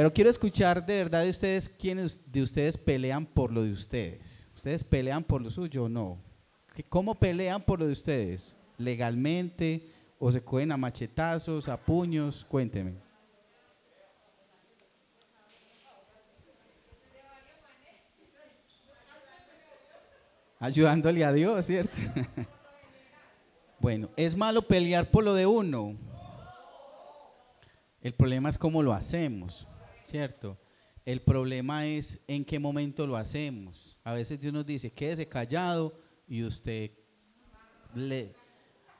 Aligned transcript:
Pero 0.00 0.14
quiero 0.14 0.30
escuchar 0.30 0.86
de 0.86 0.96
verdad 0.96 1.24
de 1.24 1.28
ustedes 1.28 1.68
quiénes 1.68 2.32
de 2.32 2.40
ustedes 2.40 2.78
pelean 2.78 3.26
por 3.26 3.52
lo 3.52 3.64
de 3.64 3.72
ustedes. 3.74 4.48
¿Ustedes 4.56 4.82
pelean 4.82 5.22
por 5.22 5.42
lo 5.42 5.50
suyo 5.50 5.84
o 5.84 5.88
no? 5.90 6.16
¿Cómo 6.88 7.14
pelean 7.14 7.60
por 7.60 7.80
lo 7.80 7.86
de 7.86 7.92
ustedes? 7.92 8.56
¿Legalmente? 8.78 9.92
¿O 10.18 10.32
se 10.32 10.42
cogen 10.42 10.72
a 10.72 10.78
machetazos, 10.78 11.68
a 11.68 11.76
puños? 11.76 12.46
Cuénteme. 12.48 12.94
Ayudándole 20.58 21.26
a 21.26 21.32
Dios, 21.34 21.66
¿cierto? 21.66 21.98
bueno, 23.78 24.08
es 24.16 24.34
malo 24.34 24.62
pelear 24.62 25.10
por 25.10 25.24
lo 25.24 25.34
de 25.34 25.44
uno. 25.44 25.94
El 28.00 28.14
problema 28.14 28.48
es 28.48 28.56
cómo 28.56 28.82
lo 28.82 28.94
hacemos, 28.94 29.66
¿cierto? 30.10 30.58
El 31.04 31.22
problema 31.22 31.86
es 31.86 32.20
en 32.26 32.44
qué 32.44 32.58
momento 32.58 33.06
lo 33.06 33.16
hacemos. 33.16 33.98
A 34.04 34.12
veces 34.12 34.40
Dios 34.40 34.52
nos 34.52 34.66
dice, 34.66 34.92
quédese 34.92 35.26
callado 35.28 35.98
y 36.28 36.42
usted 36.42 36.90
le... 37.94 38.34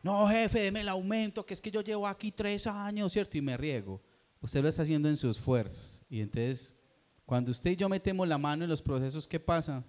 No, 0.03 0.27
jefe, 0.29 0.61
deme 0.61 0.81
el 0.81 0.89
aumento, 0.89 1.45
que 1.45 1.53
es 1.53 1.61
que 1.61 1.71
yo 1.71 1.83
llevo 1.83 2.07
aquí 2.07 2.33
tres 2.33 2.67
años, 2.67 3.13
¿cierto? 3.13 3.37
Y 3.37 3.43
me 3.43 3.57
riego. 3.57 4.01
Usted 4.41 4.63
lo 4.63 4.69
está 4.69 4.83
haciendo 4.83 5.09
en 5.09 5.17
sus 5.17 5.39
fuerzas. 5.39 6.03
Y 6.09 6.23
entonces, 6.23 6.75
cuando 7.27 7.51
usted 7.51 7.73
y 7.73 7.77
yo 7.77 7.89
metemos 7.89 8.27
la 8.27 8.39
mano 8.39 8.65
en 8.65 8.71
los 8.71 8.81
procesos, 8.81 9.29
¿qué 9.29 9.39
pasa? 9.39 9.85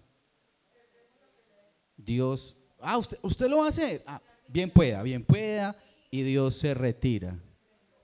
Dios, 1.95 2.57
ah, 2.81 2.97
usted, 2.97 3.17
usted 3.21 3.47
lo 3.47 3.59
va 3.59 3.67
a 3.67 3.69
hacer. 3.69 4.03
Ah, 4.05 4.21
bien 4.49 4.69
pueda, 4.69 5.01
bien 5.01 5.23
pueda. 5.23 5.77
Y 6.09 6.23
Dios 6.23 6.55
se 6.55 6.73
retira. 6.73 7.39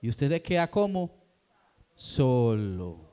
Y 0.00 0.08
usted 0.08 0.28
se 0.28 0.40
queda 0.40 0.70
como 0.70 1.14
solo, 1.94 3.07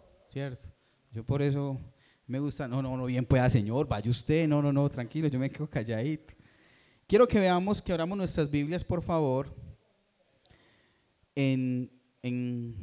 Yo 1.14 1.24
por 1.24 1.42
eso 1.42 1.80
me 2.28 2.40
gusta, 2.40 2.68
no, 2.68 2.82
no, 2.82 2.98
no, 2.98 3.06
bien 3.06 3.26
pueda, 3.26 3.50
Señor, 3.50 3.88
vaya 3.88 4.10
usted, 4.10 4.48
no, 4.50 4.62
no, 4.62 4.74
no, 4.74 4.90
tranquilo, 4.90 5.30
yo 5.30 5.40
me 5.40 5.50
quedo 5.50 5.70
calladito. 5.70 6.34
Quiero 7.08 7.26
que 7.26 7.40
veamos, 7.40 7.82
que 7.82 7.94
abramos 7.94 8.18
nuestras 8.18 8.50
Biblias, 8.52 8.84
por 8.84 9.02
favor. 9.02 9.56
En, 11.36 11.90
en, 12.22 12.76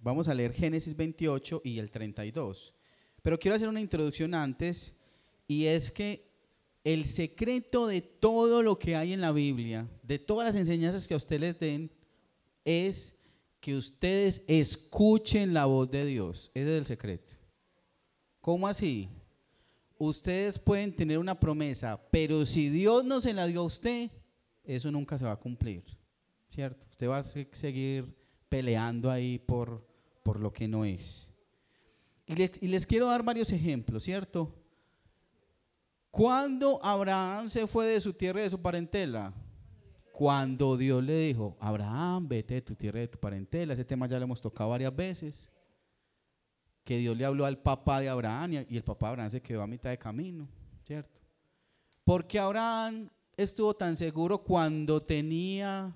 vamos 0.00 0.28
a 0.28 0.34
leer 0.34 0.52
Génesis 0.52 0.94
28 0.94 1.62
y 1.64 1.80
el 1.80 1.90
32. 1.90 2.74
Pero 3.22 3.38
quiero 3.40 3.56
hacer 3.56 3.68
una 3.68 3.80
introducción 3.80 4.32
antes, 4.32 4.94
y 5.48 5.64
es 5.64 5.90
que 5.90 6.30
el 6.84 7.06
secreto 7.06 7.88
de 7.88 8.02
todo 8.02 8.62
lo 8.62 8.78
que 8.78 8.94
hay 8.94 9.12
en 9.12 9.20
la 9.20 9.32
Biblia, 9.32 9.88
de 10.04 10.20
todas 10.20 10.46
las 10.46 10.56
enseñanzas 10.56 11.08
que 11.08 11.14
a 11.14 11.16
ustedes 11.16 11.40
les 11.40 11.58
den, 11.58 11.90
es 12.64 13.16
que 13.62 13.76
ustedes 13.76 14.42
escuchen 14.48 15.54
la 15.54 15.66
voz 15.66 15.88
de 15.88 16.04
Dios. 16.04 16.50
Ese 16.52 16.72
es 16.74 16.78
el 16.80 16.84
secreto. 16.84 17.32
¿Cómo 18.40 18.66
así? 18.66 19.08
Ustedes 19.96 20.58
pueden 20.58 20.94
tener 20.96 21.16
una 21.16 21.38
promesa, 21.38 21.96
pero 22.10 22.44
si 22.44 22.68
Dios 22.68 23.04
no 23.04 23.20
se 23.20 23.32
la 23.32 23.46
dio 23.46 23.60
a 23.60 23.66
usted, 23.66 24.10
eso 24.64 24.90
nunca 24.90 25.16
se 25.16 25.24
va 25.24 25.32
a 25.32 25.36
cumplir. 25.36 25.84
¿Cierto? 26.48 26.84
Usted 26.90 27.08
va 27.08 27.18
a 27.18 27.22
seguir 27.22 28.12
peleando 28.48 29.08
ahí 29.08 29.38
por, 29.38 29.86
por 30.24 30.40
lo 30.40 30.52
que 30.52 30.66
no 30.66 30.84
es. 30.84 31.32
Y 32.26 32.34
les, 32.34 32.60
y 32.60 32.66
les 32.66 32.84
quiero 32.84 33.06
dar 33.06 33.22
varios 33.22 33.52
ejemplos, 33.52 34.02
¿cierto? 34.02 34.52
Cuando 36.10 36.84
Abraham 36.84 37.48
se 37.48 37.68
fue 37.68 37.86
de 37.86 38.00
su 38.00 38.12
tierra 38.12 38.40
y 38.40 38.44
de 38.44 38.50
su 38.50 38.60
parentela? 38.60 39.32
Cuando 40.12 40.76
Dios 40.76 41.02
le 41.02 41.18
dijo, 41.28 41.56
Abraham, 41.58 42.28
vete 42.28 42.54
de 42.54 42.62
tu 42.62 42.74
tierra 42.74 43.00
de 43.00 43.08
tu 43.08 43.18
parentela. 43.18 43.72
Ese 43.72 43.84
tema 43.84 44.06
ya 44.06 44.18
lo 44.18 44.24
hemos 44.24 44.42
tocado 44.42 44.70
varias 44.70 44.94
veces. 44.94 45.48
Que 46.84 46.98
Dios 46.98 47.16
le 47.16 47.24
habló 47.24 47.46
al 47.46 47.58
papá 47.58 48.00
de 48.00 48.10
Abraham 48.10 48.64
y 48.68 48.76
el 48.76 48.84
papá 48.84 49.06
de 49.06 49.10
Abraham 49.10 49.30
se 49.30 49.40
quedó 49.40 49.62
a 49.62 49.66
mitad 49.66 49.88
de 49.88 49.98
camino, 49.98 50.46
¿cierto? 50.84 51.18
Porque 52.04 52.38
Abraham 52.38 53.08
estuvo 53.36 53.74
tan 53.74 53.96
seguro 53.96 54.38
cuando 54.42 55.02
tenía 55.02 55.94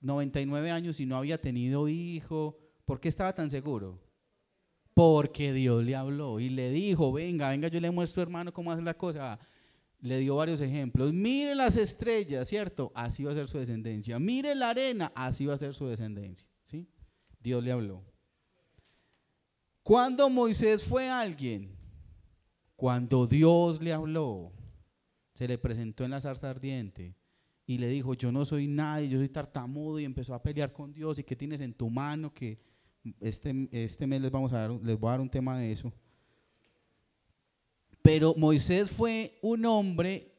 99 0.00 0.70
años 0.70 0.98
y 0.98 1.06
no 1.06 1.16
había 1.16 1.40
tenido 1.40 1.88
hijo. 1.88 2.58
¿Por 2.84 2.98
qué 2.98 3.08
estaba 3.08 3.32
tan 3.32 3.48
seguro? 3.48 4.00
Porque 4.92 5.52
Dios 5.52 5.84
le 5.84 5.94
habló 5.94 6.40
y 6.40 6.48
le 6.50 6.70
dijo, 6.70 7.12
venga, 7.12 7.50
venga, 7.50 7.68
yo 7.68 7.80
le 7.80 7.90
muestro 7.92 8.22
hermano 8.22 8.52
cómo 8.52 8.72
hacer 8.72 8.84
la 8.84 8.94
cosa. 8.94 9.38
Le 10.02 10.18
dio 10.18 10.36
varios 10.36 10.60
ejemplos. 10.60 11.12
Mire 11.14 11.54
las 11.54 11.78
estrellas, 11.78 12.48
¿cierto? 12.48 12.92
Así 12.94 13.24
va 13.24 13.32
a 13.32 13.34
ser 13.34 13.48
su 13.48 13.58
descendencia. 13.58 14.18
Mire 14.18 14.54
la 14.54 14.68
arena, 14.70 15.12
así 15.14 15.46
va 15.46 15.54
a 15.54 15.58
ser 15.58 15.74
su 15.74 15.86
descendencia. 15.86 16.46
¿Sí? 16.64 16.86
Dios 17.40 17.64
le 17.64 17.72
habló. 17.72 18.04
Cuando 19.82 20.28
Moisés 20.28 20.84
fue 20.84 21.08
alguien, 21.08 21.74
cuando 22.76 23.26
Dios 23.26 23.80
le 23.80 23.92
habló, 23.92 24.52
se 25.34 25.48
le 25.48 25.56
presentó 25.56 26.04
en 26.04 26.10
la 26.10 26.20
zarza 26.20 26.50
ardiente 26.50 27.16
y 27.66 27.78
le 27.78 27.88
dijo, 27.88 28.14
yo 28.14 28.30
no 28.30 28.44
soy 28.44 28.66
nadie, 28.66 29.08
yo 29.08 29.18
soy 29.18 29.28
tartamudo 29.28 29.98
y 29.98 30.04
empezó 30.04 30.34
a 30.34 30.42
pelear 30.42 30.72
con 30.72 30.92
Dios 30.92 31.18
y 31.18 31.24
qué 31.24 31.34
tienes 31.34 31.60
en 31.60 31.74
tu 31.74 31.88
mano 31.88 32.32
que 32.32 32.60
este, 33.20 33.68
este 33.70 34.06
mes 34.06 34.20
les, 34.20 34.30
vamos 34.30 34.52
les 34.82 34.98
voy 34.98 35.08
a 35.08 35.12
dar 35.12 35.20
un 35.20 35.30
tema 35.30 35.58
de 35.58 35.72
eso. 35.72 35.92
Pero 38.02 38.34
Moisés 38.36 38.90
fue 38.90 39.38
un 39.42 39.64
hombre, 39.64 40.32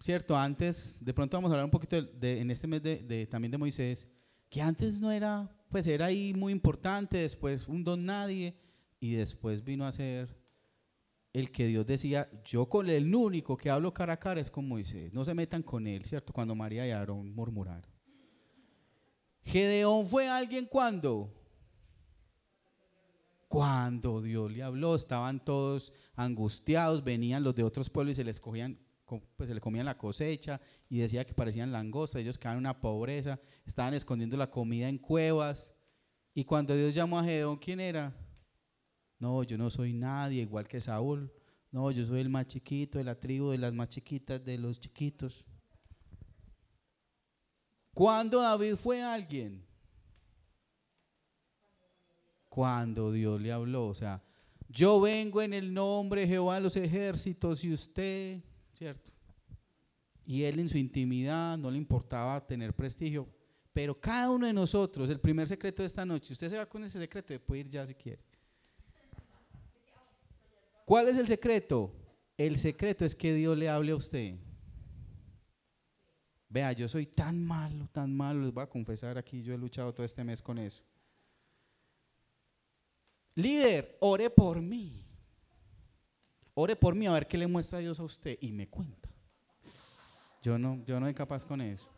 ¿cierto? 0.00 0.36
Antes, 0.36 0.96
de 0.98 1.12
pronto 1.12 1.36
vamos 1.36 1.50
a 1.50 1.54
hablar 1.54 1.66
un 1.66 1.70
poquito 1.70 1.96
en 1.96 2.50
este 2.50 2.66
mes 2.66 2.82
de, 2.82 3.28
también 3.30 3.52
de 3.52 3.58
Moisés, 3.58 4.08
que 4.48 4.62
antes 4.62 4.98
no 5.00 5.12
era, 5.12 5.48
pues 5.68 5.86
era 5.86 6.06
ahí 6.06 6.32
muy 6.34 6.52
importante, 6.52 7.18
después 7.18 7.68
un 7.68 7.84
don 7.84 8.04
nadie, 8.04 8.56
y 8.98 9.12
después 9.12 9.62
vino 9.62 9.86
a 9.86 9.92
ser 9.92 10.34
el 11.32 11.52
que 11.52 11.66
Dios 11.66 11.86
decía, 11.86 12.28
yo 12.44 12.68
con 12.68 12.88
el 12.88 13.14
único 13.14 13.56
que 13.56 13.70
hablo 13.70 13.94
cara 13.94 14.14
a 14.14 14.18
cara 14.18 14.40
es 14.40 14.50
con 14.50 14.66
Moisés, 14.66 15.12
no 15.12 15.22
se 15.22 15.34
metan 15.34 15.62
con 15.62 15.86
él, 15.86 16.04
¿cierto? 16.04 16.32
Cuando 16.32 16.54
María 16.54 16.86
y 16.86 16.90
Aarón 16.90 17.32
murmuraron. 17.34 17.90
Gedeón 19.42 20.06
fue 20.06 20.28
alguien 20.28 20.66
cuando 20.66 21.32
cuando 23.50 24.22
Dios 24.22 24.52
le 24.52 24.62
habló, 24.62 24.94
estaban 24.94 25.44
todos 25.44 25.92
angustiados, 26.14 27.02
venían 27.02 27.42
los 27.42 27.52
de 27.52 27.64
otros 27.64 27.90
pueblos 27.90 28.12
y 28.12 28.14
se 28.14 28.22
les 28.22 28.38
cogían, 28.38 28.78
pues 29.36 29.48
se 29.48 29.54
le 29.56 29.60
comían 29.60 29.86
la 29.86 29.98
cosecha 29.98 30.60
y 30.88 30.98
decía 30.98 31.26
que 31.26 31.34
parecían 31.34 31.72
langostas, 31.72 32.22
ellos 32.22 32.38
quedaban 32.38 32.58
en 32.58 32.66
una 32.66 32.80
pobreza, 32.80 33.40
estaban 33.66 33.94
escondiendo 33.94 34.36
la 34.36 34.52
comida 34.52 34.88
en 34.88 34.98
cuevas. 34.98 35.72
Y 36.32 36.44
cuando 36.44 36.76
Dios 36.76 36.94
llamó 36.94 37.18
a 37.18 37.24
Gedeón, 37.24 37.56
¿quién 37.56 37.80
era? 37.80 38.16
No, 39.18 39.42
yo 39.42 39.58
no 39.58 39.68
soy 39.68 39.94
nadie, 39.94 40.42
igual 40.42 40.68
que 40.68 40.80
Saúl. 40.80 41.32
No, 41.72 41.90
yo 41.90 42.06
soy 42.06 42.20
el 42.20 42.28
más 42.28 42.46
chiquito 42.46 42.98
de 42.98 43.04
la 43.04 43.18
tribu, 43.18 43.50
de 43.50 43.58
las 43.58 43.72
más 43.74 43.88
chiquitas, 43.88 44.44
de 44.44 44.58
los 44.58 44.78
chiquitos. 44.78 45.44
¿Cuándo 47.92 48.40
David 48.40 48.76
fue 48.76 49.02
alguien? 49.02 49.66
Cuando 52.50 53.10
Dios 53.10 53.40
le 53.40 53.50
habló. 53.50 53.86
O 53.86 53.94
sea, 53.94 54.22
yo 54.68 55.00
vengo 55.00 55.40
en 55.40 55.54
el 55.54 55.72
nombre 55.72 56.22
de 56.22 56.26
Jehová 56.26 56.56
de 56.56 56.60
los 56.60 56.76
ejércitos 56.76 57.64
y 57.64 57.72
usted, 57.72 58.40
¿cierto? 58.74 59.10
Y 60.26 60.42
él 60.42 60.58
en 60.58 60.68
su 60.68 60.76
intimidad 60.76 61.56
no 61.56 61.70
le 61.70 61.78
importaba 61.78 62.46
tener 62.46 62.74
prestigio. 62.74 63.26
Pero 63.72 63.98
cada 63.98 64.30
uno 64.30 64.46
de 64.46 64.52
nosotros, 64.52 65.08
el 65.08 65.20
primer 65.20 65.48
secreto 65.48 65.82
de 65.82 65.86
esta 65.86 66.04
noche, 66.04 66.32
usted 66.32 66.48
se 66.48 66.56
va 66.56 66.66
con 66.66 66.84
ese 66.84 66.98
secreto, 66.98 67.32
puede 67.40 67.62
ir 67.62 67.70
ya 67.70 67.86
si 67.86 67.94
quiere. 67.94 68.22
¿Cuál 70.84 71.08
es 71.08 71.18
el 71.18 71.28
secreto? 71.28 71.92
El 72.36 72.58
secreto 72.58 73.04
es 73.04 73.14
que 73.14 73.32
Dios 73.32 73.56
le 73.56 73.68
hable 73.68 73.92
a 73.92 73.96
usted. 73.96 74.36
Vea, 76.48 76.72
yo 76.72 76.88
soy 76.88 77.06
tan 77.06 77.44
malo, 77.44 77.88
tan 77.92 78.12
malo, 78.16 78.40
les 78.40 78.52
voy 78.52 78.64
a 78.64 78.66
confesar 78.66 79.16
aquí, 79.16 79.40
yo 79.40 79.54
he 79.54 79.58
luchado 79.58 79.94
todo 79.94 80.04
este 80.04 80.24
mes 80.24 80.42
con 80.42 80.58
eso. 80.58 80.82
Líder, 83.40 83.96
ore 84.00 84.30
por 84.30 84.60
mí. 84.60 85.04
Ore 86.54 86.76
por 86.76 86.94
mí 86.94 87.06
a 87.06 87.12
ver 87.12 87.26
qué 87.26 87.38
le 87.38 87.46
muestra 87.46 87.78
Dios 87.78 87.98
a 88.00 88.04
usted 88.04 88.36
y 88.40 88.52
me 88.52 88.68
cuenta. 88.68 89.08
Yo 90.42 90.58
no, 90.58 90.82
yo 90.84 90.98
no 90.98 91.06
soy 91.06 91.14
capaz 91.14 91.44
con 91.44 91.60
eso. 91.60 91.88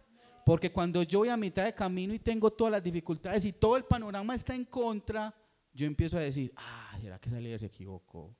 Porque 0.44 0.72
cuando 0.72 1.02
yo 1.02 1.20
voy 1.20 1.28
a 1.28 1.36
mitad 1.36 1.64
de 1.64 1.74
camino 1.74 2.12
y 2.14 2.18
tengo 2.18 2.50
todas 2.50 2.72
las 2.72 2.82
dificultades 2.82 3.44
y 3.44 3.52
todo 3.52 3.76
el 3.76 3.84
panorama 3.84 4.34
está 4.34 4.54
en 4.54 4.64
contra, 4.64 5.34
yo 5.72 5.86
empiezo 5.86 6.16
a 6.16 6.20
decir, 6.20 6.52
ah, 6.56 6.96
¿será 7.00 7.18
que 7.18 7.28
ese 7.28 7.40
líder 7.40 7.60
se 7.60 7.66
equivocó? 7.66 8.36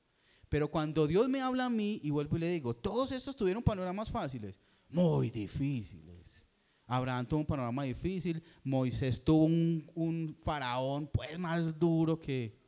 Pero 0.49 0.69
cuando 0.69 1.07
Dios 1.07 1.29
me 1.29 1.41
habla 1.41 1.67
a 1.67 1.71
mí 1.71 2.01
y 2.03 2.11
vuelvo 2.11 2.37
y 2.37 2.41
le 2.41 2.51
digo, 2.51 2.75
todos 2.75 3.13
estos 3.13 3.37
tuvieron 3.37 3.63
panoramas 3.63 4.11
fáciles, 4.11 4.59
muy 4.89 5.31
difíciles. 5.31 6.47
Abraham 6.87 7.27
tuvo 7.27 7.41
un 7.41 7.47
panorama 7.47 7.85
difícil, 7.85 8.43
Moisés 8.65 9.25
tuvo 9.25 9.45
un, 9.45 9.91
un 9.95 10.37
faraón 10.43 11.07
pues 11.07 11.39
más 11.39 11.79
duro 11.79 12.21
que, 12.21 12.62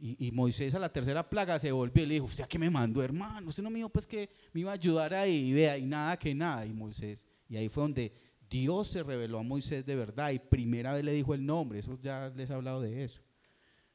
y, 0.00 0.30
Moisés 0.30 0.74
a 0.74 0.78
la 0.78 0.92
tercera 0.92 1.28
plaga 1.28 1.58
se 1.58 1.72
volvió 1.72 2.04
y 2.04 2.06
le 2.06 2.14
dijo, 2.14 2.26
¿usted 2.26 2.44
a 2.44 2.48
qué 2.48 2.58
me 2.58 2.70
mandó, 2.70 3.02
hermano? 3.02 3.48
Usted 3.48 3.62
no 3.62 3.70
me 3.70 3.78
dijo 3.78 3.88
pues 3.88 4.06
que 4.06 4.30
me 4.52 4.60
iba 4.60 4.70
a 4.70 4.74
ayudar 4.74 5.12
ahí, 5.12 5.48
y 5.48 5.52
vea, 5.52 5.76
y 5.76 5.86
nada 5.86 6.16
que 6.16 6.34
nada. 6.34 6.64
Y 6.64 6.72
Moisés, 6.72 7.26
y 7.48 7.56
ahí 7.56 7.68
fue 7.68 7.82
donde 7.82 8.12
Dios 8.48 8.86
se 8.86 9.02
reveló 9.02 9.40
a 9.40 9.42
Moisés 9.42 9.84
de 9.84 9.96
verdad 9.96 10.30
y 10.30 10.38
primera 10.38 10.92
vez 10.92 11.04
le 11.04 11.12
dijo 11.12 11.34
el 11.34 11.44
nombre, 11.44 11.80
eso 11.80 11.98
ya 12.00 12.32
les 12.34 12.48
he 12.48 12.54
hablado 12.54 12.80
de 12.80 13.02
eso. 13.02 13.20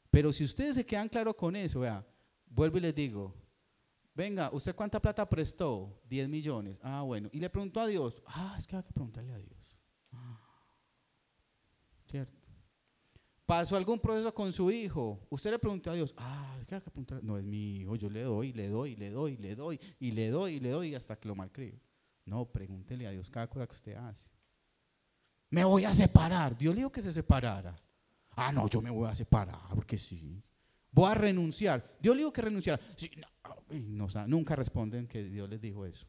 Pero 0.09 0.31
si 0.33 0.43
ustedes 0.43 0.75
se 0.75 0.85
quedan 0.85 1.09
claros 1.09 1.35
con 1.35 1.55
eso, 1.55 1.79
vea, 1.79 2.05
vuelvo 2.47 2.77
y 2.77 2.81
les 2.81 2.93
digo, 2.93 3.33
venga, 4.13 4.49
¿usted 4.51 4.75
cuánta 4.75 5.01
plata 5.01 5.27
prestó? 5.27 6.01
10 6.09 6.29
millones. 6.29 6.79
Ah, 6.83 7.01
bueno. 7.01 7.29
Y 7.31 7.39
le 7.39 7.49
preguntó 7.49 7.79
a 7.79 7.87
Dios. 7.87 8.21
Ah, 8.27 8.55
es 8.59 8.67
que 8.67 8.75
hay 8.75 8.83
que 8.83 8.93
preguntarle 8.93 9.33
a 9.33 9.37
Dios. 9.37 9.79
Ah, 10.11 10.39
¿Cierto? 12.05 12.42
¿Pasó 13.53 13.75
algún 13.75 13.99
proceso 13.99 14.33
con 14.33 14.51
su 14.51 14.71
hijo? 14.71 15.27
Usted 15.29 15.51
le 15.51 15.59
preguntó 15.59 15.91
a 15.91 15.93
Dios. 15.93 16.11
Ah, 16.17 16.57
que 16.67 16.73
hay 16.73 16.81
que 16.81 16.89
preguntarle. 16.89 17.23
No, 17.23 17.37
es 17.37 17.43
mi 17.43 17.81
hijo, 17.81 17.95
yo 17.95 18.09
le 18.09 18.23
doy, 18.23 18.51
le 18.51 18.67
doy, 18.67 18.95
le 18.95 19.11
doy, 19.11 19.37
le 19.37 19.55
doy, 19.55 19.79
y 19.99 20.11
le 20.11 20.29
doy, 20.31 20.55
y 20.55 20.59
le 20.59 20.69
doy, 20.71 20.95
hasta 20.95 21.15
que 21.17 21.27
lo 21.27 21.35
malcrio. 21.35 21.79
No, 22.25 22.45
pregúntele 22.45 23.05
a 23.05 23.11
Dios 23.11 23.29
cada 23.29 23.47
cosa 23.47 23.67
que 23.67 23.75
usted 23.75 23.95
hace. 23.95 24.27
Me 25.51 25.63
voy 25.63 25.85
a 25.85 25.93
separar. 25.93 26.57
Dios 26.57 26.73
le 26.73 26.79
dijo 26.79 26.91
que 26.91 27.03
se 27.03 27.13
separara. 27.13 27.79
Ah, 28.31 28.51
no, 28.51 28.67
yo 28.67 28.81
me 28.81 28.89
voy 28.89 29.07
a 29.07 29.13
separar, 29.13 29.69
porque 29.75 29.99
sí. 29.99 30.41
Voy 30.89 31.11
a 31.11 31.13
renunciar. 31.13 31.95
Dios 32.01 32.15
le 32.15 32.21
dijo 32.21 32.33
que 32.33 32.41
renunciara. 32.41 32.81
No, 33.69 34.07
nunca 34.25 34.55
responden 34.55 35.07
que 35.07 35.25
Dios 35.25 35.47
les 35.47 35.61
dijo 35.61 35.85
eso. 35.85 36.07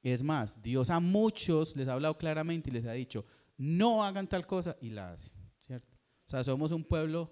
Es 0.00 0.22
más, 0.22 0.62
Dios 0.62 0.90
a 0.90 1.00
muchos 1.00 1.74
les 1.74 1.88
ha 1.88 1.94
hablado 1.94 2.16
claramente 2.16 2.70
y 2.70 2.72
les 2.72 2.86
ha 2.86 2.92
dicho, 2.92 3.24
no 3.56 4.02
hagan 4.02 4.28
tal 4.28 4.46
cosa 4.46 4.76
y 4.80 4.90
la 4.90 5.12
hacen, 5.12 5.32
¿cierto? 5.60 5.92
O 6.26 6.28
sea, 6.28 6.44
somos 6.44 6.72
un 6.72 6.84
pueblo... 6.84 7.30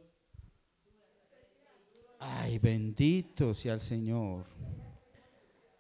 Ay, 2.25 2.61
bendito 2.61 3.53
sea 3.53 3.75
el 3.75 3.81
Señor. 3.81 4.47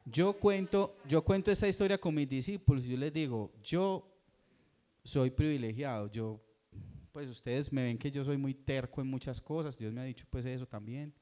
Yo 0.04 0.32
cuento, 0.38 0.96
yo 1.06 1.22
cuento 1.22 1.52
esta 1.52 1.68
historia 1.68 1.98
con 1.98 2.14
mis 2.14 2.28
discípulos 2.28 2.84
y 2.84 2.90
yo 2.90 2.96
les 2.96 3.12
digo, 3.12 3.52
yo 3.62 4.12
soy 5.04 5.30
privilegiado, 5.30 6.10
yo, 6.10 6.40
pues 7.12 7.28
ustedes 7.28 7.72
me 7.72 7.84
ven 7.84 7.98
que 7.98 8.10
yo 8.10 8.24
soy 8.24 8.36
muy 8.36 8.54
terco 8.54 9.00
en 9.00 9.06
muchas 9.06 9.40
cosas, 9.40 9.76
Dios 9.76 9.92
me 9.92 10.00
ha 10.00 10.04
dicho 10.04 10.26
pues 10.28 10.44
eso 10.44 10.66
también, 10.66 11.14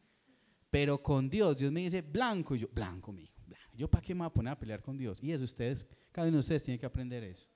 pero 0.70 1.02
con 1.02 1.28
Dios, 1.28 1.56
Dios 1.58 1.70
me 1.70 1.80
dice 1.80 2.00
blanco 2.00 2.54
y 2.54 2.60
yo, 2.60 2.68
blanco, 2.72 3.12
mijo, 3.12 3.34
yo 3.74 3.88
para 3.88 4.02
qué 4.02 4.14
me 4.14 4.20
voy 4.20 4.28
a 4.28 4.32
poner 4.32 4.52
a 4.52 4.58
pelear 4.58 4.80
con 4.80 4.96
Dios, 4.96 5.22
y 5.22 5.32
eso 5.32 5.44
ustedes, 5.44 5.86
cada 6.10 6.28
uno 6.28 6.36
de 6.36 6.40
ustedes 6.40 6.62
tiene 6.62 6.78
que 6.78 6.86
aprender 6.86 7.22
eso, 7.24 7.46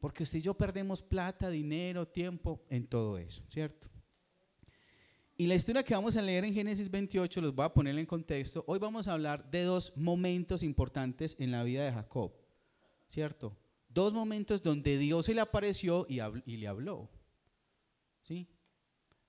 porque 0.00 0.22
usted 0.22 0.38
y 0.38 0.42
yo 0.42 0.54
perdemos 0.54 1.02
plata, 1.02 1.50
dinero, 1.50 2.08
tiempo 2.08 2.64
en 2.70 2.86
todo 2.86 3.18
eso, 3.18 3.42
¿cierto? 3.48 3.88
Y 5.36 5.46
la 5.46 5.54
historia 5.54 5.82
que 5.82 5.94
vamos 5.94 6.16
a 6.16 6.22
leer 6.22 6.44
en 6.44 6.54
Génesis 6.54 6.90
28, 6.90 7.40
los 7.40 7.54
voy 7.54 7.64
a 7.64 7.72
poner 7.72 7.96
en 7.98 8.06
contexto. 8.06 8.64
Hoy 8.66 8.78
vamos 8.78 9.08
a 9.08 9.12
hablar 9.12 9.50
de 9.50 9.62
dos 9.62 9.92
momentos 9.96 10.62
importantes 10.62 11.36
en 11.38 11.50
la 11.50 11.62
vida 11.62 11.84
de 11.84 11.92
Jacob, 11.92 12.32
¿cierto? 13.08 13.56
Dos 13.88 14.12
momentos 14.12 14.62
donde 14.62 14.98
Dios 14.98 15.26
se 15.26 15.34
le 15.34 15.40
apareció 15.40 16.06
y, 16.08 16.16
le 16.56 16.68
habló, 16.68 17.10
¿sí? 18.22 18.48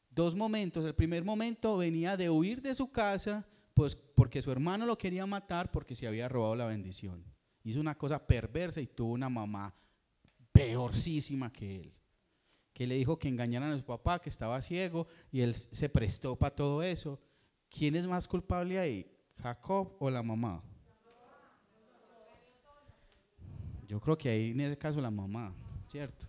Dos 0.10 0.36
momentos. 0.36 0.86
El 0.86 0.96
primer 0.96 1.24
momento 1.24 1.78
venía 1.78 2.18
de 2.18 2.30
huir 2.30 2.62
de 2.62 2.76
su 2.76 2.92
casa, 2.92 3.48
pues 3.74 3.96
porque 3.96 4.42
su 4.42 4.52
hermano 4.52 4.86
lo 4.86 4.98
quería 4.98 5.26
matar 5.26 5.72
porque 5.72 5.96
se 5.96 6.08
había 6.08 6.28
robado 6.28 6.58
la 6.58 6.66
bendición. 6.66 7.24
Hizo 7.64 7.80
una 7.80 7.98
cosa 7.98 8.28
perversa 8.28 8.82
y 8.82 8.88
tuvo 8.88 9.14
una 9.14 9.30
mamá 9.30 9.74
peorcísima 10.52 11.52
que 11.52 11.82
él 11.82 11.94
que 12.74 12.88
le 12.88 12.96
dijo 12.96 13.20
que 13.20 13.28
engañaran 13.28 13.72
a 13.72 13.78
su 13.78 13.84
papá, 13.84 14.20
que 14.20 14.30
estaba 14.30 14.62
ciego, 14.62 15.08
y 15.32 15.42
él 15.42 15.56
se 15.56 15.90
prestó 15.90 16.36
para 16.36 16.56
todo 16.56 16.82
eso. 16.82 17.20
¿Quién 17.70 17.96
es 17.96 18.08
más 18.08 18.28
culpable 18.28 18.80
ahí? 18.80 19.06
¿Jacob 19.38 19.96
o 20.00 20.10
la 20.10 20.24
mamá? 20.24 20.64
Yo 23.88 24.00
creo 24.00 24.18
que 24.18 24.30
ahí 24.30 24.52
en 24.52 24.62
ese 24.62 24.78
caso 24.78 25.02
la 25.02 25.12
mamá, 25.12 25.54
¿cierto? 25.90 26.26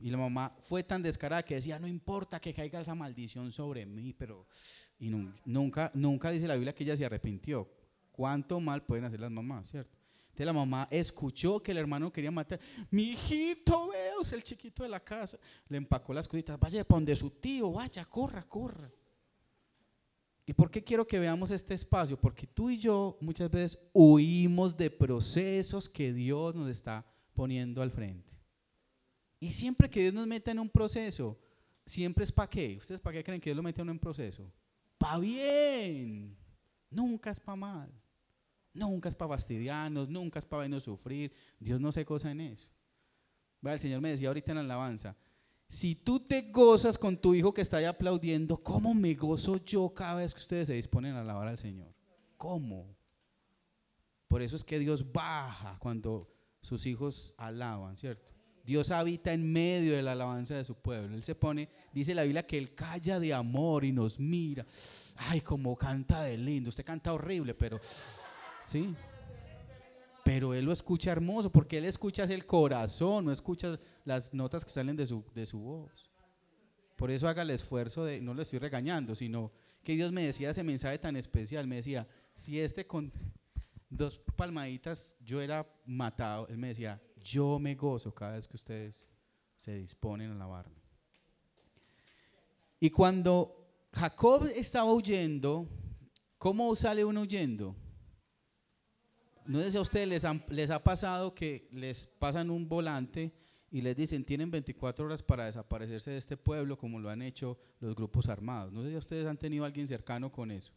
Y 0.00 0.10
la 0.10 0.16
mamá 0.16 0.56
fue 0.62 0.82
tan 0.82 1.02
descarada 1.02 1.42
que 1.42 1.56
decía, 1.56 1.78
no 1.78 1.86
importa 1.86 2.40
que 2.40 2.54
caiga 2.54 2.80
esa 2.80 2.94
maldición 2.94 3.52
sobre 3.52 3.84
mí, 3.84 4.14
pero... 4.14 4.46
Y 4.98 5.10
nunca, 5.44 5.90
nunca 5.94 6.30
dice 6.30 6.46
la 6.46 6.54
Biblia 6.54 6.74
que 6.74 6.84
ella 6.84 6.96
se 6.96 7.04
arrepintió. 7.04 7.68
¿Cuánto 8.12 8.60
mal 8.60 8.82
pueden 8.84 9.04
hacer 9.04 9.20
las 9.20 9.30
mamás, 9.30 9.68
cierto? 9.68 9.98
Entonces 10.40 10.54
la 10.54 10.58
mamá 10.58 10.88
escuchó 10.90 11.62
que 11.62 11.72
el 11.72 11.76
hermano 11.76 12.10
quería 12.10 12.30
matar. 12.30 12.58
Mi 12.90 13.10
hijito, 13.10 13.88
veo, 13.88 14.22
es 14.22 14.32
el 14.32 14.42
chiquito 14.42 14.82
de 14.82 14.88
la 14.88 14.98
casa. 14.98 15.38
Le 15.68 15.76
empacó 15.76 16.14
las 16.14 16.26
cositas. 16.26 16.58
Vaya 16.58 16.82
para 16.82 16.96
donde 16.96 17.14
su 17.14 17.28
tío, 17.28 17.70
vaya, 17.70 18.06
corra, 18.06 18.42
corra. 18.42 18.90
¿Y 20.46 20.54
por 20.54 20.70
qué 20.70 20.82
quiero 20.82 21.06
que 21.06 21.18
veamos 21.18 21.50
este 21.50 21.74
espacio? 21.74 22.18
Porque 22.18 22.46
tú 22.46 22.70
y 22.70 22.78
yo 22.78 23.18
muchas 23.20 23.50
veces 23.50 23.78
huimos 23.92 24.74
de 24.78 24.90
procesos 24.90 25.90
que 25.90 26.10
Dios 26.10 26.54
nos 26.54 26.70
está 26.70 27.04
poniendo 27.34 27.82
al 27.82 27.90
frente. 27.90 28.32
Y 29.40 29.50
siempre 29.50 29.90
que 29.90 30.00
Dios 30.00 30.14
nos 30.14 30.26
meta 30.26 30.52
en 30.52 30.58
un 30.58 30.70
proceso, 30.70 31.38
siempre 31.84 32.24
es 32.24 32.32
para 32.32 32.48
qué. 32.48 32.78
¿Ustedes 32.78 33.02
para 33.02 33.18
qué 33.18 33.24
creen 33.24 33.42
que 33.42 33.50
Dios 33.50 33.58
lo 33.58 33.62
mete 33.62 33.82
en 33.82 33.90
un 33.90 33.98
proceso? 33.98 34.50
Para 34.96 35.18
bien. 35.18 36.34
Nunca 36.88 37.30
es 37.30 37.38
para 37.38 37.56
mal. 37.56 37.92
Nunca 38.72 39.08
es 39.08 39.14
para 39.14 39.30
fastidiarnos, 39.30 40.08
nunca 40.08 40.38
es 40.38 40.46
para 40.46 40.62
vernos 40.62 40.84
sufrir. 40.84 41.32
Dios 41.58 41.80
no 41.80 41.90
se 41.92 42.04
cosa 42.04 42.30
en 42.30 42.40
eso. 42.40 42.68
el 43.62 43.78
Señor 43.78 44.00
me 44.00 44.10
decía 44.10 44.28
ahorita 44.28 44.52
en 44.52 44.56
la 44.56 44.62
alabanza, 44.62 45.16
si 45.68 45.94
tú 45.94 46.20
te 46.20 46.50
gozas 46.50 46.98
con 46.98 47.16
tu 47.16 47.34
hijo 47.34 47.54
que 47.54 47.60
está 47.60 47.76
ahí 47.76 47.84
aplaudiendo, 47.84 48.56
¿cómo 48.56 48.92
me 48.92 49.14
gozo 49.14 49.56
yo 49.64 49.92
cada 49.94 50.14
vez 50.14 50.34
que 50.34 50.40
ustedes 50.40 50.66
se 50.66 50.74
disponen 50.74 51.14
a 51.14 51.20
alabar 51.20 51.46
al 51.46 51.58
Señor? 51.58 51.94
¿Cómo? 52.36 52.96
Por 54.26 54.42
eso 54.42 54.56
es 54.56 54.64
que 54.64 54.78
Dios 54.78 55.12
baja 55.12 55.76
cuando 55.78 56.28
sus 56.60 56.86
hijos 56.86 57.34
alaban, 57.36 57.96
¿cierto? 57.96 58.34
Dios 58.64 58.90
habita 58.90 59.32
en 59.32 59.50
medio 59.50 59.96
de 59.96 60.02
la 60.02 60.12
alabanza 60.12 60.54
de 60.54 60.64
su 60.64 60.74
pueblo. 60.76 61.14
Él 61.14 61.24
se 61.24 61.34
pone, 61.34 61.68
dice 61.92 62.14
la 62.14 62.22
Biblia, 62.22 62.46
que 62.46 62.58
Él 62.58 62.74
calla 62.74 63.18
de 63.18 63.34
amor 63.34 63.84
y 63.84 63.92
nos 63.92 64.18
mira. 64.18 64.66
Ay, 65.16 65.40
como 65.40 65.76
canta 65.76 66.22
de 66.22 66.36
lindo. 66.36 66.68
Usted 66.68 66.84
canta 66.84 67.12
horrible, 67.12 67.54
pero 67.54 67.80
¿sí? 68.70 68.94
Pero 70.24 70.54
él 70.54 70.64
lo 70.64 70.72
escucha 70.72 71.10
hermoso, 71.10 71.50
porque 71.50 71.78
él 71.78 71.84
escucha 71.86 72.24
el 72.24 72.46
corazón, 72.46 73.24
no 73.24 73.32
escucha 73.32 73.80
las 74.04 74.32
notas 74.32 74.64
que 74.64 74.70
salen 74.70 74.94
de 74.94 75.06
su, 75.06 75.24
de 75.34 75.44
su 75.44 75.58
voz. 75.58 76.08
Por 76.94 77.10
eso 77.10 77.26
haga 77.26 77.42
el 77.42 77.50
esfuerzo 77.50 78.04
de, 78.04 78.20
no 78.20 78.32
le 78.32 78.42
estoy 78.42 78.60
regañando, 78.60 79.14
sino 79.14 79.50
que 79.82 79.96
Dios 79.96 80.12
me 80.12 80.24
decía 80.24 80.50
ese 80.50 80.62
mensaje 80.62 80.98
tan 80.98 81.16
especial, 81.16 81.66
me 81.66 81.76
decía, 81.76 82.06
si 82.36 82.60
este 82.60 82.86
con 82.86 83.12
dos 83.88 84.20
palmaditas 84.36 85.16
yo 85.20 85.40
era 85.40 85.66
matado, 85.84 86.46
él 86.48 86.58
me 86.58 86.68
decía, 86.68 87.02
yo 87.16 87.58
me 87.58 87.74
gozo 87.74 88.14
cada 88.14 88.36
vez 88.36 88.46
que 88.46 88.56
ustedes 88.56 89.08
se 89.56 89.74
disponen 89.74 90.30
a 90.30 90.34
alabarme. 90.34 90.80
Y 92.78 92.90
cuando 92.90 93.88
Jacob 93.92 94.46
estaba 94.54 94.92
huyendo, 94.92 95.66
¿cómo 96.38 96.76
sale 96.76 97.04
uno 97.04 97.22
huyendo? 97.22 97.74
No 99.46 99.60
sé 99.60 99.70
si 99.70 99.76
a 99.76 99.80
ustedes 99.80 100.08
les, 100.08 100.24
les 100.48 100.70
ha 100.70 100.82
pasado 100.82 101.34
que 101.34 101.68
les 101.72 102.06
pasan 102.06 102.50
un 102.50 102.68
volante 102.68 103.32
y 103.70 103.80
les 103.80 103.96
dicen 103.96 104.24
tienen 104.24 104.50
24 104.50 105.04
horas 105.04 105.22
para 105.22 105.46
desaparecerse 105.46 106.10
de 106.10 106.16
este 106.16 106.36
pueblo 106.36 106.76
como 106.76 106.98
lo 106.98 107.08
han 107.08 107.22
hecho 107.22 107.58
los 107.78 107.94
grupos 107.94 108.28
armados. 108.28 108.72
No 108.72 108.82
sé 108.82 108.90
si 108.90 108.96
ustedes 108.96 109.26
han 109.26 109.38
tenido 109.38 109.64
a 109.64 109.66
alguien 109.68 109.86
cercano 109.86 110.30
con 110.30 110.50
eso. 110.50 110.72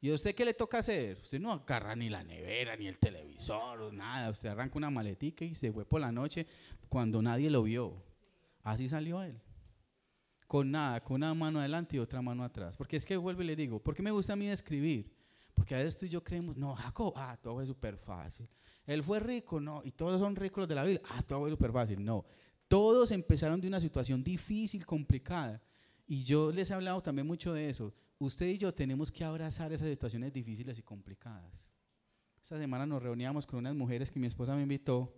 ¿Y 0.00 0.10
a 0.10 0.14
usted 0.14 0.34
qué 0.34 0.44
le 0.44 0.52
toca 0.52 0.80
hacer? 0.80 1.16
Usted 1.22 1.40
no 1.40 1.50
agarra 1.50 1.96
ni 1.96 2.10
la 2.10 2.22
nevera, 2.22 2.76
ni 2.76 2.86
el 2.86 2.98
televisor, 2.98 3.90
nada. 3.94 4.30
Usted 4.30 4.50
arranca 4.50 4.76
una 4.76 4.90
maletica 4.90 5.46
y 5.46 5.54
se 5.54 5.72
fue 5.72 5.86
por 5.86 5.98
la 5.98 6.12
noche 6.12 6.46
cuando 6.90 7.22
nadie 7.22 7.48
lo 7.48 7.62
vio. 7.62 8.04
Así 8.62 8.86
salió 8.86 9.22
él. 9.22 9.40
Con 10.46 10.70
nada, 10.70 11.02
con 11.02 11.16
una 11.16 11.32
mano 11.32 11.58
adelante 11.58 11.96
y 11.96 12.00
otra 12.00 12.20
mano 12.20 12.44
atrás. 12.44 12.76
Porque 12.76 12.96
es 12.96 13.06
que 13.06 13.16
vuelvo 13.16 13.40
y 13.40 13.46
le 13.46 13.56
digo, 13.56 13.82
¿por 13.82 13.94
qué 13.94 14.02
me 14.02 14.10
gusta 14.10 14.34
a 14.34 14.36
mí 14.36 14.46
describir? 14.46 15.10
Porque 15.54 15.74
a 15.74 15.78
veces 15.78 15.96
tú 15.96 16.06
y 16.06 16.08
yo 16.08 16.22
creemos, 16.22 16.56
no, 16.56 16.74
Jacob, 16.74 17.12
ah, 17.16 17.38
todo 17.40 17.62
es 17.62 17.68
súper 17.68 17.96
fácil. 17.96 18.48
Él 18.86 19.02
fue 19.02 19.20
rico, 19.20 19.60
no, 19.60 19.82
y 19.84 19.92
todos 19.92 20.20
son 20.20 20.36
ricos 20.36 20.62
los 20.62 20.68
de 20.68 20.74
la 20.74 20.82
Biblia, 20.82 21.02
ah, 21.10 21.22
todo 21.22 21.46
es 21.46 21.52
súper 21.52 21.72
fácil. 21.72 22.04
No, 22.04 22.24
todos 22.68 23.12
empezaron 23.12 23.60
de 23.60 23.68
una 23.68 23.80
situación 23.80 24.22
difícil, 24.22 24.84
complicada. 24.84 25.62
Y 26.06 26.24
yo 26.24 26.52
les 26.52 26.70
he 26.70 26.74
hablado 26.74 27.00
también 27.00 27.26
mucho 27.26 27.52
de 27.52 27.70
eso. 27.70 27.94
Usted 28.18 28.46
y 28.46 28.58
yo 28.58 28.74
tenemos 28.74 29.10
que 29.10 29.24
abrazar 29.24 29.72
esas 29.72 29.88
situaciones 29.88 30.32
difíciles 30.32 30.78
y 30.78 30.82
complicadas. 30.82 31.64
Esta 32.42 32.58
semana 32.58 32.84
nos 32.84 33.02
reuníamos 33.02 33.46
con 33.46 33.60
unas 33.60 33.74
mujeres 33.74 34.10
que 34.10 34.20
mi 34.20 34.26
esposa 34.26 34.54
me 34.54 34.62
invitó 34.62 35.14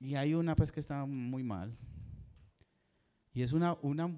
y 0.00 0.14
hay 0.14 0.34
una 0.34 0.56
pues 0.56 0.72
que 0.72 0.80
está 0.80 1.04
muy 1.04 1.42
mal. 1.42 1.76
Y 3.34 3.42
es 3.42 3.52
una, 3.52 3.78
una 3.80 4.14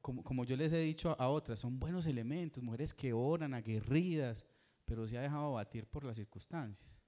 como, 0.00 0.24
como, 0.24 0.44
yo 0.44 0.56
les 0.56 0.72
he 0.72 0.78
dicho 0.78 1.14
a, 1.18 1.28
otras, 1.28 1.58
son 1.58 1.78
buenos 1.78 2.06
elementos, 2.06 2.62
mujeres 2.62 2.94
que 2.94 3.12
oran, 3.12 3.52
aguerridas, 3.52 4.44
pero 4.86 5.06
se 5.06 5.18
ha 5.18 5.22
dejado 5.22 5.52
batir 5.52 5.86
por 5.86 6.04
las 6.04 6.16
circunstancias. 6.16 6.98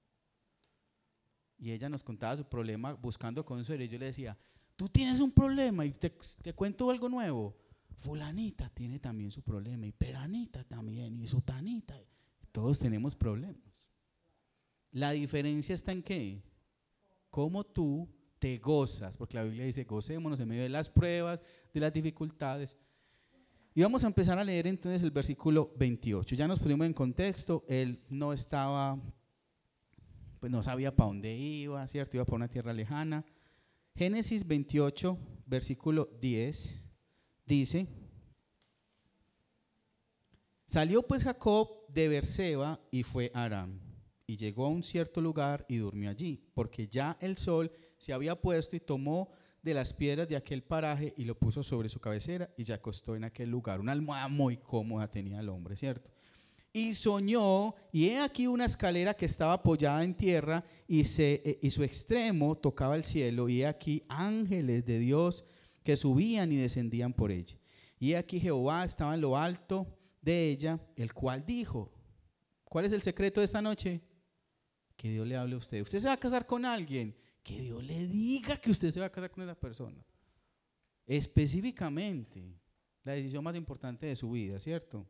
Y 1.58 1.70
ella 1.70 1.88
nos 1.88 2.04
contaba 2.04 2.36
su 2.36 2.44
problema 2.44 2.92
buscando 2.92 3.44
consuelo 3.44 3.84
y 3.84 3.88
yo 3.88 3.98
le 3.98 4.06
decía, 4.06 4.36
tú 4.76 4.88
tienes 4.88 5.20
un 5.20 5.30
problema 5.30 5.86
y 5.86 5.92
te, 5.92 6.10
te 6.42 6.52
cuento 6.52 6.90
algo 6.90 7.08
nuevo. 7.08 7.56
Fulanita 7.96 8.70
tiene 8.70 8.98
también 8.98 9.30
su 9.30 9.42
problema 9.42 9.86
y 9.86 9.92
Peranita 9.92 10.64
también 10.64 11.18
y 11.18 11.26
Sotanita. 11.26 11.98
Todos 12.52 12.78
tenemos 12.78 13.14
problemas. 13.14 13.70
La 14.92 15.12
diferencia 15.12 15.74
está 15.74 15.92
en 15.92 16.02
qué? 16.02 16.42
Cómo 17.30 17.64
tú 17.64 18.08
te 18.40 18.58
gozas, 18.58 19.16
porque 19.16 19.36
la 19.36 19.44
Biblia 19.44 19.66
dice, 19.66 19.84
gocémonos 19.84 20.40
en 20.40 20.48
medio 20.48 20.62
de 20.62 20.70
las 20.70 20.88
pruebas, 20.88 21.40
de 21.72 21.80
las 21.80 21.92
dificultades. 21.92 22.76
Y 23.74 23.82
vamos 23.82 24.02
a 24.02 24.08
empezar 24.08 24.38
a 24.38 24.44
leer 24.44 24.66
entonces 24.66 25.02
el 25.02 25.10
versículo 25.10 25.72
28. 25.76 26.34
Ya 26.34 26.48
nos 26.48 26.58
pusimos 26.58 26.86
en 26.86 26.94
contexto, 26.94 27.64
él 27.68 28.00
no 28.08 28.32
estaba, 28.32 28.98
pues 30.40 30.50
no 30.50 30.62
sabía 30.62 30.96
para 30.96 31.08
dónde 31.08 31.36
iba, 31.36 31.86
¿cierto? 31.86 32.16
Iba 32.16 32.24
para 32.24 32.36
una 32.36 32.48
tierra 32.48 32.72
lejana. 32.72 33.24
Génesis 33.94 34.46
28, 34.46 35.18
versículo 35.46 36.08
10, 36.20 36.82
dice, 37.44 37.86
salió 40.64 41.02
pues 41.06 41.24
Jacob 41.24 41.68
de 41.88 42.08
Berseba 42.08 42.80
y 42.90 43.02
fue 43.02 43.30
a 43.34 43.44
Aram, 43.44 43.78
y 44.26 44.36
llegó 44.38 44.64
a 44.64 44.70
un 44.70 44.82
cierto 44.82 45.20
lugar 45.20 45.66
y 45.68 45.76
durmió 45.76 46.08
allí, 46.08 46.42
porque 46.54 46.88
ya 46.88 47.18
el 47.20 47.36
sol 47.36 47.70
se 48.00 48.14
había 48.14 48.34
puesto 48.34 48.74
y 48.76 48.80
tomó 48.80 49.30
de 49.62 49.74
las 49.74 49.92
piedras 49.92 50.26
de 50.26 50.34
aquel 50.34 50.62
paraje 50.62 51.12
y 51.18 51.24
lo 51.24 51.38
puso 51.38 51.62
sobre 51.62 51.90
su 51.90 52.00
cabecera 52.00 52.50
y 52.56 52.64
se 52.64 52.72
acostó 52.72 53.14
en 53.14 53.24
aquel 53.24 53.50
lugar. 53.50 53.78
Una 53.78 53.92
almohada 53.92 54.26
muy 54.26 54.56
cómoda 54.56 55.06
tenía 55.10 55.40
el 55.40 55.50
hombre, 55.50 55.76
¿cierto? 55.76 56.10
Y 56.72 56.94
soñó, 56.94 57.74
y 57.92 58.08
he 58.08 58.20
aquí 58.20 58.46
una 58.46 58.64
escalera 58.64 59.12
que 59.12 59.26
estaba 59.26 59.52
apoyada 59.52 60.02
en 60.02 60.14
tierra 60.14 60.64
y, 60.88 61.04
se, 61.04 61.42
eh, 61.44 61.58
y 61.60 61.70
su 61.70 61.82
extremo 61.82 62.56
tocaba 62.56 62.96
el 62.96 63.04
cielo, 63.04 63.48
y 63.48 63.62
he 63.62 63.66
aquí 63.66 64.02
ángeles 64.08 64.86
de 64.86 64.98
Dios 64.98 65.44
que 65.82 65.96
subían 65.96 66.52
y 66.52 66.56
descendían 66.56 67.12
por 67.12 67.32
ella. 67.32 67.58
Y 67.98 68.12
he 68.12 68.16
aquí 68.16 68.40
Jehová 68.40 68.84
estaba 68.84 69.14
en 69.14 69.20
lo 69.20 69.36
alto 69.36 69.86
de 70.22 70.48
ella, 70.48 70.80
el 70.96 71.12
cual 71.12 71.44
dijo, 71.44 71.92
¿cuál 72.64 72.86
es 72.86 72.92
el 72.92 73.02
secreto 73.02 73.40
de 73.40 73.46
esta 73.46 73.60
noche? 73.60 74.00
Que 74.96 75.10
Dios 75.10 75.26
le 75.26 75.36
hable 75.36 75.56
a 75.56 75.58
usted. 75.58 75.82
Usted 75.82 75.98
se 75.98 76.06
va 76.06 76.14
a 76.14 76.20
casar 76.20 76.46
con 76.46 76.64
alguien 76.64 77.19
que 77.42 77.60
Dios 77.60 77.82
le 77.82 78.06
diga 78.06 78.56
que 78.56 78.70
usted 78.70 78.90
se 78.90 79.00
va 79.00 79.06
a 79.06 79.12
casar 79.12 79.30
con 79.30 79.42
esa 79.42 79.58
persona. 79.58 80.04
Específicamente, 81.06 82.54
la 83.04 83.12
decisión 83.12 83.42
más 83.42 83.56
importante 83.56 84.06
de 84.06 84.16
su 84.16 84.30
vida, 84.30 84.60
¿cierto? 84.60 85.06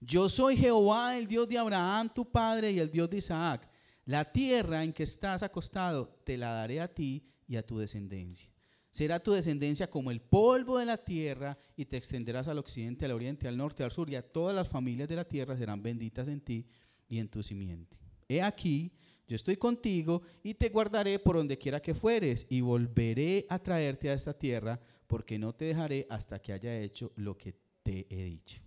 Yo 0.00 0.28
soy 0.28 0.56
Jehová, 0.56 1.16
el 1.16 1.26
Dios 1.26 1.48
de 1.48 1.58
Abraham, 1.58 2.10
tu 2.14 2.30
padre, 2.30 2.70
y 2.70 2.78
el 2.78 2.90
Dios 2.90 3.10
de 3.10 3.18
Isaac. 3.18 3.68
La 4.04 4.24
tierra 4.24 4.84
en 4.84 4.92
que 4.92 5.02
estás 5.02 5.42
acostado 5.42 6.08
te 6.24 6.36
la 6.36 6.52
daré 6.52 6.80
a 6.80 6.88
ti 6.88 7.22
y 7.46 7.56
a 7.56 7.66
tu 7.66 7.78
descendencia. 7.78 8.50
Será 8.90 9.20
tu 9.20 9.32
descendencia 9.32 9.90
como 9.90 10.10
el 10.10 10.20
polvo 10.20 10.78
de 10.78 10.86
la 10.86 10.96
tierra 10.96 11.58
y 11.76 11.84
te 11.84 11.96
extenderás 11.96 12.48
al 12.48 12.58
occidente, 12.58 13.04
al 13.04 13.12
oriente, 13.12 13.46
al 13.46 13.56
norte, 13.56 13.84
al 13.84 13.90
sur 13.90 14.08
y 14.08 14.14
a 14.14 14.22
todas 14.22 14.54
las 14.54 14.68
familias 14.68 15.08
de 15.08 15.16
la 15.16 15.26
tierra 15.26 15.56
serán 15.56 15.82
benditas 15.82 16.26
en 16.28 16.40
ti 16.40 16.66
y 17.06 17.18
en 17.18 17.28
tu 17.28 17.42
simiente. 17.42 17.98
He 18.28 18.40
aquí, 18.40 18.92
yo 19.28 19.36
estoy 19.36 19.58
contigo 19.58 20.22
y 20.42 20.54
te 20.54 20.70
guardaré 20.70 21.18
por 21.18 21.36
donde 21.36 21.58
quiera 21.58 21.80
que 21.80 21.94
fueres 21.94 22.46
y 22.48 22.62
volveré 22.62 23.46
a 23.50 23.58
traerte 23.58 24.08
a 24.08 24.14
esta 24.14 24.32
tierra 24.32 24.80
porque 25.06 25.38
no 25.38 25.54
te 25.54 25.66
dejaré 25.66 26.06
hasta 26.08 26.40
que 26.40 26.54
haya 26.54 26.80
hecho 26.80 27.12
lo 27.16 27.36
que 27.36 27.54
te 27.82 28.06
he 28.08 28.24
dicho. 28.24 28.62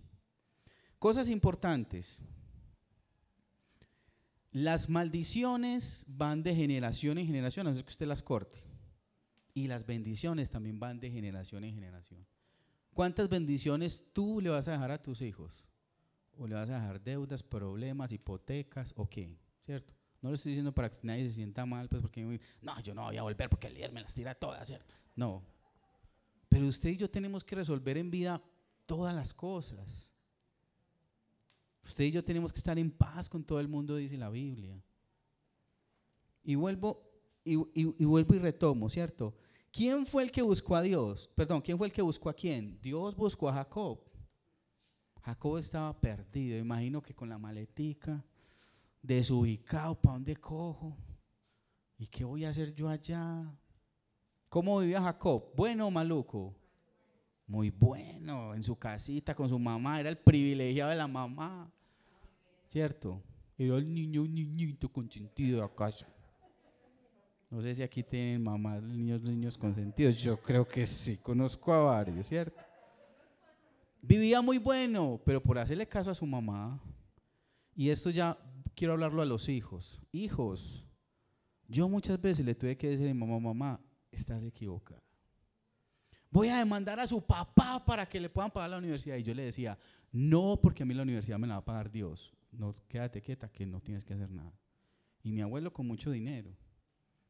Cosas 1.00 1.28
importantes. 1.30 2.22
Las 4.52 4.88
maldiciones 4.88 6.04
van 6.06 6.44
de 6.44 6.54
generación 6.54 7.18
en 7.18 7.26
generación, 7.26 7.66
a 7.66 7.72
que 7.72 7.80
usted 7.80 8.06
las 8.06 8.22
corte. 8.22 8.60
Y 9.54 9.66
las 9.66 9.84
bendiciones 9.84 10.50
también 10.50 10.78
van 10.78 11.00
de 11.00 11.10
generación 11.10 11.64
en 11.64 11.74
generación. 11.74 12.24
¿Cuántas 12.94 13.28
bendiciones 13.28 14.04
tú 14.12 14.40
le 14.40 14.50
vas 14.50 14.68
a 14.68 14.72
dejar 14.72 14.92
a 14.92 15.02
tus 15.02 15.22
hijos? 15.22 15.64
¿O 16.36 16.46
le 16.46 16.54
vas 16.54 16.70
a 16.70 16.74
dejar 16.74 17.02
deudas, 17.02 17.42
problemas, 17.42 18.12
hipotecas 18.12 18.92
o 18.96 19.08
qué? 19.08 19.36
¿Cierto? 19.60 19.92
No 20.22 20.28
lo 20.28 20.36
estoy 20.36 20.52
diciendo 20.52 20.72
para 20.72 20.88
que 20.88 20.98
nadie 21.02 21.24
se 21.24 21.36
sienta 21.36 21.66
mal, 21.66 21.88
pues 21.88 22.00
porque 22.00 22.40
no, 22.62 22.80
yo 22.80 22.94
no 22.94 23.02
voy 23.02 23.16
a 23.16 23.22
volver 23.22 23.50
porque 23.50 23.66
el 23.66 23.74
líder 23.74 23.92
me 23.92 24.00
las 24.00 24.14
tira 24.14 24.34
todas, 24.34 24.66
¿cierto? 24.66 24.94
No. 25.16 25.42
Pero 26.48 26.66
usted 26.66 26.90
y 26.90 26.96
yo 26.96 27.10
tenemos 27.10 27.42
que 27.42 27.56
resolver 27.56 27.98
en 27.98 28.10
vida 28.10 28.40
todas 28.86 29.14
las 29.14 29.34
cosas. 29.34 30.12
Usted 31.84 32.04
y 32.04 32.10
yo 32.12 32.24
tenemos 32.24 32.52
que 32.52 32.58
estar 32.58 32.78
en 32.78 32.92
paz 32.92 33.28
con 33.28 33.42
todo 33.42 33.58
el 33.58 33.66
mundo, 33.66 33.96
dice 33.96 34.16
la 34.16 34.30
Biblia. 34.30 34.80
Y 36.44 36.54
vuelvo 36.54 37.02
y, 37.44 37.54
y, 37.74 38.04
vuelvo 38.04 38.34
y 38.34 38.38
retomo, 38.38 38.88
¿cierto? 38.88 39.34
¿Quién 39.72 40.06
fue 40.06 40.22
el 40.22 40.30
que 40.30 40.42
buscó 40.42 40.76
a 40.76 40.82
Dios? 40.82 41.28
Perdón, 41.34 41.60
¿quién 41.62 41.76
fue 41.76 41.88
el 41.88 41.92
que 41.92 42.02
buscó 42.02 42.28
a 42.28 42.34
quién? 42.34 42.78
Dios 42.80 43.16
buscó 43.16 43.48
a 43.48 43.54
Jacob. 43.54 44.00
Jacob 45.22 45.58
estaba 45.58 45.98
perdido, 45.98 46.58
imagino 46.58 47.02
que 47.02 47.14
con 47.14 47.28
la 47.28 47.38
maletica, 47.38 48.24
desubicado, 49.02 49.94
¿para 49.94 50.14
dónde 50.14 50.36
cojo? 50.36 50.96
¿Y 51.98 52.06
qué 52.06 52.24
voy 52.24 52.44
a 52.44 52.50
hacer 52.50 52.74
yo 52.74 52.88
allá? 52.88 53.44
¿Cómo 54.48 54.78
vivía 54.78 55.02
Jacob? 55.02 55.44
¿Bueno 55.56 55.86
o 55.86 55.90
maluco? 55.90 56.54
Muy 57.46 57.70
bueno, 57.70 58.54
en 58.54 58.62
su 58.62 58.76
casita 58.76 59.34
con 59.34 59.48
su 59.48 59.58
mamá, 59.58 60.00
era 60.00 60.08
el 60.08 60.18
privilegiado 60.18 60.90
de 60.90 60.96
la 60.96 61.08
mamá, 61.08 61.70
¿cierto? 62.66 63.22
Era 63.58 63.76
el 63.76 63.92
niño, 63.92 64.22
niñito 64.22 64.88
consentido 64.90 65.60
de 65.60 65.74
casa. 65.74 66.06
No 67.50 67.60
sé 67.60 67.74
si 67.74 67.82
aquí 67.82 68.02
tienen 68.02 68.42
mamás, 68.42 68.82
niños, 68.82 69.22
niños 69.22 69.58
consentidos. 69.58 70.16
Yo 70.16 70.40
creo 70.40 70.66
que 70.66 70.86
sí, 70.86 71.18
conozco 71.18 71.72
a 71.72 71.80
varios, 71.80 72.26
¿cierto? 72.26 72.58
Vivía 74.00 74.40
muy 74.40 74.58
bueno, 74.58 75.20
pero 75.24 75.42
por 75.42 75.58
hacerle 75.58 75.86
caso 75.86 76.10
a 76.10 76.14
su 76.14 76.24
mamá, 76.24 76.80
y 77.74 77.90
esto 77.90 78.10
ya 78.10 78.38
quiero 78.74 78.94
hablarlo 78.94 79.22
a 79.22 79.26
los 79.26 79.48
hijos. 79.48 80.00
Hijos, 80.12 80.84
yo 81.68 81.88
muchas 81.88 82.20
veces 82.20 82.44
le 82.44 82.54
tuve 82.54 82.76
que 82.76 82.88
decir 82.88 83.08
a 83.08 83.14
mi 83.14 83.20
mamá, 83.20 83.38
mamá, 83.38 83.80
estás 84.10 84.42
equivocada. 84.42 85.02
Voy 86.30 86.48
a 86.48 86.58
demandar 86.58 86.98
a 86.98 87.06
su 87.06 87.24
papá 87.24 87.84
para 87.84 88.08
que 88.08 88.18
le 88.18 88.30
puedan 88.30 88.50
pagar 88.50 88.70
la 88.70 88.78
universidad. 88.78 89.16
Y 89.16 89.22
yo 89.22 89.34
le 89.34 89.44
decía, 89.44 89.78
no, 90.10 90.58
porque 90.60 90.82
a 90.82 90.86
mí 90.86 90.94
la 90.94 91.02
universidad 91.02 91.38
me 91.38 91.46
la 91.46 91.54
va 91.54 91.60
a 91.60 91.64
pagar 91.64 91.90
Dios. 91.90 92.34
No, 92.50 92.74
quédate 92.88 93.20
quieta, 93.20 93.50
que 93.50 93.66
no 93.66 93.80
tienes 93.80 94.04
que 94.04 94.14
hacer 94.14 94.30
nada. 94.30 94.52
Y 95.22 95.32
mi 95.32 95.42
abuelo 95.42 95.72
con 95.72 95.86
mucho 95.86 96.10
dinero. 96.10 96.56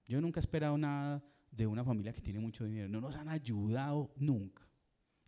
Yo 0.06 0.20
nunca 0.20 0.38
he 0.38 0.42
esperado 0.42 0.78
nada 0.78 1.22
de 1.50 1.66
una 1.66 1.84
familia 1.84 2.12
que 2.12 2.20
tiene 2.20 2.38
mucho 2.38 2.64
dinero. 2.64 2.88
No 2.88 3.00
nos 3.00 3.16
han 3.16 3.28
ayudado 3.28 4.12
nunca, 4.16 4.68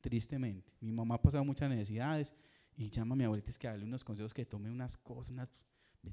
tristemente. 0.01 0.73
Mi 0.81 0.93
mamá 0.93 1.17
ha 1.17 1.23
pasado 1.23 1.45
muchas 1.45 1.69
necesidades 1.69 2.35
y 2.77 2.91
llama 2.91 3.15
a 3.15 3.17
mi 3.17 3.25
abuelita 3.25 3.51
es 3.51 3.59
que 3.59 3.69
darle 3.69 3.85
unos 3.85 4.05
consejos 4.05 4.35
que 4.35 4.47
tome 4.47 4.71
unas 4.71 4.97
cosas, 4.97 5.31
unas 5.31 5.49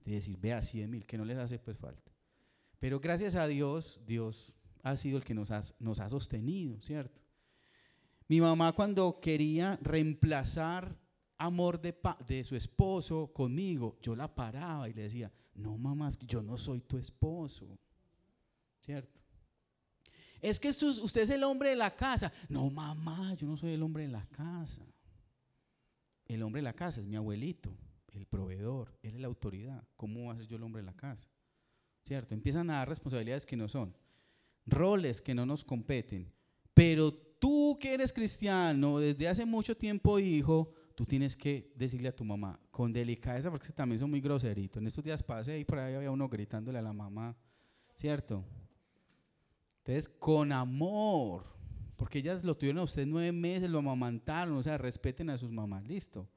de 0.03 0.11
decir, 0.13 0.37
vea, 0.37 0.61
100 0.61 0.89
mil, 0.89 1.05
que 1.05 1.17
no 1.17 1.25
les 1.25 1.37
hace 1.37 1.59
pues 1.59 1.77
falta. 1.77 2.11
Pero 2.79 2.99
gracias 2.99 3.35
a 3.35 3.47
Dios, 3.47 3.99
Dios 4.05 4.55
ha 4.83 4.97
sido 4.97 5.17
el 5.17 5.23
que 5.23 5.33
nos 5.33 5.51
ha, 5.51 5.61
nos 5.79 5.99
ha 5.99 6.09
sostenido, 6.09 6.79
¿cierto? 6.81 7.21
Mi 8.27 8.41
mamá 8.41 8.71
cuando 8.71 9.19
quería 9.19 9.77
reemplazar 9.81 10.97
amor 11.37 11.81
de, 11.81 11.95
de 12.25 12.43
su 12.43 12.55
esposo 12.55 13.31
conmigo, 13.33 13.97
yo 14.01 14.15
la 14.15 14.33
paraba 14.33 14.89
y 14.89 14.93
le 14.93 15.03
decía, 15.03 15.31
no 15.55 15.77
mamá, 15.77 16.09
yo 16.27 16.41
no 16.41 16.57
soy 16.57 16.81
tu 16.81 16.97
esposo, 16.97 17.77
¿cierto? 18.79 19.19
Es 20.39 20.59
que 20.59 20.69
usted 20.69 21.21
es 21.21 21.29
el 21.29 21.43
hombre 21.43 21.69
de 21.69 21.75
la 21.75 21.95
casa. 21.95 22.33
No 22.49 22.71
mamá, 22.71 23.35
yo 23.35 23.45
no 23.45 23.55
soy 23.55 23.73
el 23.73 23.83
hombre 23.83 24.03
de 24.03 24.09
la 24.09 24.25
casa. 24.25 24.81
El 26.25 26.41
hombre 26.41 26.61
de 26.61 26.63
la 26.63 26.73
casa 26.73 26.99
es 26.99 27.05
mi 27.05 27.15
abuelito 27.15 27.77
el 28.11 28.25
proveedor, 28.25 28.97
él 29.01 29.15
es 29.15 29.21
la 29.21 29.27
autoridad. 29.27 29.87
¿Cómo 29.95 30.25
va 30.25 30.33
a 30.33 30.37
ser 30.37 30.47
yo 30.47 30.57
el 30.57 30.63
hombre 30.63 30.81
de 30.81 30.85
la 30.85 30.95
casa? 30.95 31.29
¿Cierto? 32.05 32.33
Empiezan 32.33 32.69
a 32.69 32.77
dar 32.77 32.89
responsabilidades 32.89 33.45
que 33.45 33.55
no 33.55 33.67
son, 33.67 33.95
roles 34.65 35.21
que 35.21 35.33
no 35.33 35.45
nos 35.45 35.63
competen. 35.63 36.31
Pero 36.73 37.13
tú 37.13 37.77
que 37.79 37.93
eres 37.93 38.11
cristiano, 38.11 38.99
desde 38.99 39.27
hace 39.27 39.45
mucho 39.45 39.75
tiempo, 39.75 40.19
hijo, 40.19 40.73
tú 40.95 41.05
tienes 41.05 41.35
que 41.35 41.71
decirle 41.75 42.09
a 42.09 42.15
tu 42.15 42.23
mamá, 42.23 42.59
con 42.69 42.91
delicadeza, 42.91 43.49
porque 43.49 43.69
también 43.69 43.99
son 43.99 44.09
muy 44.09 44.21
groseritos. 44.21 44.81
En 44.81 44.87
estos 44.87 45.03
días 45.03 45.23
pasé 45.23 45.59
y 45.59 45.65
por 45.65 45.79
ahí 45.79 45.95
había 45.95 46.11
uno 46.11 46.29
gritándole 46.29 46.79
a 46.79 46.81
la 46.81 46.93
mamá, 46.93 47.35
¿cierto? 47.95 48.45
Entonces, 49.79 50.07
con 50.07 50.51
amor, 50.51 51.45
porque 51.95 52.19
ellas 52.19 52.43
lo 52.43 52.55
tuvieron 52.55 52.79
a 52.79 52.83
usted 52.83 53.05
nueve 53.05 53.31
meses, 53.31 53.69
lo 53.69 53.79
amamantaron, 53.79 54.55
o 54.57 54.63
sea, 54.63 54.77
respeten 54.77 55.29
a 55.29 55.37
sus 55.37 55.51
mamás, 55.51 55.87
listo. 55.87 56.27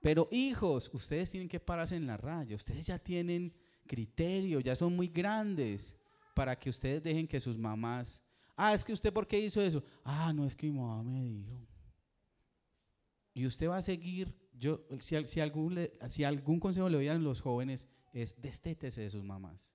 Pero 0.00 0.28
hijos, 0.30 0.90
ustedes 0.92 1.30
tienen 1.30 1.48
que 1.48 1.60
pararse 1.60 1.96
en 1.96 2.06
la 2.06 2.16
raya, 2.16 2.54
ustedes 2.54 2.86
ya 2.86 2.98
tienen 2.98 3.52
criterio, 3.86 4.60
ya 4.60 4.76
son 4.76 4.94
muy 4.94 5.08
grandes 5.08 5.96
para 6.34 6.56
que 6.56 6.70
ustedes 6.70 7.02
dejen 7.02 7.26
que 7.26 7.40
sus 7.40 7.58
mamás, 7.58 8.22
ah, 8.56 8.74
es 8.74 8.84
que 8.84 8.92
usted 8.92 9.12
por 9.12 9.26
qué 9.26 9.40
hizo 9.40 9.60
eso, 9.60 9.82
ah, 10.04 10.32
no 10.32 10.46
es 10.46 10.54
que 10.54 10.68
mi 10.68 10.78
mamá 10.78 11.02
me 11.02 11.22
dijo. 11.22 11.66
Y 13.34 13.46
usted 13.46 13.68
va 13.68 13.78
a 13.78 13.82
seguir, 13.82 14.34
yo, 14.52 14.84
si, 15.00 15.40
algún, 15.40 15.88
si 16.08 16.24
algún 16.24 16.60
consejo 16.60 16.88
le 16.88 17.10
a 17.10 17.14
los 17.14 17.40
jóvenes, 17.40 17.88
es 18.12 18.40
destétese 18.40 19.02
de 19.02 19.10
sus 19.10 19.22
mamás. 19.22 19.72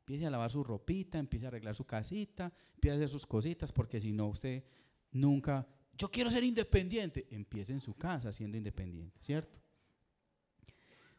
Empiece 0.00 0.26
a 0.26 0.30
lavar 0.30 0.50
su 0.50 0.64
ropita, 0.64 1.18
empiece 1.18 1.46
a 1.46 1.48
arreglar 1.48 1.76
su 1.76 1.84
casita, 1.84 2.52
empiece 2.74 2.94
a 2.94 2.96
hacer 2.96 3.08
sus 3.08 3.26
cositas, 3.26 3.72
porque 3.72 4.00
si 4.00 4.12
no, 4.12 4.28
usted 4.28 4.64
nunca 5.12 5.66
yo 5.98 6.08
quiero 6.08 6.30
ser 6.30 6.44
independiente. 6.44 7.26
Empiece 7.30 7.72
en 7.72 7.80
su 7.80 7.92
casa 7.94 8.32
siendo 8.32 8.56
independiente, 8.56 9.18
¿cierto? 9.20 9.58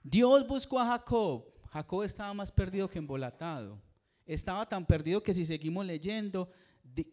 Dios 0.01 0.47
buscó 0.47 0.79
a 0.79 0.87
Jacob. 0.87 1.45
Jacob 1.69 2.03
estaba 2.03 2.33
más 2.33 2.51
perdido 2.51 2.89
que 2.89 2.97
embolatado. 2.97 3.79
Estaba 4.25 4.67
tan 4.67 4.85
perdido 4.85 5.21
que 5.21 5.33
si 5.33 5.45
seguimos 5.45 5.85
leyendo, 5.85 6.49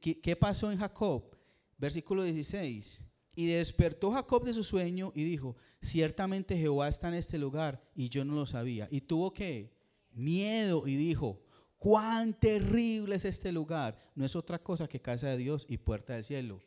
¿qué, 0.01 0.37
pasó 0.37 0.71
en 0.71 0.79
Jacob? 0.79 1.37
Versículo 1.77 2.23
16. 2.23 3.05
Y 3.35 3.47
despertó 3.47 4.13
Jacob 4.13 4.45
de 4.45 4.53
su 4.53 4.65
sueño 4.65 5.13
y 5.15 5.25
dijo, 5.25 5.57
ciertamente 5.83 6.57
Jehová 6.57 6.89
está 6.89 7.09
en 7.09 7.15
este 7.15 7.37
lugar 7.37 7.83
y 7.95 8.09
yo 8.09 8.25
no 8.25 8.35
lo 8.35 8.47
sabía. 8.47 8.89
Y 8.91 9.03
tuvo 9.03 9.33
que 9.33 9.75
miedo 10.13 10.87
y 10.87 10.97
dijo, 10.97 11.43
cuán 11.79 12.33
terrible 12.39 13.17
es 13.17 13.25
este 13.25 13.51
lugar. 13.51 13.99
No 14.15 14.25
es 14.25 14.37
otra 14.37 14.59
cosa 14.63 14.89
que 14.89 15.03
casa 15.03 15.29
de 15.29 15.37
Dios 15.37 15.67
y 15.69 15.79
puerta 15.79 16.15
del 16.15 16.25
cielo. 16.25 16.63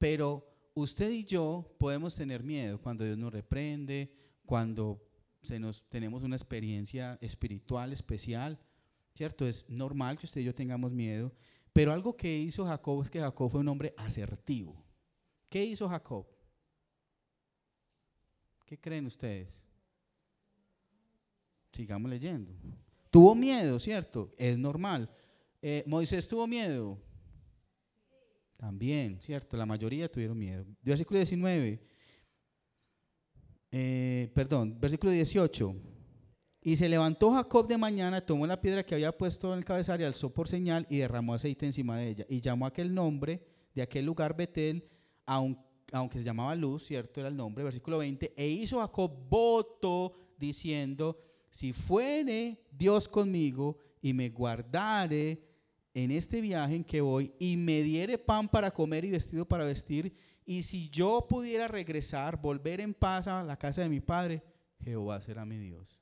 Pero 0.00 0.50
usted 0.72 1.10
y 1.10 1.24
yo 1.24 1.76
podemos 1.78 2.16
tener 2.16 2.42
miedo 2.42 2.80
cuando 2.80 3.04
Dios 3.04 3.18
nos 3.18 3.30
reprende, 3.30 4.10
cuando 4.46 4.98
nos, 5.58 5.84
tenemos 5.90 6.22
una 6.22 6.36
experiencia 6.36 7.18
espiritual 7.20 7.92
especial, 7.92 8.58
¿cierto? 9.14 9.46
Es 9.46 9.68
normal 9.68 10.18
que 10.18 10.24
usted 10.24 10.40
y 10.40 10.44
yo 10.44 10.54
tengamos 10.54 10.90
miedo, 10.90 11.34
pero 11.74 11.92
algo 11.92 12.16
que 12.16 12.34
hizo 12.34 12.64
Jacob 12.64 13.02
es 13.02 13.10
que 13.10 13.20
Jacob 13.20 13.50
fue 13.50 13.60
un 13.60 13.68
hombre 13.68 13.92
asertivo. 13.98 14.82
¿Qué 15.50 15.62
hizo 15.62 15.86
Jacob? 15.86 16.26
¿Qué 18.64 18.80
creen 18.80 19.04
ustedes? 19.04 19.62
Sigamos 21.72 22.10
leyendo. 22.10 22.54
Tuvo 23.10 23.34
miedo, 23.34 23.78
¿cierto? 23.78 24.32
Es 24.38 24.56
normal. 24.56 25.10
Eh, 25.60 25.84
Moisés 25.86 26.26
tuvo 26.26 26.46
miedo. 26.46 26.98
También, 28.60 29.18
¿cierto? 29.22 29.56
La 29.56 29.64
mayoría 29.64 30.06
tuvieron 30.06 30.38
miedo. 30.38 30.66
Versículo 30.82 31.18
19. 31.18 31.80
Eh, 33.72 34.30
perdón, 34.34 34.78
versículo 34.78 35.12
18. 35.12 35.74
Y 36.60 36.76
se 36.76 36.86
levantó 36.86 37.32
Jacob 37.32 37.66
de 37.66 37.78
mañana, 37.78 38.20
tomó 38.20 38.46
la 38.46 38.60
piedra 38.60 38.84
que 38.84 38.94
había 38.94 39.16
puesto 39.16 39.50
en 39.54 39.60
el 39.60 39.64
cabezario, 39.64 40.06
alzó 40.06 40.28
por 40.28 40.46
señal 40.46 40.86
y 40.90 40.98
derramó 40.98 41.32
aceite 41.32 41.64
encima 41.64 41.96
de 41.96 42.08
ella. 42.10 42.26
Y 42.28 42.42
llamó 42.42 42.66
aquel 42.66 42.92
nombre 42.92 43.42
de 43.74 43.80
aquel 43.80 44.04
lugar 44.04 44.36
Betel, 44.36 44.86
aunque 45.24 46.18
se 46.18 46.24
llamaba 46.26 46.54
Luz, 46.54 46.84
¿cierto? 46.84 47.18
Era 47.18 47.30
el 47.30 47.36
nombre, 47.36 47.64
versículo 47.64 47.96
20. 47.96 48.34
E 48.36 48.46
hizo 48.46 48.78
Jacob 48.78 49.10
voto 49.26 50.12
diciendo, 50.36 51.18
si 51.48 51.72
fuere 51.72 52.60
Dios 52.70 53.08
conmigo 53.08 53.78
y 54.02 54.12
me 54.12 54.28
guardare 54.28 55.49
en 55.94 56.10
este 56.10 56.40
viaje 56.40 56.76
en 56.76 56.84
que 56.84 57.00
voy 57.00 57.32
y 57.38 57.56
me 57.56 57.82
diere 57.82 58.18
pan 58.18 58.48
para 58.48 58.70
comer 58.70 59.04
y 59.04 59.10
vestido 59.10 59.44
para 59.46 59.64
vestir, 59.64 60.14
y 60.44 60.62
si 60.62 60.88
yo 60.90 61.26
pudiera 61.28 61.68
regresar, 61.68 62.40
volver 62.40 62.80
en 62.80 62.94
paz 62.94 63.26
a 63.28 63.42
la 63.42 63.56
casa 63.56 63.82
de 63.82 63.88
mi 63.88 64.00
padre, 64.00 64.42
Jehová 64.82 65.20
será 65.20 65.44
mi 65.44 65.58
Dios. 65.58 66.00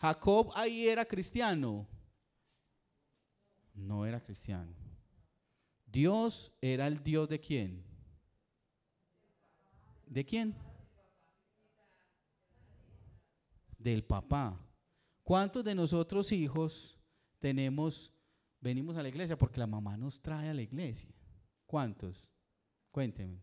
Jacob 0.00 0.52
ahí 0.54 0.86
era 0.86 1.04
cristiano. 1.04 1.86
No 3.74 4.06
era 4.06 4.20
cristiano. 4.20 4.72
Dios 5.86 6.52
era 6.60 6.86
el 6.86 7.02
Dios 7.02 7.28
de 7.28 7.40
quién? 7.40 7.82
¿De 10.06 10.24
quién? 10.24 10.54
Del 13.78 14.04
papá. 14.04 14.60
¿Cuántos 15.22 15.64
de 15.64 15.74
nosotros 15.74 16.32
hijos 16.32 16.98
tenemos, 17.38 18.12
venimos 18.60 18.96
a 18.96 19.02
la 19.02 19.08
iglesia 19.08 19.38
porque 19.38 19.60
la 19.60 19.66
mamá 19.66 19.96
nos 19.96 20.20
trae 20.20 20.48
a 20.48 20.54
la 20.54 20.62
iglesia? 20.62 21.10
¿Cuántos? 21.66 22.26
Cuéntenme. 22.90 23.42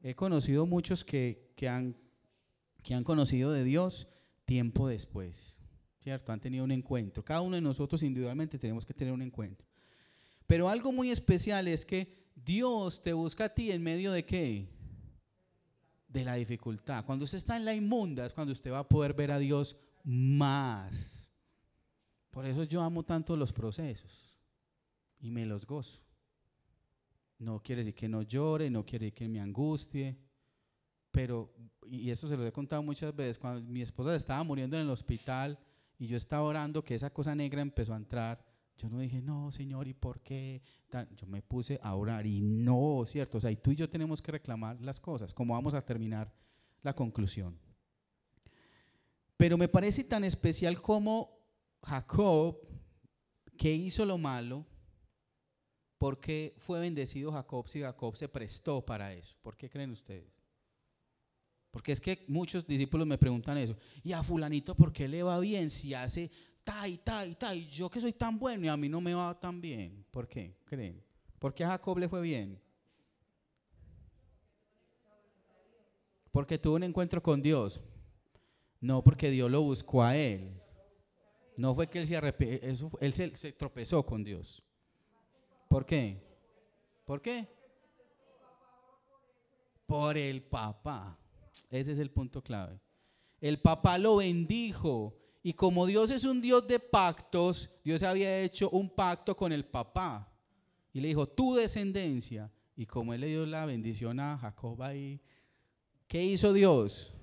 He 0.00 0.14
conocido 0.14 0.66
muchos 0.66 1.04
que, 1.04 1.52
que, 1.56 1.68
han, 1.68 1.96
que 2.82 2.94
han 2.94 3.04
conocido 3.04 3.52
de 3.52 3.64
Dios 3.64 4.08
tiempo 4.44 4.88
después, 4.88 5.60
¿cierto? 6.00 6.32
Han 6.32 6.40
tenido 6.40 6.64
un 6.64 6.72
encuentro. 6.72 7.24
Cada 7.24 7.40
uno 7.40 7.56
de 7.56 7.62
nosotros 7.62 8.02
individualmente 8.02 8.58
tenemos 8.58 8.84
que 8.84 8.94
tener 8.94 9.14
un 9.14 9.22
encuentro. 9.22 9.66
Pero 10.46 10.68
algo 10.68 10.92
muy 10.92 11.10
especial 11.10 11.68
es 11.68 11.86
que 11.86 12.30
Dios 12.34 13.02
te 13.02 13.12
busca 13.12 13.44
a 13.44 13.54
ti 13.54 13.70
en 13.70 13.82
medio 13.82 14.12
de 14.12 14.24
qué? 14.24 14.68
De 16.08 16.24
la 16.24 16.34
dificultad. 16.34 17.04
Cuando 17.04 17.24
usted 17.24 17.38
está 17.38 17.56
en 17.56 17.64
la 17.64 17.74
inmunda 17.74 18.26
es 18.26 18.32
cuando 18.32 18.52
usted 18.52 18.72
va 18.72 18.80
a 18.80 18.88
poder 18.88 19.14
ver 19.14 19.30
a 19.30 19.38
Dios 19.38 19.76
más. 20.04 21.21
Por 22.32 22.46
eso 22.46 22.64
yo 22.64 22.80
amo 22.80 23.02
tanto 23.02 23.36
los 23.36 23.52
procesos 23.52 24.10
y 25.20 25.30
me 25.30 25.44
los 25.44 25.66
gozo. 25.66 26.00
No 27.38 27.62
quiere 27.62 27.80
decir 27.80 27.94
que 27.94 28.08
no 28.08 28.22
llore, 28.22 28.70
no 28.70 28.86
quiere 28.86 29.04
decir 29.04 29.14
que 29.14 29.28
me 29.28 29.38
angustie, 29.38 30.16
pero, 31.10 31.54
y 31.86 32.10
eso 32.10 32.26
se 32.26 32.36
lo 32.38 32.46
he 32.46 32.50
contado 32.50 32.82
muchas 32.82 33.14
veces, 33.14 33.38
cuando 33.38 33.70
mi 33.70 33.82
esposa 33.82 34.16
estaba 34.16 34.42
muriendo 34.44 34.76
en 34.76 34.82
el 34.82 34.90
hospital 34.90 35.58
y 35.98 36.06
yo 36.06 36.16
estaba 36.16 36.42
orando 36.42 36.82
que 36.82 36.94
esa 36.94 37.10
cosa 37.10 37.34
negra 37.34 37.60
empezó 37.60 37.92
a 37.92 37.98
entrar, 37.98 38.42
yo 38.78 38.88
no 38.88 38.98
dije, 38.98 39.20
no, 39.20 39.52
Señor, 39.52 39.86
¿y 39.86 39.92
por 39.92 40.22
qué? 40.22 40.62
Yo 41.14 41.26
me 41.26 41.42
puse 41.42 41.78
a 41.82 41.94
orar 41.94 42.26
y 42.26 42.40
no, 42.40 43.04
¿cierto? 43.06 43.36
O 43.36 43.40
sea, 43.42 43.50
y 43.50 43.56
tú 43.56 43.72
y 43.72 43.76
yo 43.76 43.90
tenemos 43.90 44.22
que 44.22 44.32
reclamar 44.32 44.80
las 44.80 44.98
cosas, 44.98 45.34
como 45.34 45.52
vamos 45.52 45.74
a 45.74 45.84
terminar 45.84 46.32
la 46.82 46.94
conclusión. 46.94 47.58
Pero 49.36 49.58
me 49.58 49.68
parece 49.68 50.02
tan 50.02 50.24
especial 50.24 50.80
como 50.80 51.41
Jacob, 51.82 52.58
que 53.56 53.72
hizo 53.72 54.04
lo 54.04 54.18
malo, 54.18 54.66
¿Por 56.02 56.18
qué 56.18 56.56
fue 56.58 56.80
bendecido 56.80 57.30
Jacob 57.30 57.68
si 57.68 57.80
Jacob 57.80 58.16
se 58.16 58.28
prestó 58.28 58.84
para 58.84 59.14
eso? 59.14 59.36
¿Por 59.40 59.56
qué 59.56 59.70
creen 59.70 59.92
ustedes? 59.92 60.34
Porque 61.70 61.92
es 61.92 62.00
que 62.00 62.24
muchos 62.26 62.66
discípulos 62.66 63.06
me 63.06 63.16
preguntan 63.16 63.56
eso. 63.58 63.76
¿Y 64.02 64.12
a 64.12 64.20
fulanito 64.20 64.74
por 64.74 64.92
qué 64.92 65.06
le 65.06 65.22
va 65.22 65.38
bien 65.38 65.70
si 65.70 65.94
hace 65.94 66.28
ta 66.64 66.88
y 66.88 66.98
ta 66.98 67.24
y 67.24 67.36
ta? 67.36 67.54
Y 67.54 67.68
yo 67.68 67.88
que 67.88 68.00
soy 68.00 68.14
tan 68.14 68.36
bueno 68.36 68.64
y 68.64 68.68
a 68.68 68.76
mí 68.76 68.88
no 68.88 69.00
me 69.00 69.14
va 69.14 69.38
tan 69.38 69.60
bien. 69.60 70.04
¿Por 70.10 70.26
qué 70.26 70.56
creen? 70.64 71.00
¿Por 71.38 71.54
qué 71.54 71.62
a 71.62 71.68
Jacob 71.68 71.96
le 71.96 72.08
fue 72.08 72.20
bien? 72.20 72.60
Porque 76.32 76.58
tuvo 76.58 76.74
un 76.74 76.82
encuentro 76.82 77.22
con 77.22 77.40
Dios. 77.40 77.80
No 78.80 79.04
porque 79.04 79.30
Dios 79.30 79.48
lo 79.48 79.62
buscó 79.62 80.02
a 80.02 80.16
él. 80.16 80.60
No 81.62 81.76
fue 81.76 81.88
que 81.88 82.00
él 82.00 82.08
se, 82.08 82.16
él 83.00 83.36
se 83.36 83.52
tropezó 83.52 84.04
con 84.04 84.24
Dios. 84.24 84.60
¿Por 85.68 85.86
qué? 85.86 86.20
¿Por 87.04 87.22
qué? 87.22 87.46
Por 89.86 90.18
el 90.18 90.42
papá. 90.42 91.16
Ese 91.70 91.92
es 91.92 92.00
el 92.00 92.10
punto 92.10 92.42
clave. 92.42 92.80
El 93.40 93.60
papá 93.60 93.96
lo 93.96 94.16
bendijo. 94.16 95.16
Y 95.40 95.52
como 95.52 95.86
Dios 95.86 96.10
es 96.10 96.24
un 96.24 96.40
Dios 96.40 96.66
de 96.66 96.80
pactos, 96.80 97.70
Dios 97.84 98.02
había 98.02 98.40
hecho 98.40 98.68
un 98.70 98.90
pacto 98.90 99.36
con 99.36 99.52
el 99.52 99.64
papá. 99.64 100.32
Y 100.92 101.00
le 101.00 101.06
dijo, 101.06 101.28
tu 101.28 101.54
descendencia. 101.54 102.50
Y 102.74 102.86
como 102.86 103.14
él 103.14 103.20
le 103.20 103.28
dio 103.28 103.46
la 103.46 103.66
bendición 103.66 104.18
a 104.18 104.36
Jacob 104.36 104.82
ahí, 104.82 105.20
¿qué 106.08 106.24
hizo 106.24 106.52
Dios? 106.52 107.14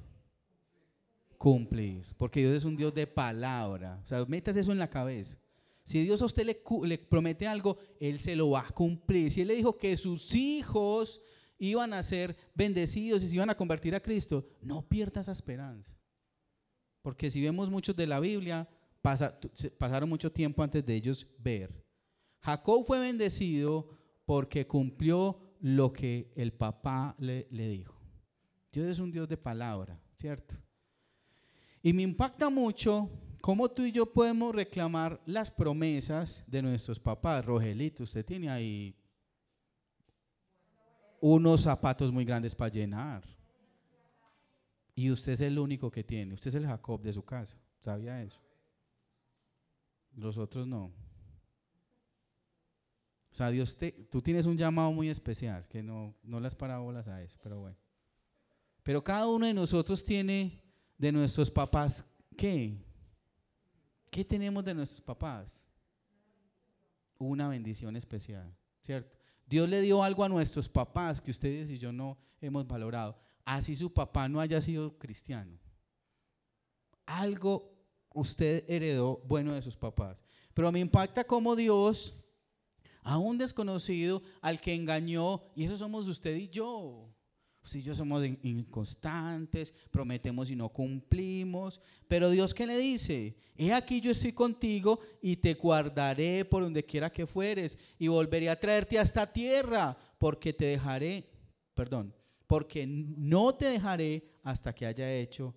Cumplir. 1.39 2.05
Porque 2.17 2.41
Dios 2.41 2.53
es 2.53 2.65
un 2.65 2.75
Dios 2.75 2.93
de 2.93 3.07
palabra. 3.07 4.01
O 4.03 4.07
sea, 4.07 4.25
metas 4.25 4.57
eso 4.57 4.73
en 4.73 4.77
la 4.77 4.89
cabeza. 4.89 5.37
Si 5.83 6.03
Dios 6.03 6.21
a 6.21 6.25
usted 6.25 6.45
le, 6.45 6.97
promete 6.97 7.47
algo, 7.47 7.77
Él 7.97 8.19
se 8.19 8.35
lo 8.35 8.49
va 8.49 8.67
a 8.67 8.71
cumplir. 8.71 9.31
Si 9.31 9.39
Él 9.39 9.47
le 9.47 9.55
dijo 9.55 9.77
que 9.77 9.95
sus 9.95 10.35
hijos 10.35 11.21
iban 11.57 11.93
a 11.93 12.03
ser 12.03 12.35
bendecidos 12.53 13.23
y 13.23 13.29
se 13.29 13.35
iban 13.35 13.49
a 13.49 13.55
convertir 13.55 13.95
a 13.95 14.01
Cristo, 14.01 14.45
no 14.61 14.87
pierda 14.87 15.21
esa 15.21 15.31
esperanza. 15.31 15.97
Porque 17.01 17.29
si 17.29 17.41
vemos 17.41 17.69
muchos 17.69 17.95
de 17.95 18.05
la 18.05 18.19
Biblia, 18.19 18.67
pasaron 19.01 20.09
mucho 20.09 20.29
tiempo 20.29 20.61
antes 20.61 20.85
de 20.85 20.93
ellos 20.93 21.25
ver. 21.37 21.73
Jacob 22.41 22.85
fue 22.85 22.99
bendecido 22.99 23.97
porque 24.25 24.67
cumplió 24.67 25.39
lo 25.61 25.93
que 25.93 26.33
el 26.35 26.51
papá 26.51 27.15
le 27.17 27.47
dijo. 27.49 27.97
Dios 28.73 28.87
es 28.89 28.99
un 28.99 29.09
Dios 29.09 29.27
de 29.29 29.37
palabra, 29.37 29.99
¿cierto? 30.17 30.55
Y 31.81 31.93
me 31.93 32.01
impacta 32.01 32.49
mucho 32.49 33.09
¿Cómo 33.41 33.69
tú 33.69 33.83
y 33.83 33.91
yo 33.91 34.05
podemos 34.05 34.53
reclamar 34.53 35.21
las 35.25 35.49
promesas 35.49 36.43
de 36.45 36.61
nuestros 36.61 36.99
papás? 36.99 37.45
Rogelito, 37.45 38.03
usted 38.03 38.25
tiene 38.25 38.49
ahí 38.49 38.95
unos 41.21 41.61
zapatos 41.61 42.11
muy 42.11 42.25
grandes 42.25 42.53
para 42.53 42.71
llenar. 42.71 43.23
Y 44.93 45.09
usted 45.09 45.33
es 45.33 45.41
el 45.41 45.57
único 45.57 45.89
que 45.89 46.03
tiene. 46.03 46.33
Usted 46.33 46.49
es 46.49 46.55
el 46.55 46.67
Jacob 46.67 47.01
de 47.01 47.13
su 47.13 47.23
casa. 47.23 47.57
¿Sabía 47.79 48.21
eso? 48.21 48.41
Los 50.15 50.37
otros 50.37 50.67
no. 50.67 50.91
O 53.31 53.35
sea, 53.35 53.51
Dios 53.51 53.77
te, 53.77 53.91
tú 53.91 54.21
tienes 54.21 54.45
un 54.45 54.57
llamado 54.57 54.91
muy 54.91 55.07
especial, 55.07 55.65
que 55.69 55.81
no, 55.81 56.13
no 56.23 56.41
las 56.41 56.55
parábolas 56.55 57.07
a 57.07 57.21
eso, 57.21 57.39
pero 57.41 57.59
bueno. 57.59 57.77
Pero 58.83 59.01
cada 59.01 59.27
uno 59.27 59.45
de 59.45 59.53
nosotros 59.53 60.03
tiene 60.03 60.68
de 60.99 61.11
nuestros 61.11 61.49
papás, 61.49 62.05
¿qué? 62.37 62.77
¿Qué 64.11 64.23
tenemos 64.23 64.63
de 64.63 64.75
nuestros 64.75 65.01
papás? 65.01 65.47
Una 67.17 67.47
bendición 67.47 67.95
especial, 67.95 68.53
¿cierto? 68.81 69.17
Dios 69.47 69.67
le 69.67 69.81
dio 69.81 70.03
algo 70.03 70.23
a 70.23 70.29
nuestros 70.29 70.69
papás 70.69 71.21
que 71.21 71.31
ustedes 71.31 71.71
y 71.71 71.79
yo 71.79 71.91
no 71.91 72.17
hemos 72.39 72.67
valorado. 72.67 73.17
Así 73.45 73.75
su 73.75 73.91
papá 73.91 74.29
no 74.29 74.39
haya 74.39 74.61
sido 74.61 74.99
cristiano. 74.99 75.57
Algo 77.05 77.73
usted 78.13 78.63
heredó 78.67 79.21
bueno 79.25 79.53
de 79.53 79.61
sus 79.61 79.75
papás. 79.75 80.21
Pero 80.53 80.71
me 80.71 80.79
impacta 80.79 81.23
cómo 81.23 81.55
Dios 81.55 82.13
a 83.01 83.17
un 83.17 83.37
desconocido 83.37 84.21
al 84.41 84.59
que 84.59 84.75
engañó, 84.75 85.41
y 85.55 85.63
eso 85.63 85.77
somos 85.77 86.07
usted 86.07 86.35
y 86.35 86.49
yo. 86.49 87.09
Si 87.63 87.83
yo 87.83 87.93
somos 87.93 88.23
inconstantes, 88.43 89.73
prometemos 89.91 90.49
y 90.49 90.55
no 90.55 90.69
cumplimos, 90.69 91.79
pero 92.07 92.29
Dios 92.29 92.53
qué 92.53 92.65
le 92.65 92.77
dice, 92.77 93.35
he 93.55 93.73
aquí 93.73 94.01
yo 94.01 94.11
estoy 94.11 94.33
contigo 94.33 94.99
y 95.21 95.35
te 95.35 95.53
guardaré 95.53 96.45
por 96.45 96.63
donde 96.63 96.83
quiera 96.83 97.11
que 97.11 97.27
fueres 97.27 97.77
y 97.99 98.07
volveré 98.07 98.49
a 98.49 98.59
traerte 98.59 98.97
a 98.97 99.03
esta 99.03 99.31
tierra, 99.31 99.95
porque 100.17 100.53
te 100.53 100.65
dejaré, 100.65 101.29
perdón, 101.75 102.13
porque 102.47 102.87
no 102.87 103.53
te 103.53 103.65
dejaré 103.65 104.23
hasta 104.43 104.73
que 104.73 104.85
haya 104.87 105.13
hecho. 105.13 105.53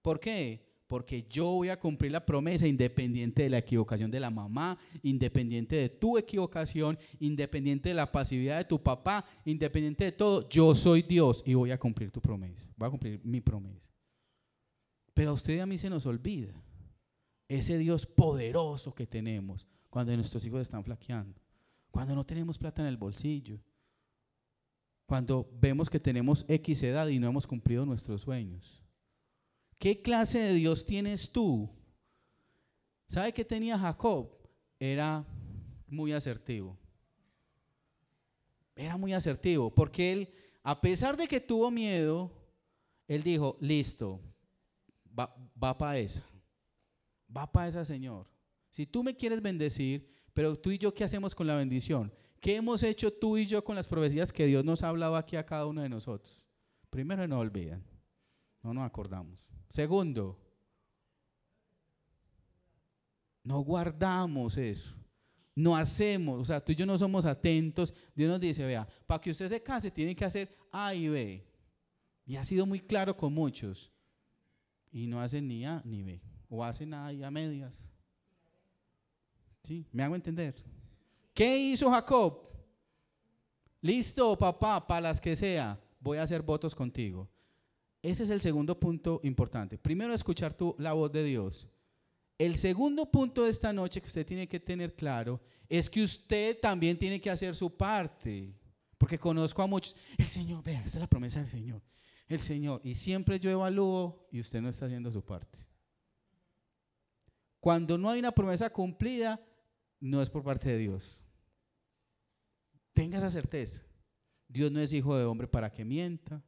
¿Por 0.00 0.18
qué? 0.18 0.69
Porque 0.90 1.24
yo 1.30 1.44
voy 1.44 1.68
a 1.68 1.78
cumplir 1.78 2.10
la 2.10 2.26
promesa 2.26 2.66
independiente 2.66 3.44
de 3.44 3.48
la 3.48 3.58
equivocación 3.58 4.10
de 4.10 4.18
la 4.18 4.28
mamá, 4.28 4.76
independiente 5.04 5.76
de 5.76 5.88
tu 5.88 6.18
equivocación, 6.18 6.98
independiente 7.20 7.90
de 7.90 7.94
la 7.94 8.10
pasividad 8.10 8.58
de 8.58 8.64
tu 8.64 8.82
papá, 8.82 9.24
independiente 9.44 10.02
de 10.02 10.10
todo. 10.10 10.48
Yo 10.48 10.74
soy 10.74 11.02
Dios 11.02 11.44
y 11.46 11.54
voy 11.54 11.70
a 11.70 11.78
cumplir 11.78 12.10
tu 12.10 12.20
promesa, 12.20 12.68
voy 12.76 12.88
a 12.88 12.90
cumplir 12.90 13.20
mi 13.22 13.40
promesa. 13.40 13.88
Pero 15.14 15.30
a 15.30 15.34
usted 15.34 15.54
y 15.54 15.60
a 15.60 15.66
mí 15.66 15.78
se 15.78 15.88
nos 15.88 16.06
olvida 16.06 16.60
ese 17.46 17.78
Dios 17.78 18.04
poderoso 18.04 18.92
que 18.92 19.06
tenemos 19.06 19.68
cuando 19.90 20.12
nuestros 20.16 20.44
hijos 20.44 20.60
están 20.60 20.82
flaqueando, 20.82 21.40
cuando 21.92 22.16
no 22.16 22.26
tenemos 22.26 22.58
plata 22.58 22.82
en 22.82 22.88
el 22.88 22.96
bolsillo, 22.96 23.60
cuando 25.06 25.48
vemos 25.52 25.88
que 25.88 26.00
tenemos 26.00 26.44
X 26.48 26.82
edad 26.82 27.06
y 27.06 27.20
no 27.20 27.28
hemos 27.28 27.46
cumplido 27.46 27.86
nuestros 27.86 28.22
sueños. 28.22 28.80
¿Qué 29.80 30.02
clase 30.02 30.38
de 30.38 30.52
Dios 30.52 30.84
tienes 30.84 31.32
tú? 31.32 31.70
¿Sabe 33.06 33.32
qué 33.32 33.46
tenía 33.46 33.78
Jacob? 33.78 34.30
Era 34.78 35.24
muy 35.88 36.12
asertivo. 36.12 36.76
Era 38.76 38.98
muy 38.98 39.14
asertivo, 39.14 39.74
porque 39.74 40.12
él, 40.12 40.28
a 40.62 40.78
pesar 40.78 41.16
de 41.16 41.26
que 41.26 41.40
tuvo 41.40 41.70
miedo, 41.70 42.30
él 43.08 43.22
dijo, 43.22 43.56
listo, 43.58 44.20
va, 45.18 45.34
va 45.62 45.76
para 45.76 45.98
esa, 45.98 46.22
va 47.34 47.50
para 47.50 47.68
esa, 47.68 47.82
Señor. 47.82 48.28
Si 48.68 48.84
tú 48.84 49.02
me 49.02 49.16
quieres 49.16 49.40
bendecir, 49.40 50.12
pero 50.34 50.56
tú 50.56 50.70
y 50.70 50.78
yo, 50.78 50.92
¿qué 50.92 51.04
hacemos 51.04 51.34
con 51.34 51.46
la 51.46 51.56
bendición? 51.56 52.12
¿Qué 52.38 52.56
hemos 52.56 52.82
hecho 52.82 53.10
tú 53.10 53.38
y 53.38 53.46
yo 53.46 53.64
con 53.64 53.76
las 53.76 53.88
profecías 53.88 54.30
que 54.30 54.44
Dios 54.44 54.62
nos 54.62 54.82
ha 54.82 54.90
hablado 54.90 55.16
aquí 55.16 55.36
a 55.36 55.46
cada 55.46 55.64
uno 55.64 55.80
de 55.80 55.88
nosotros? 55.88 56.44
Primero, 56.90 57.26
no 57.26 57.38
olvidan, 57.38 57.82
no 58.62 58.74
nos 58.74 58.84
acordamos. 58.84 59.49
Segundo, 59.70 60.36
no 63.44 63.60
guardamos 63.60 64.56
eso. 64.56 64.94
No 65.54 65.76
hacemos, 65.76 66.40
o 66.40 66.44
sea, 66.44 66.62
tú 66.62 66.72
y 66.72 66.74
yo 66.74 66.84
no 66.86 66.98
somos 66.98 67.24
atentos. 67.24 67.94
Dios 68.14 68.30
nos 68.30 68.40
dice, 68.40 68.64
vea, 68.64 68.86
para 69.06 69.20
que 69.20 69.30
usted 69.30 69.48
se 69.48 69.62
case 69.62 69.90
tiene 69.90 70.14
que 70.14 70.24
hacer 70.24 70.56
A 70.72 70.94
y 70.94 71.08
B. 71.08 71.46
Y 72.26 72.36
ha 72.36 72.44
sido 72.44 72.66
muy 72.66 72.80
claro 72.80 73.16
con 73.16 73.32
muchos. 73.32 73.92
Y 74.90 75.06
no 75.06 75.20
hacen 75.20 75.46
ni 75.46 75.64
A 75.64 75.80
ni 75.84 76.02
B. 76.02 76.20
O 76.48 76.64
hacen 76.64 76.92
A 76.92 77.12
y 77.12 77.22
a 77.22 77.30
medias. 77.30 77.88
¿Sí? 79.62 79.86
¿Me 79.92 80.02
hago 80.02 80.16
entender? 80.16 80.54
¿Qué 81.32 81.58
hizo 81.58 81.90
Jacob? 81.90 82.48
Listo, 83.80 84.36
papá, 84.36 84.84
para 84.84 85.00
las 85.00 85.20
que 85.20 85.36
sea, 85.36 85.78
voy 86.00 86.18
a 86.18 86.22
hacer 86.22 86.42
votos 86.42 86.74
contigo. 86.74 87.28
Ese 88.02 88.24
es 88.24 88.30
el 88.30 88.40
segundo 88.40 88.78
punto 88.78 89.20
importante. 89.24 89.76
Primero, 89.76 90.14
escuchar 90.14 90.54
tu, 90.54 90.74
la 90.78 90.92
voz 90.92 91.12
de 91.12 91.24
Dios. 91.24 91.68
El 92.38 92.56
segundo 92.56 93.10
punto 93.10 93.44
de 93.44 93.50
esta 93.50 93.72
noche 93.72 94.00
que 94.00 94.08
usted 94.08 94.24
tiene 94.24 94.48
que 94.48 94.58
tener 94.58 94.94
claro 94.94 95.40
es 95.68 95.90
que 95.90 96.02
usted 96.02 96.58
también 96.58 96.98
tiene 96.98 97.20
que 97.20 97.30
hacer 97.30 97.54
su 97.54 97.76
parte. 97.76 98.54
Porque 98.96 99.18
conozco 99.18 99.62
a 99.62 99.66
muchos. 99.66 99.94
El 100.16 100.26
Señor, 100.26 100.62
vea, 100.62 100.80
esa 100.80 100.98
es 100.98 101.00
la 101.00 101.06
promesa 101.06 101.40
del 101.40 101.48
Señor. 101.48 101.82
El 102.26 102.40
Señor. 102.40 102.80
Y 102.82 102.94
siempre 102.94 103.38
yo 103.38 103.50
evalúo 103.50 104.26
y 104.30 104.40
usted 104.40 104.62
no 104.62 104.70
está 104.70 104.86
haciendo 104.86 105.10
su 105.10 105.22
parte. 105.22 105.58
Cuando 107.60 107.98
no 107.98 108.08
hay 108.08 108.18
una 108.18 108.32
promesa 108.32 108.70
cumplida, 108.70 109.38
no 110.00 110.22
es 110.22 110.30
por 110.30 110.42
parte 110.42 110.70
de 110.70 110.78
Dios. 110.78 111.20
Tenga 112.94 113.18
esa 113.18 113.30
certeza. 113.30 113.82
Dios 114.48 114.72
no 114.72 114.80
es 114.80 114.92
hijo 114.92 115.16
de 115.16 115.24
hombre 115.24 115.46
para 115.46 115.70
que 115.70 115.84
mienta. 115.84 116.42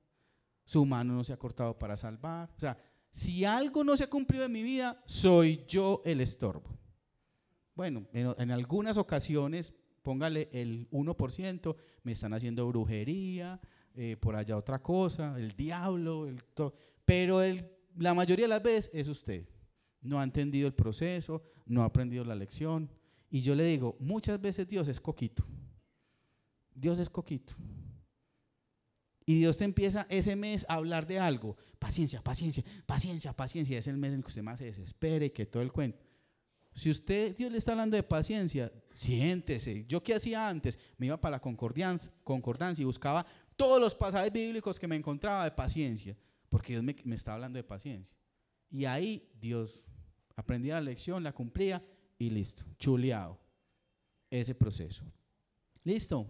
Su 0.65 0.85
mano 0.85 1.15
no 1.15 1.25
se 1.25 1.33
ha 1.33 1.39
cortado 1.39 1.79
para 1.79 1.97
salvar. 1.97 2.51
O 2.57 2.61
sea, 2.61 2.77
si 3.11 3.45
algo 3.45 3.85
no 3.85 3.97
se 3.97 4.05
ha 4.05 4.11
cumplido 4.11 4.45
en 4.45 4.53
mi 4.53 4.63
vida, 4.63 5.03
soy 5.07 5.65
yo 5.69 6.03
el 6.05 6.21
estorbo. 6.21 6.79
Bueno, 7.75 8.07
en, 8.13 8.51
algunas 8.51 8.97
ocasiones, 8.97 9.75
póngale 10.03 10.49
el 10.53 10.89
1%, 10.91 11.77
me 12.03 12.13
están 12.13 12.35
haciendo 12.35 12.67
brujería, 12.69 13.61
eh, 13.95 14.17
por 14.19 14.37
allá 14.37 14.57
otra 14.57 14.83
cosa, 14.83 15.39
el 15.39 15.53
diablo, 15.57 16.27
el 16.27 16.43
pero 17.05 17.41
la 17.97 18.15
mayoría 18.15 18.45
de 18.45 18.51
las 18.51 18.63
veces 18.63 18.91
es 18.95 19.09
usted. 19.09 19.47
No 20.01 20.19
ha 20.19 20.25
entendido 20.25 20.67
el 20.67 20.75
proceso, 20.75 21.43
no 21.67 21.83
ha 21.83 21.87
aprendido 21.87 22.25
la 22.25 22.35
lección. 22.35 22.91
Y 23.31 23.41
yo 23.41 23.55
le 23.55 23.65
digo, 23.65 23.97
muchas 24.01 24.41
veces 24.41 24.69
Dios 24.69 24.89
es 24.89 25.01
coquito. 25.01 25.45
Dios 26.75 26.99
es 26.99 27.09
coquito. 27.09 27.55
Y 29.25 29.39
Dios 29.39 29.57
te 29.57 29.65
empieza 29.65 30.07
ese 30.09 30.37
mes 30.37 30.67
a 30.69 30.75
hablar 30.75 31.07
de 31.07 31.19
algo. 31.19 31.57
Paciencia, 31.79 32.23
paciencia, 32.23 32.65
paciencia, 32.87 33.33
paciencia. 33.33 33.79
Es 33.79 33.87
el 33.87 33.97
mes 33.97 34.15
en 34.15 34.23
que 34.23 34.29
usted 34.29 34.43
más 34.43 34.59
se 34.59 34.67
desespere 34.67 35.27
y 35.27 35.31
que 35.31 35.47
todo 35.47 35.63
el 35.63 35.73
cuento. 35.73 36.03
Si 36.75 36.91
usted, 36.91 37.37
Dios 37.37 37.53
le 37.53 37.59
está 37.59 37.73
hablando 37.73 37.97
de 37.97 38.03
paciencia, 38.03 38.73
siéntese. 38.95 39.85
Yo 39.87 40.03
qué 40.03 40.15
hacía 40.15 40.49
antes, 40.49 40.79
me 40.97 41.07
iba 41.07 41.21
para 41.21 41.37
la 41.37 41.41
concordancia, 41.41 42.11
concordancia 42.25 42.83
y 42.83 42.87
buscaba 42.87 43.27
todos 43.57 43.81
los 43.81 43.95
pasajes 43.95 44.33
bíblicos 44.33 44.79
que 44.79 44.89
me 44.89 44.97
encontraba 44.97 45.45
de 45.45 45.51
paciencia, 45.51 46.17
porque 46.49 46.73
Dios 46.73 46.83
me, 46.83 46.97
me 47.05 47.15
está 47.15 47.35
hablando 47.35 47.59
de 47.59 47.65
paciencia. 47.65 48.17
Y 48.71 48.87
ahí 48.87 49.29
Dios 49.39 49.83
aprendía 50.35 50.75
la 50.75 50.81
lección, 50.81 51.23
la 51.23 51.33
cumplía 51.33 51.83
y 52.19 52.31
listo, 52.31 52.65
chuleado 52.79 53.39
ese 54.31 54.55
proceso. 54.55 55.05
Listo. 55.85 56.27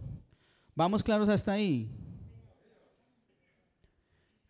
Vamos 0.75 1.03
claros 1.03 1.29
hasta 1.29 1.53
ahí. 1.53 1.89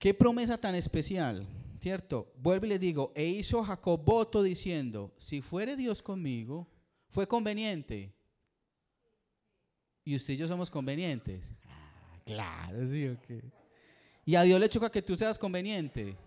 Qué 0.03 0.13
promesa 0.13 0.57
tan 0.57 0.75
especial, 0.75 1.47
¿cierto? 1.79 2.33
Vuelvo 2.35 2.65
y 2.65 2.69
le 2.69 2.77
digo, 2.77 3.13
e 3.15 3.25
hizo 3.25 3.63
Jacob 3.63 4.03
voto 4.03 4.43
diciendo, 4.43 5.13
si 5.17 5.39
fuere 5.39 5.77
Dios 5.77 6.01
conmigo, 6.01 6.67
fue 7.07 7.25
conveniente. 7.25 8.13
Y 10.03 10.17
usted 10.17 10.33
y 10.33 10.35
yo 10.35 10.45
somos 10.45 10.69
convenientes. 10.69 11.53
Ah, 11.69 12.19
claro, 12.25 12.85
sí, 12.85 13.07
ok. 13.07 13.45
Y 14.25 14.35
a 14.35 14.41
Dios 14.41 14.59
le 14.59 14.67
choca 14.67 14.91
que 14.91 15.01
tú 15.01 15.15
seas 15.15 15.39
conveniente. 15.39 16.17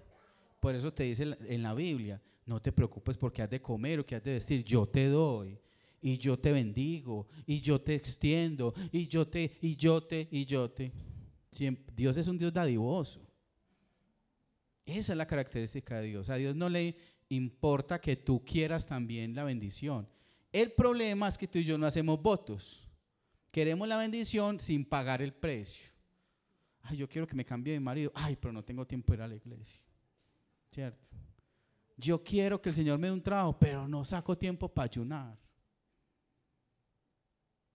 Por 0.59 0.75
eso 0.75 0.91
te 0.91 1.03
dice 1.03 1.37
en 1.47 1.62
la 1.62 1.75
Biblia, 1.75 2.19
no 2.47 2.62
te 2.62 2.73
preocupes 2.73 3.19
porque 3.19 3.43
has 3.43 3.51
de 3.51 3.61
comer 3.61 4.01
o 4.01 4.07
que 4.07 4.17
has 4.17 4.25
de 4.25 4.31
decir, 4.31 4.65
yo 4.65 4.87
te 4.87 5.07
doy 5.09 5.61
y 6.01 6.17
yo 6.17 6.39
te 6.39 6.51
bendigo 6.51 7.29
y 7.45 7.61
yo 7.61 7.79
te 7.79 7.95
extiendo 7.95 8.73
y 8.91 9.07
yo 9.07 9.29
te 9.29 9.59
y 9.61 9.77
yo 9.77 10.03
te 10.03 10.29
y 10.31 10.47
yo 10.47 10.71
te. 10.71 10.91
Dios 11.95 12.17
es 12.17 12.27
un 12.27 12.39
Dios 12.39 12.55
dadivoso. 12.55 13.26
Esa 14.87 15.12
es 15.12 15.16
la 15.16 15.27
característica 15.27 16.01
de 16.01 16.07
Dios. 16.07 16.31
A 16.31 16.37
Dios 16.37 16.55
no 16.55 16.68
le 16.68 16.96
importa 17.29 18.01
que 18.01 18.16
tú 18.16 18.44
quieras 18.44 18.87
también 18.87 19.35
la 19.35 19.42
bendición. 19.42 20.09
El 20.53 20.72
problema 20.72 21.27
es 21.29 21.37
que 21.37 21.49
tú 21.49 21.59
y 21.59 21.64
yo 21.64 21.77
no 21.77 21.87
hacemos 21.87 22.22
votos. 22.22 22.88
Queremos 23.51 23.88
la 23.88 23.99
bendición 23.99 24.61
sin 24.61 24.85
pagar 24.85 25.20
el 25.20 25.33
precio. 25.33 25.85
Ay, 26.83 26.99
yo 26.99 27.09
quiero 27.09 27.27
que 27.27 27.35
me 27.35 27.44
cambie 27.44 27.72
de 27.72 27.81
marido. 27.81 28.12
Ay, 28.14 28.37
pero 28.37 28.53
no 28.53 28.64
tengo 28.64 28.87
tiempo 28.87 29.12
de 29.12 29.16
ir 29.16 29.22
a 29.22 29.29
la 29.29 29.35
iglesia. 29.35 29.83
¿Cierto? 30.70 31.05
Yo 31.96 32.22
quiero 32.22 32.62
que 32.62 32.68
el 32.68 32.75
Señor 32.75 32.99
me 32.99 33.09
dé 33.09 33.12
un 33.12 33.22
trabajo, 33.22 33.59
pero 33.59 33.88
no 33.88 34.05
saco 34.05 34.38
tiempo 34.38 34.68
para 34.68 34.85
ayunar. 34.85 35.37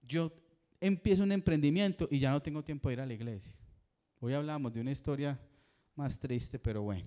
Yo 0.02 0.32
empiezo 0.80 1.24
un 1.24 1.32
emprendimiento 1.32 2.08
y 2.10 2.20
ya 2.20 2.32
no 2.32 2.42
tengo 2.42 2.64
tiempo 2.64 2.88
de 2.88 2.94
ir 2.94 3.02
a 3.02 3.06
la 3.06 3.14
iglesia. 3.14 3.58
Hoy 4.20 4.34
hablamos 4.34 4.72
de 4.72 4.80
una 4.80 4.92
historia 4.92 5.40
más 6.02 6.18
triste, 6.18 6.58
pero 6.58 6.82
bueno. 6.82 7.06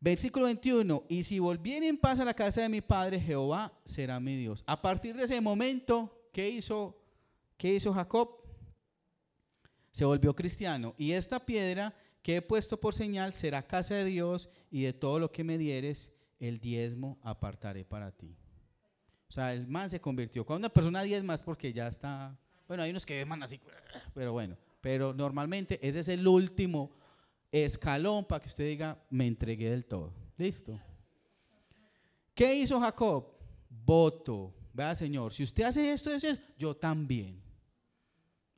Versículo 0.00 0.46
21, 0.46 1.04
y 1.08 1.22
si 1.22 1.38
volviera 1.38 1.86
en 1.86 1.98
paz 1.98 2.18
a 2.18 2.24
la 2.24 2.34
casa 2.34 2.62
de 2.62 2.68
mi 2.68 2.80
padre, 2.80 3.20
Jehová 3.20 3.72
será 3.84 4.18
mi 4.18 4.36
Dios. 4.36 4.64
A 4.66 4.80
partir 4.80 5.14
de 5.14 5.24
ese 5.24 5.40
momento, 5.40 6.28
¿qué 6.32 6.48
hizo, 6.48 6.98
qué 7.56 7.74
hizo 7.74 7.92
Jacob? 7.92 8.38
Se 9.92 10.04
volvió 10.04 10.34
cristiano. 10.34 10.94
Y 10.96 11.12
esta 11.12 11.44
piedra 11.44 11.94
que 12.22 12.36
he 12.36 12.42
puesto 12.42 12.80
por 12.80 12.94
señal 12.94 13.34
será 13.34 13.66
casa 13.66 13.94
de 13.94 14.06
Dios 14.06 14.48
y 14.70 14.82
de 14.82 14.92
todo 14.94 15.18
lo 15.18 15.30
que 15.30 15.44
me 15.44 15.58
dieres, 15.58 16.10
el 16.40 16.58
diezmo 16.58 17.18
apartaré 17.22 17.84
para 17.84 18.10
ti. 18.10 18.34
O 19.28 19.32
sea, 19.32 19.52
el 19.52 19.68
man 19.68 19.90
se 19.90 20.00
convirtió. 20.00 20.44
Cuando 20.44 20.66
una 20.66 20.72
persona 20.72 21.02
diezma 21.02 21.34
es 21.34 21.42
porque 21.42 21.72
ya 21.72 21.86
está, 21.86 22.36
bueno, 22.66 22.82
hay 22.82 22.90
unos 22.90 23.06
que 23.06 23.18
deman 23.18 23.42
así, 23.42 23.60
pero 24.14 24.32
bueno, 24.32 24.56
pero 24.82 25.14
normalmente 25.14 25.78
ese 25.80 26.00
es 26.00 26.08
el 26.08 26.26
último 26.26 26.90
escalón 27.50 28.26
para 28.26 28.42
que 28.42 28.48
usted 28.48 28.66
diga, 28.66 29.00
me 29.08 29.26
entregué 29.26 29.70
del 29.70 29.86
todo. 29.86 30.12
¿Listo? 30.36 30.78
¿Qué 32.34 32.56
hizo 32.56 32.80
Jacob? 32.80 33.28
Voto. 33.70 34.52
vea 34.74 34.94
Señor, 34.94 35.32
si 35.32 35.44
usted 35.44 35.62
hace 35.62 35.92
esto, 35.92 36.12
eso, 36.12 36.26
yo 36.58 36.76
también. 36.76 37.40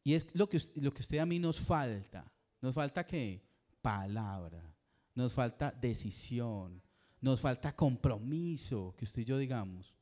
Y 0.02 0.14
es 0.14 0.26
lo 0.32 0.48
que, 0.48 0.58
lo 0.76 0.92
que 0.94 1.02
usted 1.02 1.18
a 1.18 1.26
mí 1.26 1.38
nos 1.38 1.60
falta. 1.60 2.32
Nos 2.62 2.74
falta 2.74 3.06
que 3.06 3.44
palabra, 3.82 4.74
nos 5.14 5.34
falta 5.34 5.70
decisión, 5.70 6.82
nos 7.20 7.38
falta 7.38 7.76
compromiso, 7.76 8.94
que 8.96 9.04
usted 9.04 9.22
y 9.22 9.24
yo 9.26 9.36
digamos. 9.36 9.94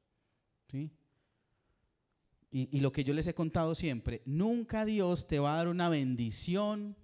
¿sí? 0.71 0.89
Y, 2.55 2.81
lo 2.81 2.93
que 2.93 3.03
yo 3.03 3.15
les 3.15 3.27
he 3.27 3.33
contado 3.33 3.75
siempre, 3.75 4.21
nunca 4.27 4.85
Dios 4.85 5.27
te 5.27 5.39
va 5.39 5.55
a 5.55 5.57
dar 5.57 5.69
una 5.69 5.89
bendición 5.89 6.95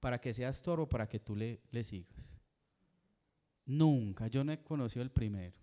para 0.00 0.18
que 0.18 0.32
seas 0.32 0.62
toro, 0.62 0.88
para 0.88 1.06
que 1.06 1.20
tú 1.20 1.36
le, 1.36 1.60
le 1.72 1.84
sigas. 1.84 2.34
Nunca, 3.66 4.28
yo 4.28 4.42
no 4.44 4.52
he 4.52 4.62
conocido 4.62 5.02
el 5.02 5.10
primero. 5.10 5.58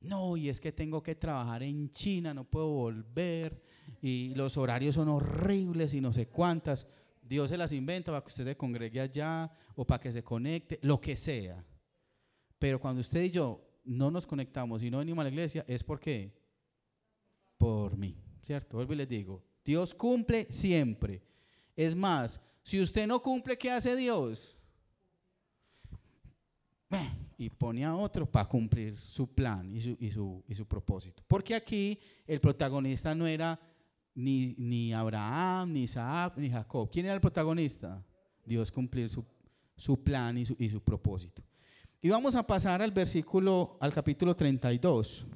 No, 0.00 0.36
y 0.36 0.48
es 0.48 0.60
que 0.60 0.70
tengo 0.70 1.02
que 1.02 1.16
trabajar 1.16 1.64
en 1.64 1.90
China, 1.90 2.32
no 2.32 2.44
puedo 2.44 2.68
volver, 2.68 3.60
y 4.00 4.32
los 4.36 4.56
horarios 4.56 4.94
son 4.94 5.08
horribles 5.08 5.92
y 5.92 6.00
no 6.00 6.12
sé 6.12 6.28
cuántas. 6.28 6.86
Dios 7.20 7.50
se 7.50 7.56
las 7.56 7.72
inventa 7.72 8.12
para 8.12 8.22
que 8.22 8.28
usted 8.28 8.44
se 8.44 8.56
congregue 8.56 9.00
allá 9.00 9.50
o 9.74 9.84
para 9.84 10.00
que 10.00 10.12
se 10.12 10.22
conecte, 10.22 10.78
lo 10.82 11.00
que 11.00 11.16
sea. 11.16 11.64
Pero 12.56 12.80
cuando 12.80 13.00
usted 13.00 13.24
y 13.24 13.30
yo 13.30 13.80
no 13.84 14.12
nos 14.12 14.28
conectamos 14.28 14.80
y 14.84 14.90
no 14.92 14.98
venimos 14.98 15.22
a 15.22 15.24
la 15.24 15.30
iglesia, 15.30 15.64
es 15.66 15.82
porque 15.82 16.41
por 17.62 17.96
mí, 17.96 18.16
¿cierto? 18.42 18.76
Vuelvo 18.76 18.92
y 18.92 18.96
les 18.96 19.08
digo, 19.08 19.40
Dios 19.64 19.94
cumple 19.94 20.48
siempre. 20.50 21.22
Es 21.76 21.94
más, 21.94 22.40
si 22.60 22.80
usted 22.80 23.06
no 23.06 23.22
cumple, 23.22 23.56
¿qué 23.56 23.70
hace 23.70 23.94
Dios? 23.94 24.56
y 27.38 27.48
pone 27.48 27.84
a 27.84 27.94
otro 27.94 28.26
para 28.26 28.48
cumplir 28.48 28.98
su 28.98 29.32
plan 29.32 29.74
y 29.74 29.80
su, 29.80 29.96
y 30.00 30.10
su, 30.10 30.44
y 30.48 30.54
su 30.56 30.66
propósito. 30.66 31.22
Porque 31.28 31.54
aquí 31.54 32.00
el 32.26 32.40
protagonista 32.40 33.14
no 33.14 33.28
era 33.28 33.58
ni, 34.12 34.56
ni, 34.58 34.92
Abraham, 34.92 35.72
ni 35.72 35.84
Isaac, 35.84 36.34
ni 36.36 36.50
Jacob. 36.50 36.90
¿Quién 36.90 37.06
era 37.06 37.14
el 37.14 37.20
protagonista? 37.20 38.04
Dios 38.44 38.72
cumplir 38.72 39.08
su, 39.08 39.24
su 39.76 40.02
plan 40.02 40.36
y 40.36 40.44
su, 40.44 40.56
y 40.58 40.68
su, 40.68 40.80
propósito. 40.82 41.42
Y 42.00 42.08
vamos 42.10 42.34
a 42.34 42.44
pasar 42.44 42.82
al 42.82 42.90
versículo, 42.90 43.78
al 43.80 43.92
capítulo 43.92 44.34
32. 44.34 45.26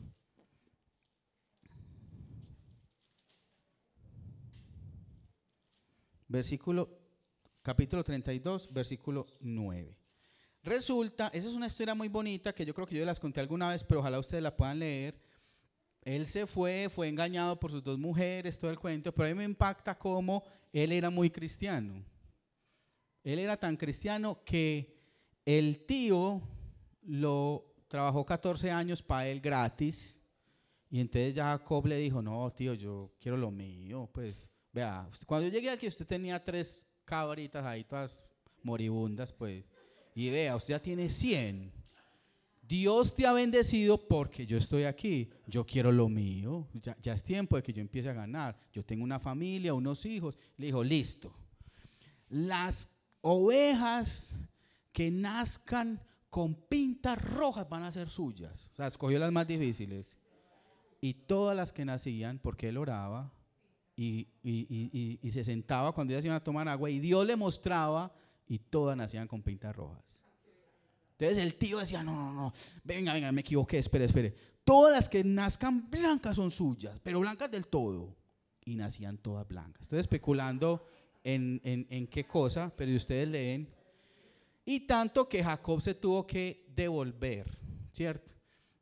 Versículo, 6.28 6.88
capítulo 7.62 8.02
32, 8.02 8.72
versículo 8.72 9.26
9. 9.40 9.96
Resulta, 10.62 11.28
esa 11.28 11.48
es 11.48 11.54
una 11.54 11.66
historia 11.66 11.94
muy 11.94 12.08
bonita 12.08 12.52
que 12.52 12.66
yo 12.66 12.74
creo 12.74 12.86
que 12.86 12.96
yo 12.96 13.04
las 13.04 13.20
conté 13.20 13.40
alguna 13.40 13.70
vez, 13.70 13.84
pero 13.84 14.00
ojalá 14.00 14.18
ustedes 14.18 14.42
la 14.42 14.56
puedan 14.56 14.80
leer. 14.80 15.20
Él 16.02 16.26
se 16.26 16.46
fue, 16.46 16.88
fue 16.88 17.08
engañado 17.08 17.58
por 17.58 17.70
sus 17.70 17.82
dos 17.82 17.98
mujeres, 17.98 18.58
todo 18.58 18.70
el 18.70 18.78
cuento, 18.78 19.12
pero 19.12 19.28
a 19.28 19.30
mí 19.30 19.36
me 19.36 19.44
impacta 19.44 19.96
cómo 19.96 20.42
él 20.72 20.92
era 20.92 21.10
muy 21.10 21.30
cristiano. 21.30 22.04
Él 23.22 23.38
era 23.38 23.56
tan 23.56 23.76
cristiano 23.76 24.42
que 24.44 24.96
el 25.44 25.84
tío 25.84 26.42
lo 27.02 27.74
trabajó 27.88 28.24
14 28.26 28.70
años 28.70 29.02
para 29.02 29.28
él 29.28 29.40
gratis. 29.40 30.20
Y 30.90 31.00
entonces 31.00 31.34
ya 31.34 31.44
Jacob 31.46 31.86
le 31.86 31.96
dijo, 31.98 32.22
no, 32.22 32.52
tío, 32.52 32.74
yo 32.74 33.12
quiero 33.20 33.36
lo 33.36 33.50
mío. 33.50 34.08
Pues, 34.12 34.48
vea, 34.76 35.08
cuando 35.24 35.48
yo 35.48 35.52
llegué 35.54 35.70
aquí 35.70 35.86
usted 35.88 36.06
tenía 36.06 36.42
tres 36.42 36.86
cabritas 37.06 37.64
ahí 37.64 37.82
todas 37.82 38.22
moribundas, 38.62 39.32
pues 39.32 39.64
y 40.14 40.28
vea, 40.28 40.54
usted 40.54 40.74
ya 40.74 40.82
tiene 40.82 41.08
100. 41.08 41.72
Dios 42.62 43.14
te 43.14 43.26
ha 43.26 43.32
bendecido 43.32 43.96
porque 44.08 44.46
yo 44.46 44.58
estoy 44.58 44.84
aquí. 44.84 45.30
Yo 45.46 45.64
quiero 45.64 45.92
lo 45.92 46.08
mío. 46.08 46.66
Ya, 47.02 47.12
es 47.14 47.22
tiempo 47.22 47.56
de 47.56 47.62
que 47.62 47.72
yo 47.72 47.80
empiece 47.80 48.08
a 48.08 48.14
ganar. 48.14 48.58
Yo 48.72 48.84
tengo 48.84 49.04
una 49.04 49.18
familia, 49.18 49.72
unos 49.74 50.04
hijos. 50.04 50.38
Le 50.56 50.66
dijo, 50.66 50.82
listo. 50.82 51.32
Las 52.30 52.90
ovejas 53.20 54.42
que 54.92 55.10
nazcan 55.10 56.02
con 56.30 56.54
pintas 56.54 57.22
rojas 57.22 57.68
van 57.68 57.84
a 57.84 57.92
ser 57.92 58.08
suyas. 58.08 58.70
O 58.72 58.76
sea, 58.76 58.86
escogió 58.86 59.18
las 59.18 59.32
más 59.32 59.46
difíciles. 59.46 60.18
Y 61.00 61.12
todas 61.12 61.54
las 61.54 61.72
que 61.74 61.84
nacían, 61.84 62.38
porque 62.38 62.70
él 62.70 62.78
oraba 62.78 63.35
y, 63.96 64.28
y 65.22 65.32
se 65.32 65.42
sentaba 65.42 65.92
cuando 65.92 66.12
ellas 66.12 66.24
iban 66.24 66.36
a 66.36 66.44
tomar 66.44 66.68
agua, 66.68 66.90
y 66.90 67.00
Dios 67.00 67.26
le 67.26 67.34
mostraba 67.34 68.12
y 68.46 68.58
todas 68.58 68.96
nacían 68.96 69.26
con 69.26 69.42
pintas 69.42 69.74
rojas. 69.74 70.04
Entonces 71.18 71.38
el 71.38 71.54
tío 71.54 71.78
decía, 71.78 72.02
no, 72.02 72.14
no, 72.14 72.32
no, 72.32 72.52
venga, 72.84 73.14
venga, 73.14 73.32
me 73.32 73.40
equivoqué, 73.40 73.78
espere, 73.78 74.04
espere. 74.04 74.34
Todas 74.64 74.92
las 74.92 75.08
que 75.08 75.24
nazcan 75.24 75.88
blancas 75.90 76.36
son 76.36 76.50
suyas, 76.50 77.00
pero 77.02 77.20
blancas 77.20 77.50
del 77.50 77.66
todo. 77.66 78.14
Y 78.64 78.74
nacían 78.74 79.16
todas 79.18 79.46
blancas. 79.46 79.82
Estoy 79.82 80.00
especulando 80.00 80.84
en, 81.22 81.60
en, 81.62 81.86
en 81.88 82.06
qué 82.08 82.24
cosa, 82.24 82.72
pero 82.76 82.94
ustedes 82.94 83.28
leen. 83.28 83.72
Y 84.64 84.80
tanto 84.80 85.28
que 85.28 85.42
Jacob 85.42 85.80
se 85.80 85.94
tuvo 85.94 86.26
que 86.26 86.66
devolver, 86.74 87.56
¿cierto? 87.92 88.32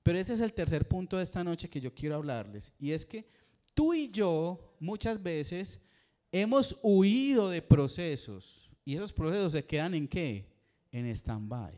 Pero 0.03 0.19
ese 0.19 0.35
es 0.35 0.41
el 0.41 0.55
tercer 0.55 0.89
punto 0.89 1.19
de 1.19 1.25
esta 1.25 1.45
noche 1.45 1.69
que 1.69 1.83
yo 1.83 1.95
quiero 1.95 2.17
hablarles. 2.17 2.73
Y 2.79 2.93
es 2.93 3.05
que 3.05 3.29
tú 3.75 3.93
y 3.93 4.11
yo 4.11 4.75
muchas 4.81 5.23
veces 5.23 5.81
hemos 6.33 6.79
huido 6.83 7.51
de 7.51 7.61
procesos 7.63 8.71
y 8.85 8.95
esos 8.95 9.13
procesos 9.13 9.53
se 9.53 9.65
quedan 9.65 9.95
en 9.95 10.09
qué? 10.09 10.47
En 10.91 11.07
stand-by. 11.07 11.75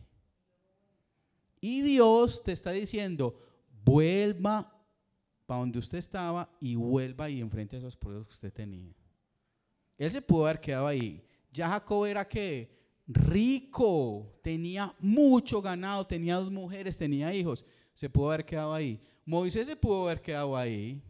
Y 1.61 1.81
Dios 1.81 2.43
te 2.43 2.53
está 2.53 2.71
diciendo, 2.71 3.41
vuelva 3.85 4.73
para 5.47 5.61
donde 5.61 5.79
usted 5.79 5.99
estaba 5.99 6.51
y 6.61 6.75
vuelva 6.75 7.31
y 7.31 7.41
enfrente 7.41 7.77
a 7.77 7.79
esos 7.79 7.97
procesos 7.97 8.27
que 8.27 8.35
usted 8.35 8.53
tenía. 8.53 8.95
Él 9.97 10.11
se 10.11 10.21
pudo 10.21 10.47
haber 10.47 10.61
quedado 10.61 10.87
ahí. 10.87 11.23
Ya 11.53 11.69
Jacob 11.69 12.05
era 12.05 12.29
rico, 13.07 14.39
tenía 14.43 14.95
mucho 14.99 15.63
ganado, 15.63 16.07
tenía 16.07 16.37
dos 16.37 16.51
mujeres, 16.51 16.99
tenía 16.99 17.33
hijos. 17.33 17.65
Se 17.95 18.11
pudo 18.11 18.31
haber 18.31 18.45
quedado 18.45 18.75
ahí. 18.75 19.01
Moisés 19.25 19.67
se 19.67 19.77
pudo 19.77 20.05
haber 20.05 20.21
quedado 20.21 20.57
ahí. 20.57 21.01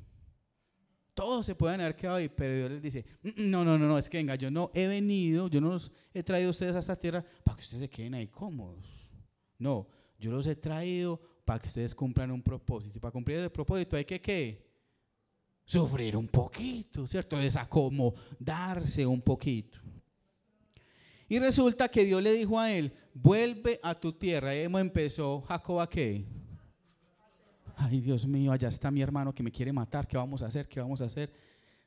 Todos 1.17 1.47
se 1.47 1.55
pueden 1.55 1.81
haber 1.81 1.97
quedado 1.97 2.19
ahí, 2.19 2.29
pero 2.29 2.55
Dios 2.55 2.71
les 2.73 2.83
dice, 2.83 3.03
mm, 3.23 3.29
mm, 3.29 3.51
no, 3.51 3.65
no, 3.65 3.79
no, 3.79 3.89
no, 3.89 3.97
es 3.97 4.07
que 4.07 4.19
venga, 4.19 4.35
yo 4.35 4.51
no 4.51 4.71
he 4.75 4.87
venido, 4.87 5.49
yo 5.49 5.63
no 5.63 5.71
los 5.71 5.91
he 6.13 6.23
traído 6.23 6.49
a 6.49 6.51
ustedes 6.51 6.77
a 6.77 6.81
esta 6.81 6.95
tierra 6.95 7.25
para 7.43 7.57
que 7.57 7.63
ustedes 7.63 7.81
se 7.81 7.89
queden 7.89 8.13
ahí 8.13 8.27
cómodos. 8.27 8.85
No, 9.59 9.89
yo 10.19 10.31
los 10.31 10.47
he 10.47 10.55
traído 10.55 11.19
para 11.47 11.59
que 11.59 11.69
ustedes 11.69 11.95
cumplan 11.95 12.31
un 12.31 12.43
propósito. 12.43 12.99
Y 12.99 13.01
para 13.01 13.13
cumplir 13.13 13.39
ese 13.39 13.49
propósito 13.49 13.97
hay 13.97 14.05
que, 14.05 14.21
¿qué? 14.21 14.63
Sufrir 15.65 16.19
un 16.19 16.29
poquito, 16.29 17.07
¿cierto? 17.07 17.39
Desacomodarse 17.39 19.07
un 19.07 19.23
poquito. 19.23 19.79
Y 21.31 21.39
resulta 21.39 21.89
que 21.89 22.05
Dios 22.05 22.23
le 22.23 22.35
dijo 22.35 22.61
a 22.61 22.71
él, 22.71 22.93
vuelve 23.15 23.81
a 23.83 23.95
tu 23.95 24.13
tierra. 24.13 24.55
Y 24.55 24.65
empezó 24.65 25.41
Jacob 25.41 25.81
a 25.81 25.89
qué? 25.89 26.27
Ay 27.77 28.01
Dios 28.01 28.27
mío, 28.27 28.53
allá 28.53 28.69
está 28.69 28.91
mi 28.91 29.03
hermano 29.03 29.35
que 29.35 29.43
me 29.43 29.53
quiere 29.53 29.73
matar, 29.73 30.09
¿qué 30.09 30.17
vamos 30.17 30.43
a 30.43 30.47
hacer? 30.47 30.67
¿Qué 30.67 30.81
vamos 30.81 31.01
a 31.03 31.05
hacer? 31.05 31.33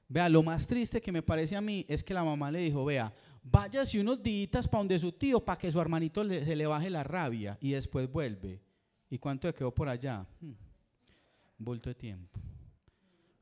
Vea, 0.08 0.30
lo 0.30 0.42
más 0.44 0.66
triste 0.66 1.02
que 1.02 1.12
me 1.12 1.22
parece 1.22 1.56
a 1.56 1.62
mí 1.62 1.86
es 1.88 2.04
que 2.04 2.14
la 2.14 2.24
mamá 2.24 2.52
le 2.52 2.60
dijo, 2.60 2.86
vea, 2.86 3.14
váyase 3.44 4.00
unos 4.00 4.22
días 4.22 4.68
para 4.68 4.80
donde 4.80 5.00
su 5.00 5.12
tío 5.12 5.44
para 5.44 5.58
que 5.58 5.72
su 5.72 5.80
hermanito 5.82 6.28
se 6.28 6.56
le 6.56 6.66
baje 6.68 6.90
la 6.90 7.04
rabia 7.04 7.58
y 7.60 7.72
después 7.72 8.10
vuelve. 8.12 8.62
¿Y 9.10 9.18
cuánto 9.18 9.48
le 9.48 9.54
quedó 9.54 9.74
por 9.74 9.90
allá? 9.90 10.26
Hmm, 10.40 10.54
bulto 11.58 11.90
de 11.90 11.96
tiempo. 11.96 12.40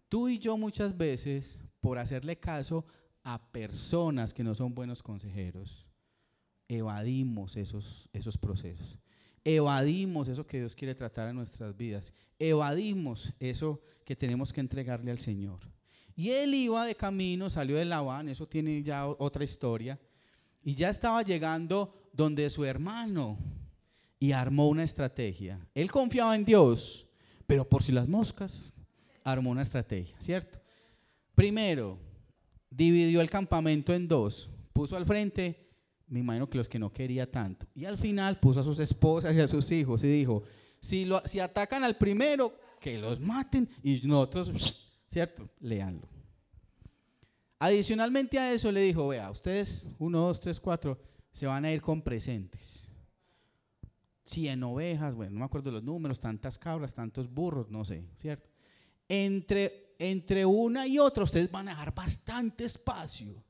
Tú 0.07 0.29
y 0.29 0.39
yo 0.39 0.57
muchas 0.57 0.95
veces, 0.97 1.61
por 1.81 1.99
hacerle 1.99 2.37
caso 2.37 2.85
a 3.23 3.51
personas 3.51 4.33
que 4.33 4.43
no 4.43 4.55
son 4.55 4.73
buenos 4.73 5.03
consejeros, 5.03 5.85
evadimos 6.69 7.57
esos, 7.57 8.09
esos 8.13 8.37
procesos 8.37 8.97
evadimos 9.55 10.27
eso 10.27 10.45
que 10.45 10.59
Dios 10.59 10.75
quiere 10.75 10.93
tratar 10.93 11.29
en 11.29 11.37
nuestras 11.37 11.75
vidas, 11.75 12.13
evadimos 12.37 13.33
eso 13.39 13.81
que 14.03 14.15
tenemos 14.15 14.51
que 14.51 14.59
entregarle 14.59 15.09
al 15.09 15.19
Señor. 15.19 15.59
Y 16.17 16.31
él 16.31 16.53
iba 16.53 16.85
de 16.85 16.95
camino, 16.95 17.49
salió 17.49 17.77
de 17.77 17.85
Labán, 17.85 18.27
eso 18.27 18.45
tiene 18.45 18.83
ya 18.83 19.07
otra 19.07 19.45
historia, 19.45 19.97
y 20.63 20.75
ya 20.75 20.89
estaba 20.89 21.21
llegando 21.21 22.09
donde 22.11 22.49
su 22.49 22.65
hermano 22.65 23.37
y 24.19 24.33
armó 24.33 24.67
una 24.67 24.83
estrategia. 24.83 25.65
Él 25.73 25.89
confiaba 25.91 26.35
en 26.35 26.43
Dios, 26.43 27.07
pero 27.45 27.69
por 27.69 27.83
si 27.83 27.93
las 27.93 28.07
moscas, 28.07 28.73
armó 29.23 29.51
una 29.51 29.61
estrategia, 29.61 30.19
¿cierto? 30.19 30.59
Primero, 31.35 31.97
dividió 32.69 33.21
el 33.21 33.29
campamento 33.29 33.93
en 33.93 34.09
dos, 34.09 34.49
puso 34.73 34.97
al 34.97 35.05
frente 35.05 35.66
me 36.07 36.19
imagino 36.19 36.49
que 36.49 36.57
los 36.57 36.69
que 36.69 36.79
no 36.79 36.91
quería 36.91 37.29
tanto. 37.29 37.65
Y 37.75 37.85
al 37.85 37.97
final 37.97 38.39
puso 38.39 38.61
a 38.61 38.63
sus 38.63 38.79
esposas 38.79 39.35
y 39.35 39.41
a 39.41 39.47
sus 39.47 39.71
hijos 39.71 40.03
y 40.03 40.07
dijo, 40.07 40.43
si, 40.79 41.05
lo, 41.05 41.21
si 41.25 41.39
atacan 41.39 41.83
al 41.83 41.97
primero, 41.97 42.53
que 42.79 42.97
los 42.97 43.19
maten 43.19 43.69
y 43.83 44.01
nosotros, 44.07 45.01
¿cierto? 45.07 45.49
Leanlo. 45.59 46.07
Adicionalmente 47.59 48.37
a 48.37 48.53
eso 48.53 48.71
le 48.71 48.81
dijo, 48.81 49.07
vea, 49.07 49.31
ustedes, 49.31 49.89
uno, 49.97 50.19
dos, 50.19 50.39
tres, 50.39 50.59
cuatro, 50.59 50.99
se 51.31 51.47
van 51.47 51.65
a 51.65 51.71
ir 51.71 51.81
con 51.81 52.01
presentes. 52.01 52.91
100 54.25 54.63
ovejas, 54.63 55.15
bueno, 55.15 55.33
no 55.33 55.39
me 55.39 55.45
acuerdo 55.45 55.71
los 55.71 55.83
números, 55.83 56.19
tantas 56.19 56.59
cabras, 56.59 56.93
tantos 56.93 57.29
burros, 57.29 57.71
no 57.71 57.85
sé, 57.85 58.05
¿cierto? 58.17 58.49
entre, 59.09 59.95
entre 59.99 60.45
una 60.45 60.87
y 60.87 60.99
otra 60.99 61.23
ustedes 61.23 61.51
van 61.51 61.67
a 61.67 61.71
dejar 61.71 61.93
bastante 61.93 62.65
espacio 62.65 63.43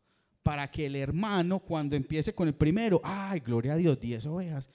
para 0.48 0.72
que 0.72 0.86
el 0.86 0.96
hermano 0.96 1.60
cuando 1.60 1.98
empiece 1.98 2.34
con 2.34 2.48
el 2.48 2.54
primero, 2.54 3.02
ay, 3.04 3.42
gloria 3.42 3.74
a 3.74 3.76
Dios, 3.76 4.00
10 4.00 4.28
ovejas, 4.28 4.70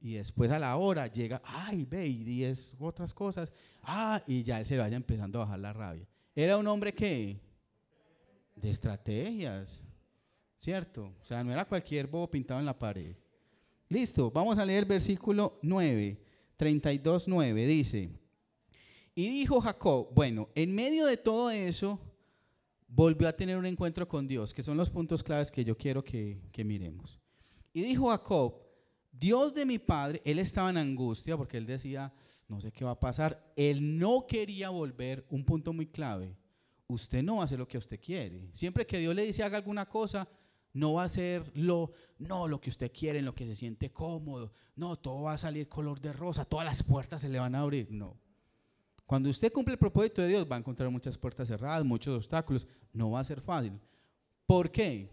y 0.00 0.12
después 0.12 0.52
a 0.52 0.58
la 0.60 0.76
hora 0.76 1.08
llega, 1.08 1.42
ay, 1.44 1.84
ve, 1.84 2.06
y 2.06 2.22
10 2.22 2.74
otras 2.78 3.12
cosas, 3.12 3.52
ah, 3.82 4.22
y 4.28 4.44
ya 4.44 4.60
él 4.60 4.66
se 4.66 4.78
vaya 4.78 4.96
empezando 4.96 5.40
a 5.40 5.44
bajar 5.44 5.58
la 5.58 5.72
rabia. 5.72 6.06
Era 6.32 6.56
un 6.56 6.68
hombre 6.68 6.94
que, 6.94 7.40
de 8.54 8.70
estrategias, 8.70 9.84
¿cierto? 10.58 11.12
O 11.20 11.24
sea, 11.24 11.42
no 11.42 11.50
era 11.50 11.64
cualquier 11.64 12.06
bobo 12.06 12.30
pintado 12.30 12.60
en 12.60 12.66
la 12.66 12.78
pared. 12.78 13.16
Listo, 13.88 14.30
vamos 14.30 14.60
a 14.60 14.64
leer 14.64 14.84
el 14.84 14.88
versículo 14.88 15.58
9, 15.60 16.22
32, 16.56 17.26
9, 17.26 17.66
dice, 17.66 18.10
y 19.12 19.28
dijo 19.28 19.60
Jacob, 19.60 20.06
bueno, 20.14 20.50
en 20.54 20.72
medio 20.72 21.04
de 21.04 21.16
todo 21.16 21.50
eso, 21.50 21.98
volvió 22.88 23.28
a 23.28 23.32
tener 23.32 23.56
un 23.56 23.66
encuentro 23.66 24.06
con 24.06 24.26
Dios, 24.26 24.54
que 24.54 24.62
son 24.62 24.76
los 24.76 24.90
puntos 24.90 25.22
claves 25.22 25.50
que 25.50 25.64
yo 25.64 25.76
quiero 25.76 26.02
que, 26.02 26.40
que 26.52 26.64
miremos. 26.64 27.20
Y 27.72 27.82
dijo 27.82 28.08
Jacob, 28.08 28.60
Dios 29.12 29.54
de 29.54 29.64
mi 29.64 29.78
padre, 29.78 30.22
él 30.24 30.38
estaba 30.38 30.70
en 30.70 30.78
angustia 30.78 31.36
porque 31.36 31.56
él 31.56 31.66
decía, 31.66 32.12
no 32.48 32.60
sé 32.60 32.72
qué 32.72 32.84
va 32.84 32.92
a 32.92 33.00
pasar. 33.00 33.52
Él 33.56 33.98
no 33.98 34.26
quería 34.26 34.70
volver, 34.70 35.26
un 35.30 35.44
punto 35.44 35.72
muy 35.72 35.86
clave, 35.86 36.36
usted 36.86 37.22
no 37.22 37.42
hacer 37.42 37.58
lo 37.58 37.68
que 37.68 37.78
usted 37.78 38.00
quiere. 38.00 38.50
Siempre 38.52 38.86
que 38.86 38.98
Dios 38.98 39.14
le 39.14 39.24
dice 39.24 39.42
haga 39.42 39.56
alguna 39.56 39.86
cosa, 39.86 40.28
no 40.72 40.94
va 40.94 41.04
a 41.04 41.08
ser 41.08 41.50
lo, 41.54 41.92
no, 42.18 42.46
lo 42.46 42.60
que 42.60 42.70
usted 42.70 42.92
quiere, 42.92 43.18
en 43.18 43.24
lo 43.24 43.34
que 43.34 43.46
se 43.46 43.54
siente 43.54 43.90
cómodo. 43.90 44.52
No, 44.76 44.96
todo 44.96 45.22
va 45.22 45.32
a 45.32 45.38
salir 45.38 45.68
color 45.68 46.00
de 46.00 46.12
rosa, 46.12 46.44
todas 46.44 46.66
las 46.66 46.82
puertas 46.82 47.22
se 47.22 47.28
le 47.28 47.38
van 47.38 47.54
a 47.54 47.60
abrir. 47.60 47.90
No. 47.90 48.18
Cuando 49.06 49.30
usted 49.30 49.52
cumple 49.52 49.74
el 49.74 49.78
propósito 49.78 50.20
de 50.20 50.28
Dios, 50.28 50.46
va 50.50 50.56
a 50.56 50.58
encontrar 50.58 50.90
muchas 50.90 51.16
puertas 51.16 51.46
cerradas, 51.46 51.84
muchos 51.84 52.16
obstáculos. 52.16 52.66
No 52.92 53.12
va 53.12 53.20
a 53.20 53.24
ser 53.24 53.40
fácil. 53.40 53.72
¿Por 54.46 54.70
qué? 54.70 55.08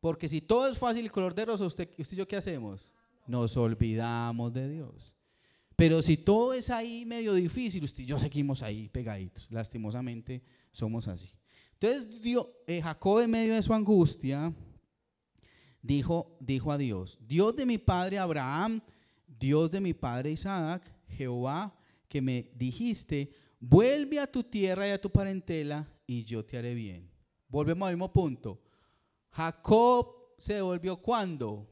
Porque 0.00 0.28
si 0.28 0.40
todo 0.40 0.68
es 0.68 0.76
fácil 0.76 1.06
y 1.06 1.08
color 1.08 1.34
de 1.34 1.44
rosa, 1.44 1.64
usted, 1.64 1.88
y 1.96 2.16
yo, 2.16 2.26
¿qué 2.26 2.36
hacemos? 2.36 2.92
Nos 3.26 3.56
olvidamos 3.56 4.52
de 4.52 4.68
Dios. 4.68 5.14
Pero 5.76 6.02
si 6.02 6.16
todo 6.16 6.52
es 6.52 6.70
ahí 6.70 7.04
medio 7.06 7.34
difícil, 7.34 7.82
usted 7.82 8.02
y 8.02 8.06
yo 8.06 8.18
seguimos 8.18 8.62
ahí 8.62 8.88
pegaditos. 8.88 9.50
Lastimosamente 9.50 10.42
somos 10.70 11.08
así. 11.08 11.32
Entonces 11.72 12.08
eh, 12.66 12.80
Jacob 12.82 13.20
en 13.20 13.30
medio 13.30 13.54
de 13.54 13.62
su 13.62 13.74
angustia 13.74 14.52
dijo, 15.82 16.36
dijo 16.40 16.70
a 16.70 16.78
Dios, 16.78 17.18
Dios 17.20 17.56
de 17.56 17.66
mi 17.66 17.78
padre 17.78 18.18
Abraham, 18.18 18.80
Dios 19.26 19.70
de 19.70 19.80
mi 19.80 19.94
padre 19.94 20.30
Isaac, 20.30 20.93
Jehová, 21.08 21.76
que 22.08 22.20
me 22.20 22.50
dijiste, 22.54 23.30
vuelve 23.60 24.20
a 24.20 24.26
tu 24.26 24.44
tierra 24.44 24.88
y 24.88 24.90
a 24.90 25.00
tu 25.00 25.10
parentela 25.10 25.88
y 26.06 26.24
yo 26.24 26.44
te 26.44 26.58
haré 26.58 26.74
bien. 26.74 27.10
Volvemos 27.48 27.88
al 27.88 27.94
mismo 27.94 28.12
punto. 28.12 28.60
Jacob 29.30 30.14
se 30.38 30.54
devolvió 30.54 30.96
cuando? 30.96 31.70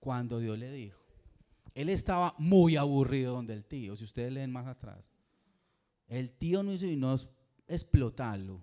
Cuando 0.00 0.38
Dios 0.38 0.58
le 0.58 0.72
dijo. 0.72 0.98
Él 1.74 1.88
estaba 1.88 2.34
muy 2.38 2.76
aburrido 2.76 3.34
donde 3.34 3.54
el 3.54 3.64
tío, 3.64 3.96
si 3.96 4.04
ustedes 4.04 4.32
leen 4.32 4.50
más 4.50 4.66
atrás. 4.66 5.04
El 6.08 6.30
tío 6.30 6.62
no 6.62 6.72
hizo 6.72 6.86
sino 6.86 7.14
explotarlo. 7.68 8.60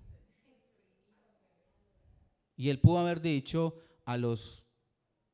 Y 2.57 2.69
él 2.69 2.79
pudo 2.79 2.99
haber 2.99 3.21
dicho 3.21 3.75
a 4.05 4.17
los 4.17 4.65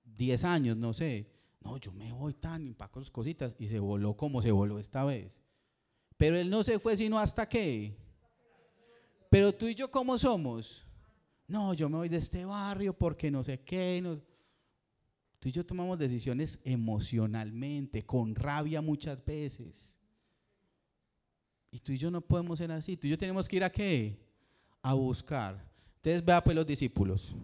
10 0.04 0.44
años, 0.44 0.78
no 0.78 0.94
sé, 0.94 1.32
no, 1.62 1.78
yo 1.78 1.92
me 1.92 2.12
voy 2.12 2.34
tan, 2.34 2.68
empaco 2.68 3.00
sus 3.00 3.12
cositas 3.12 3.56
y 3.58 3.70
se 3.70 3.80
voló 3.80 4.18
como 4.18 4.42
se 4.42 4.52
voló 4.52 4.80
esta 4.80 5.04
vez. 5.04 5.42
Pero 6.18 6.36
él 6.36 6.50
no 6.50 6.64
se 6.64 6.80
fue 6.80 6.96
sino 6.96 7.18
hasta 7.18 7.48
qué. 7.48 7.96
Pero 9.30 9.54
tú 9.54 9.68
y 9.68 9.76
yo, 9.76 9.90
¿cómo 9.90 10.18
somos? 10.18 10.86
no, 11.52 11.74
yo 11.74 11.90
me 11.90 11.98
voy 11.98 12.10
de 12.10 12.18
este 12.18 12.46
barrio 12.46 12.94
porque 12.94 13.30
no 13.30 13.44
sé 13.44 13.60
qué. 13.60 14.02
Tú 15.38 15.50
y 15.50 15.52
yo 15.52 15.66
tomamos 15.66 16.00
decisiones 16.00 16.60
emocionalmente, 16.64 18.06
con 18.06 18.34
rabia 18.34 18.82
muchas 18.82 19.24
veces. 19.24 19.96
Y 21.70 21.80
tú 21.80 21.92
y 21.92 21.98
yo 21.98 22.10
no 22.10 22.22
podemos 22.22 22.58
ser 22.58 22.72
así. 22.72 22.96
Tú 22.96 23.08
y 23.08 23.10
yo 23.10 23.18
tenemos 23.18 23.50
que 23.50 23.58
ir 23.58 23.64
a 23.66 23.70
qué? 23.70 24.18
A 24.82 24.94
buscar. 24.94 25.70
Entonces 25.98 26.24
vea 26.24 26.42
pues 26.42 26.56
los 26.56 26.66
discípulos. 26.66 27.36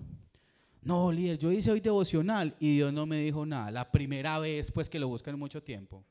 No, 0.88 1.12
líder, 1.12 1.38
yo 1.38 1.52
hice 1.52 1.70
hoy 1.70 1.82
devocional 1.82 2.56
y 2.62 2.76
Dios 2.76 2.94
no 2.94 3.06
me 3.06 3.18
dijo 3.18 3.46
nada. 3.46 3.70
La 3.72 3.92
primera 3.92 4.40
vez 4.40 4.72
pues 4.72 4.88
que 4.88 4.98
lo 4.98 5.10
buscan 5.10 5.38
mucho 5.38 5.62
tiempo. 5.62 6.02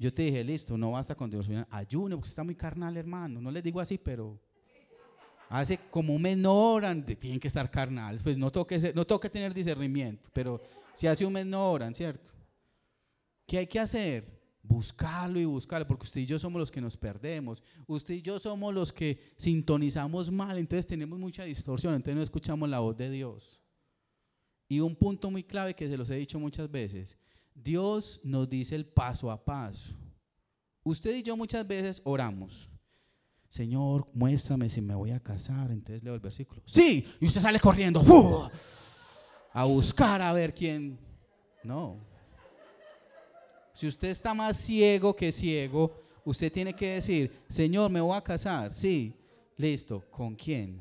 Yo 0.00 0.12
te 0.12 0.22
dije, 0.22 0.42
listo, 0.42 0.76
no 0.76 0.90
basta 0.90 1.14
con 1.14 1.30
devocional. 1.30 1.64
Ayuno, 1.70 2.16
porque 2.16 2.28
está 2.28 2.42
muy 2.42 2.56
carnal, 2.56 2.96
hermano. 2.96 3.40
No 3.40 3.52
les 3.52 3.62
digo 3.62 3.80
así, 3.80 3.98
pero 3.98 4.40
Hace 5.48 5.78
como 5.90 6.14
un 6.14 6.20
mes 6.20 6.36
tienen 7.16 7.40
que 7.40 7.48
estar 7.48 7.70
carnales, 7.70 8.22
pues 8.22 8.36
no 8.36 8.52
toque, 8.52 8.92
no 8.94 9.06
toque 9.06 9.30
tener 9.30 9.54
discernimiento, 9.54 10.28
pero 10.32 10.60
si 10.92 11.06
hace 11.06 11.24
un 11.24 11.32
mes 11.32 11.46
¿cierto? 11.94 12.30
¿Qué 13.46 13.58
hay 13.58 13.66
que 13.66 13.80
hacer? 13.80 14.37
Buscarlo 14.68 15.40
y 15.40 15.46
buscarlo, 15.46 15.86
porque 15.86 16.04
usted 16.04 16.20
y 16.20 16.26
yo 16.26 16.38
somos 16.38 16.60
los 16.60 16.70
que 16.70 16.80
nos 16.80 16.96
perdemos, 16.96 17.62
usted 17.86 18.14
y 18.14 18.22
yo 18.22 18.38
somos 18.38 18.74
los 18.74 18.92
que 18.92 19.32
sintonizamos 19.38 20.30
mal, 20.30 20.58
entonces 20.58 20.86
tenemos 20.86 21.18
mucha 21.18 21.44
distorsión, 21.44 21.94
entonces 21.94 22.16
no 22.16 22.22
escuchamos 22.22 22.68
la 22.68 22.80
voz 22.80 22.96
de 22.96 23.10
Dios. 23.10 23.58
Y 24.68 24.80
un 24.80 24.94
punto 24.94 25.30
muy 25.30 25.42
clave 25.42 25.74
que 25.74 25.88
se 25.88 25.96
los 25.96 26.10
he 26.10 26.16
dicho 26.16 26.38
muchas 26.38 26.70
veces, 26.70 27.16
Dios 27.54 28.20
nos 28.22 28.48
dice 28.48 28.74
el 28.74 28.84
paso 28.84 29.30
a 29.30 29.42
paso. 29.42 29.94
Usted 30.82 31.16
y 31.16 31.22
yo 31.22 31.36
muchas 31.36 31.66
veces 31.66 32.02
oramos, 32.04 32.68
Señor, 33.48 34.06
muéstrame 34.12 34.68
si 34.68 34.82
me 34.82 34.94
voy 34.94 35.10
a 35.10 35.20
casar. 35.20 35.70
Entonces 35.70 36.02
leo 36.02 36.14
el 36.14 36.20
versículo. 36.20 36.62
Sí, 36.66 37.06
y 37.18 37.26
usted 37.26 37.40
sale 37.40 37.58
corriendo 37.58 38.02
a 39.52 39.64
buscar 39.64 40.20
a 40.20 40.32
ver 40.32 40.54
quién. 40.54 40.98
No. 41.64 41.96
Si 43.78 43.86
usted 43.86 44.08
está 44.08 44.34
más 44.34 44.56
ciego 44.56 45.14
que 45.14 45.30
ciego, 45.30 45.94
usted 46.24 46.50
tiene 46.50 46.74
que 46.74 46.94
decir, 46.94 47.30
Señor, 47.48 47.88
me 47.88 48.00
voy 48.00 48.16
a 48.16 48.20
casar. 48.20 48.74
Sí, 48.74 49.14
listo. 49.56 50.02
¿Con 50.10 50.34
quién? 50.34 50.80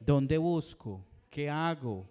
¿Dónde 0.00 0.38
busco? 0.38 1.04
¿Qué 1.28 1.50
hago? 1.50 2.08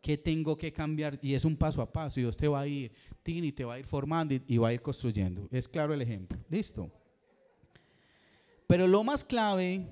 ¿Qué 0.00 0.16
tengo 0.16 0.56
que 0.56 0.72
cambiar? 0.72 1.18
Y 1.20 1.34
es 1.34 1.44
un 1.44 1.56
paso 1.56 1.82
a 1.82 1.92
paso. 1.92 2.20
Y 2.20 2.26
usted 2.26 2.48
va 2.48 2.60
a 2.60 2.66
ir, 2.68 2.92
Tini, 3.24 3.50
te 3.50 3.64
va 3.64 3.74
a 3.74 3.80
ir 3.80 3.86
formando 3.86 4.36
y 4.46 4.56
va 4.56 4.68
a 4.68 4.72
ir 4.72 4.80
construyendo. 4.80 5.48
Es 5.50 5.66
claro 5.66 5.92
el 5.92 6.02
ejemplo. 6.02 6.38
Listo. 6.48 6.88
Pero 8.68 8.86
lo 8.86 9.02
más 9.02 9.24
clave 9.24 9.84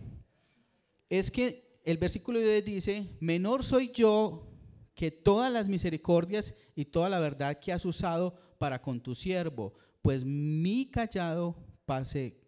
es 1.08 1.32
que 1.32 1.80
el 1.82 1.98
versículo 1.98 2.38
de 2.38 2.62
10 2.62 2.64
dice, 2.64 3.16
menor 3.18 3.64
soy 3.64 3.90
yo 3.92 4.46
que 4.94 5.10
todas 5.10 5.50
las 5.50 5.68
misericordias 5.68 6.54
y 6.76 6.84
toda 6.84 7.08
la 7.08 7.18
verdad 7.18 7.58
que 7.58 7.72
has 7.72 7.84
usado 7.84 8.49
para 8.60 8.82
con 8.82 9.00
tu 9.00 9.14
siervo, 9.14 9.72
pues 10.02 10.22
mi 10.22 10.84
callado 10.90 11.56
pasé, 11.86 12.38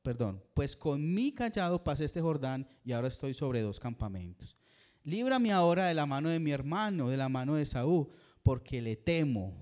perdón, 0.00 0.40
pues 0.54 0.76
con 0.76 1.12
mi 1.12 1.32
callado 1.32 1.82
pasé 1.82 2.04
este 2.04 2.20
Jordán 2.20 2.68
y 2.84 2.92
ahora 2.92 3.08
estoy 3.08 3.34
sobre 3.34 3.62
dos 3.62 3.80
campamentos. 3.80 4.56
Líbrame 5.02 5.50
ahora 5.50 5.86
de 5.86 5.94
la 5.94 6.06
mano 6.06 6.28
de 6.28 6.38
mi 6.38 6.52
hermano, 6.52 7.08
de 7.08 7.16
la 7.16 7.28
mano 7.28 7.56
de 7.56 7.66
Saúl, 7.66 8.06
porque 8.44 8.80
le 8.80 8.94
temo. 8.94 9.54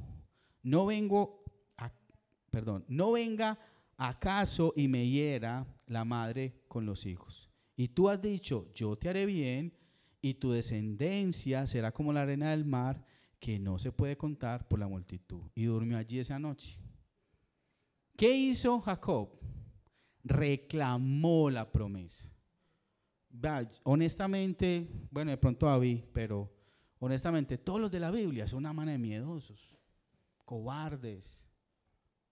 No 0.63 0.85
vengo, 0.85 1.43
a, 1.79 1.91
perdón, 2.51 2.85
no 2.87 3.13
venga 3.13 3.59
acaso 3.97 4.75
y 4.77 4.89
me 4.89 5.09
hiera 5.09 5.67
la 5.87 6.05
madre 6.05 6.65
con 6.69 6.85
los 6.85 7.07
hijos. 7.07 7.49
Y 7.77 7.89
tú 7.89 8.11
has 8.11 8.21
dicho, 8.21 8.71
yo 8.75 8.95
te 8.97 9.09
haré 9.09 9.25
bien 9.25 9.73
y 10.21 10.35
tu 10.35 10.51
descendencia 10.51 11.67
será 11.67 11.93
como 11.93 12.13
la 12.13 12.23
arena 12.23 12.51
del 12.51 12.67
mar 12.67 13.07
que 13.45 13.59
no 13.59 13.79
se 13.79 13.93
puede 13.93 14.17
contar 14.17 14.67
por 14.67 14.79
la 14.79 14.89
multitud. 14.89 15.43
Y 15.55 15.65
durmió 15.65 15.99
allí 15.99 16.19
esa 16.19 16.39
noche. 16.39 16.79
¿Qué 18.17 18.35
hizo 18.35 18.81
Jacob? 18.81 19.39
Reclamó 20.23 21.51
la 21.51 21.71
promesa. 21.71 22.31
honestamente, 23.83 24.89
bueno, 25.11 25.31
de 25.31 25.37
pronto 25.37 25.67
David, 25.67 26.05
pero 26.15 26.51
honestamente, 27.01 27.59
todos 27.59 27.81
los 27.81 27.91
de 27.91 28.01
la 28.01 28.11
Biblia 28.11 28.49
son 28.49 28.61
una 28.61 28.73
mano 28.73 28.93
de 28.93 28.99
miedosos, 28.99 29.77
cobardes, 30.47 31.45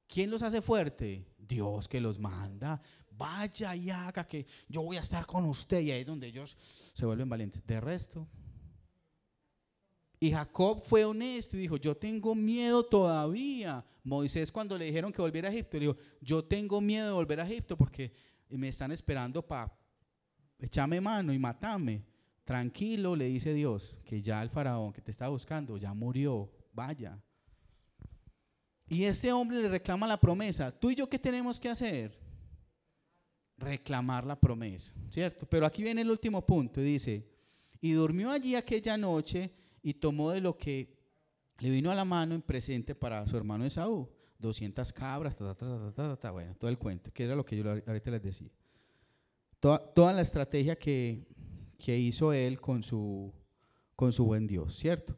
¿Quién 0.09 0.31
los 0.31 0.43
hace 0.43 0.61
fuerte? 0.61 1.27
Dios 1.39 1.89
que 1.89 1.99
los 1.99 2.19
manda. 2.19 2.83
Vaya 3.11 3.75
y 3.75 3.89
haga 3.89 4.27
que 4.27 4.45
yo 4.69 4.83
voy 4.83 4.99
a 4.99 5.01
estar 5.01 5.25
con 5.25 5.47
usted. 5.47 5.81
Y 5.81 5.91
ahí 5.91 6.03
es 6.03 6.07
donde 6.07 6.27
ellos 6.27 6.55
se 6.93 7.07
vuelven 7.07 7.31
valientes. 7.31 7.67
De 7.67 7.81
resto. 7.81 8.29
Y 10.23 10.31
Jacob 10.31 10.81
fue 10.85 11.05
honesto 11.05 11.57
y 11.57 11.63
dijo, 11.63 11.77
yo 11.79 11.97
tengo 11.97 12.33
miedo 12.33 12.85
todavía. 12.85 13.85
Moisés 14.05 14.53
cuando 14.53 14.79
le 14.79 14.85
dijeron 14.85 15.13
que 15.13 15.21
volviera 15.21 15.49
a 15.49 15.51
Egipto, 15.53 15.79
le 15.79 15.87
dijo, 15.87 15.97
yo 16.21 16.45
tengo 16.45 16.81
miedo 16.81 17.09
de 17.09 17.13
volver 17.13 17.41
a 17.41 17.45
Egipto 17.45 17.77
porque 17.77 18.13
me 18.49 18.69
están 18.69 18.93
esperando 18.93 19.45
para 19.45 19.77
echarme 20.61 21.01
mano 21.01 21.33
y 21.33 21.41
matarme. 21.41 22.05
Tranquilo, 22.45 23.17
le 23.17 23.25
dice 23.25 23.53
Dios, 23.53 23.99
que 24.05 24.23
ya 24.23 24.41
el 24.41 24.49
faraón 24.49 24.93
que 24.93 25.03
te 25.03 25.11
está 25.11 25.27
buscando 25.27 25.77
ya 25.77 25.93
murió. 25.93 26.49
Vaya. 26.73 27.21
Y 28.87 29.03
este 29.03 29.33
hombre 29.33 29.61
le 29.61 29.71
reclama 29.71 30.07
la 30.07 30.21
promesa. 30.21 30.71
¿Tú 30.71 30.93
y 30.93 30.95
yo 30.95 31.09
qué 31.09 31.19
tenemos 31.19 31.59
que 31.59 31.69
hacer? 31.69 32.17
Reclamar 33.57 34.25
la 34.25 34.39
promesa, 34.39 34.95
¿cierto? 35.11 35.47
Pero 35.47 35.67
aquí 35.67 35.83
viene 35.83 36.03
el 36.03 36.11
último 36.13 36.47
punto 36.47 36.81
y 36.81 36.85
dice, 36.85 37.29
y 37.81 37.91
durmió 37.91 38.31
allí 38.31 38.55
aquella 38.55 38.97
noche 38.97 39.62
y 39.83 39.95
tomó 39.95 40.31
de 40.31 40.41
lo 40.41 40.57
que 40.57 40.97
le 41.59 41.71
vino 41.71 41.91
a 41.91 41.95
la 41.95 42.05
mano 42.05 42.35
en 42.35 42.43
presente 42.43 42.95
para 42.95 43.27
su 43.27 43.37
hermano 43.37 43.65
Esaú. 43.65 44.09
200 44.39 44.93
cabras, 44.93 45.37
ta, 45.37 45.55
ta, 45.55 46.17
ta, 46.17 46.31
bueno, 46.33 46.55
todo 46.57 46.69
el 46.69 46.77
cuento, 46.77 47.13
que 47.13 47.25
era 47.25 47.37
lo 47.37 47.45
que 47.45 47.57
yo 47.57 47.71
ahorita 47.71 48.11
les 48.11 48.23
decía. 48.23 48.51
Toda, 49.61 49.79
toda 49.79 50.13
la 50.13 50.21
estrategia 50.21 50.75
que, 50.75 51.29
que, 51.79 51.97
hizo 51.97 52.33
él 52.33 52.61
con 52.61 52.83
su, 52.83 53.33
con 53.95 54.13
su 54.13 54.25
buen 54.25 54.49
Dios, 54.49 54.77
¿cierto? 54.77 55.17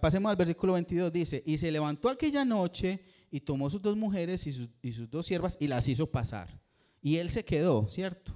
pasemos 0.00 0.30
al 0.30 0.36
versículo 0.36 0.72
22, 0.72 1.12
dice, 1.12 1.42
y 1.46 1.58
se 1.58 1.70
levantó 1.70 2.08
aquella 2.08 2.44
noche 2.44 3.00
y 3.30 3.40
tomó 3.40 3.68
sus 3.70 3.80
dos 3.80 3.96
mujeres 3.96 4.46
y 4.46 4.52
sus, 4.52 4.68
y 4.82 4.92
sus 4.92 5.08
dos 5.08 5.26
siervas 5.26 5.56
y 5.60 5.68
las 5.68 5.86
hizo 5.86 6.10
pasar. 6.10 6.60
Y 7.02 7.18
él 7.18 7.30
se 7.30 7.44
quedó, 7.44 7.88
¿cierto? 7.88 8.32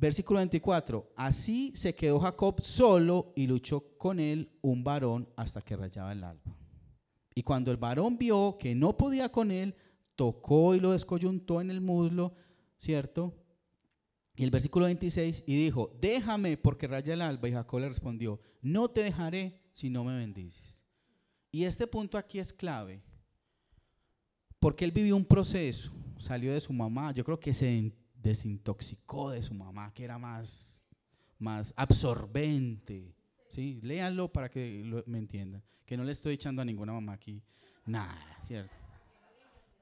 Versículo 0.00 0.38
24, 0.38 1.12
así 1.14 1.72
se 1.74 1.94
quedó 1.94 2.18
Jacob 2.20 2.62
solo 2.62 3.34
y 3.36 3.46
luchó 3.46 3.98
con 3.98 4.18
él 4.18 4.50
un 4.62 4.82
varón 4.82 5.28
hasta 5.36 5.60
que 5.60 5.76
rayaba 5.76 6.12
el 6.12 6.24
alba. 6.24 6.56
Y 7.34 7.42
cuando 7.42 7.70
el 7.70 7.76
varón 7.76 8.16
vio 8.16 8.56
que 8.58 8.74
no 8.74 8.96
podía 8.96 9.30
con 9.30 9.50
él, 9.50 9.74
tocó 10.16 10.74
y 10.74 10.80
lo 10.80 10.92
descoyuntó 10.92 11.60
en 11.60 11.70
el 11.70 11.82
muslo, 11.82 12.32
¿cierto? 12.78 13.34
Y 14.36 14.44
el 14.44 14.50
versículo 14.50 14.86
26, 14.86 15.44
y 15.46 15.64
dijo, 15.64 15.94
déjame 16.00 16.56
porque 16.56 16.86
raya 16.86 17.12
el 17.12 17.20
alba. 17.20 17.50
Y 17.50 17.52
Jacob 17.52 17.80
le 17.80 17.88
respondió, 17.90 18.40
no 18.62 18.88
te 18.88 19.02
dejaré 19.02 19.60
si 19.70 19.90
no 19.90 20.02
me 20.02 20.16
bendices. 20.16 20.80
Y 21.52 21.64
este 21.64 21.86
punto 21.86 22.16
aquí 22.16 22.38
es 22.38 22.54
clave, 22.54 23.02
porque 24.58 24.86
él 24.86 24.92
vivió 24.92 25.14
un 25.14 25.26
proceso, 25.26 25.92
salió 26.16 26.54
de 26.54 26.60
su 26.62 26.72
mamá, 26.72 27.12
yo 27.12 27.22
creo 27.22 27.38
que 27.38 27.52
se 27.52 27.92
desintoxicó 28.22 29.30
de 29.30 29.42
su 29.42 29.54
mamá, 29.54 29.92
que 29.94 30.04
era 30.04 30.18
más, 30.18 30.86
más 31.38 31.72
absorbente. 31.76 33.14
¿sí? 33.50 33.80
Léanlo 33.82 34.32
para 34.32 34.50
que 34.50 35.02
me 35.06 35.18
entiendan 35.18 35.62
que 35.90 35.96
no 35.96 36.04
le 36.04 36.12
estoy 36.12 36.34
echando 36.34 36.62
a 36.62 36.64
ninguna 36.64 36.92
mamá 36.92 37.14
aquí 37.14 37.42
nada, 37.84 38.24
¿cierto? 38.44 38.72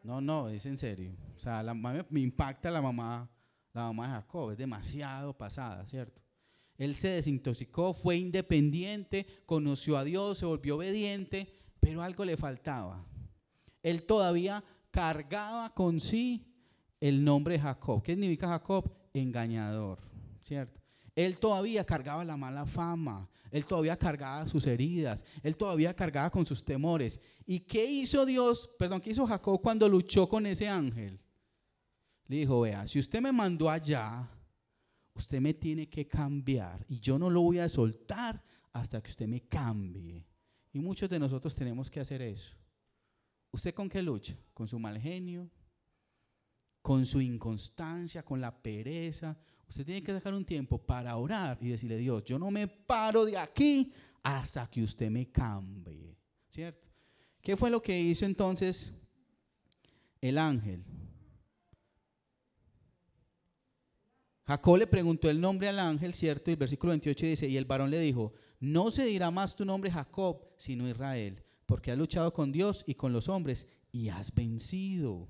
No, 0.02 0.22
no, 0.22 0.48
es 0.48 0.64
en 0.64 0.78
serio. 0.78 1.12
O 1.36 1.38
sea, 1.38 1.62
la, 1.62 1.74
me 1.74 2.20
impacta 2.20 2.70
la 2.70 2.80
mamá, 2.80 3.28
la 3.74 3.82
mamá 3.82 4.06
de 4.06 4.12
Jacob, 4.14 4.52
es 4.52 4.56
demasiado 4.56 5.36
pasada, 5.36 5.86
¿cierto? 5.86 6.22
Él 6.78 6.94
se 6.94 7.08
desintoxicó, 7.08 7.92
fue 7.92 8.16
independiente, 8.16 9.26
conoció 9.44 9.98
a 9.98 10.04
Dios, 10.04 10.38
se 10.38 10.46
volvió 10.46 10.76
obediente, 10.76 11.52
pero 11.78 12.02
algo 12.02 12.24
le 12.24 12.38
faltaba. 12.38 13.04
Él 13.82 14.04
todavía 14.04 14.64
cargaba 14.90 15.74
con 15.74 16.00
sí 16.00 16.46
el 17.00 17.22
nombre 17.22 17.54
de 17.54 17.60
Jacob. 17.60 18.02
¿Qué 18.02 18.12
significa 18.12 18.48
Jacob? 18.48 18.90
Engañador, 19.12 19.98
¿cierto? 20.42 20.80
Él 21.14 21.38
todavía 21.38 21.84
cargaba 21.84 22.24
la 22.24 22.36
mala 22.36 22.64
fama, 22.64 23.28
él 23.50 23.66
todavía 23.66 23.96
cargaba 23.96 24.46
sus 24.46 24.66
heridas, 24.66 25.24
él 25.42 25.56
todavía 25.56 25.94
cargaba 25.94 26.30
con 26.30 26.46
sus 26.46 26.64
temores. 26.64 27.20
¿Y 27.44 27.60
qué 27.60 27.84
hizo 27.84 28.24
Dios, 28.24 28.70
perdón, 28.78 29.00
qué 29.00 29.10
hizo 29.10 29.26
Jacob 29.26 29.60
cuando 29.60 29.88
luchó 29.88 30.28
con 30.28 30.46
ese 30.46 30.68
ángel? 30.68 31.18
Le 32.28 32.36
dijo, 32.36 32.60
vea, 32.60 32.86
si 32.86 32.98
usted 32.98 33.20
me 33.20 33.32
mandó 33.32 33.68
allá, 33.68 34.28
usted 35.14 35.40
me 35.40 35.54
tiene 35.54 35.88
que 35.88 36.06
cambiar 36.06 36.84
y 36.88 37.00
yo 37.00 37.18
no 37.18 37.28
lo 37.30 37.40
voy 37.40 37.58
a 37.58 37.68
soltar 37.68 38.40
hasta 38.72 39.02
que 39.02 39.10
usted 39.10 39.26
me 39.26 39.40
cambie. 39.40 40.24
Y 40.72 40.78
muchos 40.78 41.08
de 41.10 41.18
nosotros 41.18 41.56
tenemos 41.56 41.90
que 41.90 42.00
hacer 42.00 42.22
eso. 42.22 42.54
¿Usted 43.50 43.74
con 43.74 43.88
qué 43.88 44.02
lucha? 44.02 44.36
¿Con 44.52 44.68
su 44.68 44.78
mal 44.78 45.00
genio? 45.00 45.50
¿Con 46.88 47.04
su 47.04 47.20
inconstancia? 47.20 48.22
¿Con 48.22 48.40
la 48.40 48.50
pereza? 48.50 49.36
Usted 49.68 49.84
tiene 49.84 50.02
que 50.02 50.14
sacar 50.14 50.32
un 50.32 50.46
tiempo 50.46 50.78
para 50.78 51.14
orar 51.18 51.58
y 51.60 51.68
decirle, 51.68 51.98
Dios, 51.98 52.24
yo 52.24 52.38
no 52.38 52.50
me 52.50 52.66
paro 52.66 53.26
de 53.26 53.36
aquí 53.36 53.92
hasta 54.22 54.66
que 54.70 54.82
usted 54.82 55.10
me 55.10 55.30
cambie. 55.30 56.16
¿Cierto? 56.46 56.88
¿Qué 57.42 57.58
fue 57.58 57.68
lo 57.68 57.82
que 57.82 58.00
hizo 58.00 58.24
entonces 58.24 58.94
el 60.18 60.38
ángel? 60.38 60.82
Jacob 64.46 64.78
le 64.78 64.86
preguntó 64.86 65.28
el 65.28 65.42
nombre 65.42 65.68
al 65.68 65.80
ángel, 65.80 66.14
¿cierto? 66.14 66.50
Y 66.50 66.54
el 66.54 66.58
versículo 66.58 66.92
28 66.92 67.26
dice, 67.26 67.48
y 67.50 67.58
el 67.58 67.66
varón 67.66 67.90
le 67.90 68.00
dijo, 68.00 68.32
no 68.60 68.90
se 68.90 69.04
dirá 69.04 69.30
más 69.30 69.54
tu 69.54 69.66
nombre 69.66 69.90
Jacob, 69.90 70.40
sino 70.56 70.88
Israel, 70.88 71.44
porque 71.66 71.92
has 71.92 71.98
luchado 71.98 72.32
con 72.32 72.50
Dios 72.50 72.82
y 72.86 72.94
con 72.94 73.12
los 73.12 73.28
hombres 73.28 73.68
y 73.92 74.08
has 74.08 74.34
vencido. 74.34 75.28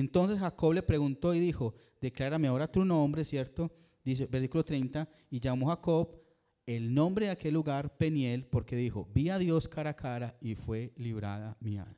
Entonces 0.00 0.40
Jacob 0.40 0.72
le 0.72 0.82
preguntó 0.82 1.34
y 1.34 1.40
dijo, 1.40 1.72
declárame 2.00 2.48
ahora 2.48 2.66
tu 2.66 2.84
nombre, 2.84 3.24
¿cierto? 3.24 3.70
Dice, 4.04 4.26
versículo 4.26 4.64
30, 4.64 5.08
y 5.30 5.38
llamó 5.38 5.68
Jacob 5.68 6.20
el 6.66 6.92
nombre 6.92 7.26
de 7.26 7.32
aquel 7.32 7.54
lugar 7.54 7.96
Peniel, 7.96 8.44
porque 8.44 8.74
dijo, 8.74 9.08
vi 9.14 9.30
a 9.30 9.38
Dios 9.38 9.68
cara 9.68 9.90
a 9.90 9.96
cara 9.96 10.36
y 10.40 10.56
fue 10.56 10.92
librada 10.96 11.56
mi 11.60 11.78
alma. 11.78 11.94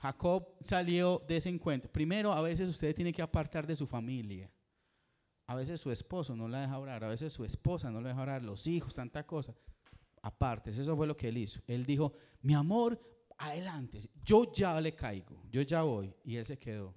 Jacob 0.00 0.54
salió 0.62 1.22
de 1.28 1.36
ese 1.36 1.50
encuentro. 1.50 1.92
Primero, 1.92 2.32
a 2.32 2.40
veces 2.40 2.68
usted 2.70 2.94
tiene 2.94 3.12
que 3.12 3.20
apartar 3.20 3.66
de 3.66 3.74
su 3.74 3.86
familia. 3.86 4.50
A 5.48 5.54
veces 5.54 5.80
su 5.80 5.90
esposo 5.90 6.34
no 6.34 6.48
la 6.48 6.62
deja 6.62 6.78
orar, 6.78 7.04
a 7.04 7.08
veces 7.08 7.30
su 7.30 7.44
esposa 7.44 7.90
no 7.90 8.00
la 8.00 8.08
deja 8.08 8.22
orar, 8.22 8.42
los 8.42 8.66
hijos, 8.66 8.94
tanta 8.94 9.26
cosa. 9.26 9.54
Aparte, 10.22 10.70
eso 10.70 10.96
fue 10.96 11.06
lo 11.06 11.16
que 11.16 11.28
él 11.28 11.36
hizo. 11.36 11.60
Él 11.66 11.84
dijo, 11.84 12.14
mi 12.40 12.54
amor, 12.54 12.98
adelante, 13.38 14.00
yo 14.24 14.52
ya 14.52 14.80
le 14.80 14.94
caigo, 14.94 15.42
yo 15.50 15.62
ya 15.62 15.82
voy. 15.82 16.14
Y 16.24 16.36
él 16.36 16.46
se 16.46 16.58
quedó. 16.58 16.94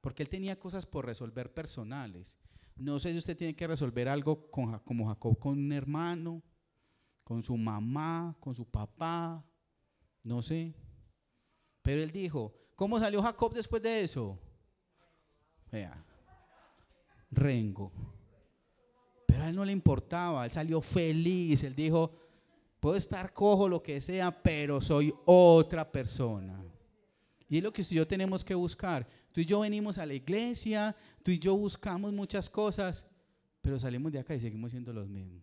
Porque 0.00 0.22
él 0.22 0.28
tenía 0.28 0.58
cosas 0.58 0.86
por 0.86 1.06
resolver 1.06 1.52
personales. 1.52 2.38
No 2.76 2.98
sé 3.00 3.12
si 3.12 3.18
usted 3.18 3.36
tiene 3.36 3.56
que 3.56 3.66
resolver 3.66 4.08
algo 4.08 4.50
con, 4.50 4.78
como 4.80 5.08
Jacob 5.08 5.38
con 5.38 5.58
un 5.58 5.72
hermano, 5.72 6.42
con 7.24 7.42
su 7.42 7.56
mamá, 7.56 8.36
con 8.38 8.54
su 8.54 8.64
papá, 8.64 9.44
no 10.22 10.40
sé. 10.40 10.74
Pero 11.82 12.02
él 12.02 12.12
dijo, 12.12 12.54
¿cómo 12.76 12.98
salió 13.00 13.20
Jacob 13.22 13.52
después 13.52 13.82
de 13.82 14.02
eso? 14.02 14.38
Vea, 15.72 16.04
rengo. 17.30 17.92
Pero 19.26 19.42
a 19.42 19.48
él 19.48 19.56
no 19.56 19.64
le 19.64 19.72
importaba, 19.72 20.44
él 20.44 20.52
salió 20.52 20.80
feliz, 20.80 21.64
él 21.64 21.74
dijo, 21.74 22.12
Puedo 22.80 22.96
estar 22.96 23.32
cojo, 23.32 23.68
lo 23.68 23.82
que 23.82 24.00
sea, 24.00 24.30
pero 24.42 24.80
soy 24.80 25.12
otra 25.24 25.90
persona. 25.90 26.62
Y 27.48 27.58
es 27.58 27.62
lo 27.62 27.72
que 27.72 27.82
yo 27.82 28.06
tenemos 28.06 28.44
que 28.44 28.54
buscar. 28.54 29.06
Tú 29.32 29.40
y 29.40 29.46
yo 29.46 29.60
venimos 29.60 29.98
a 29.98 30.06
la 30.06 30.14
iglesia, 30.14 30.94
tú 31.22 31.30
y 31.30 31.38
yo 31.38 31.56
buscamos 31.56 32.12
muchas 32.12 32.48
cosas, 32.48 33.06
pero 33.60 33.78
salimos 33.78 34.12
de 34.12 34.20
acá 34.20 34.34
y 34.34 34.40
seguimos 34.40 34.70
siendo 34.70 34.92
los 34.92 35.08
mismos. 35.08 35.42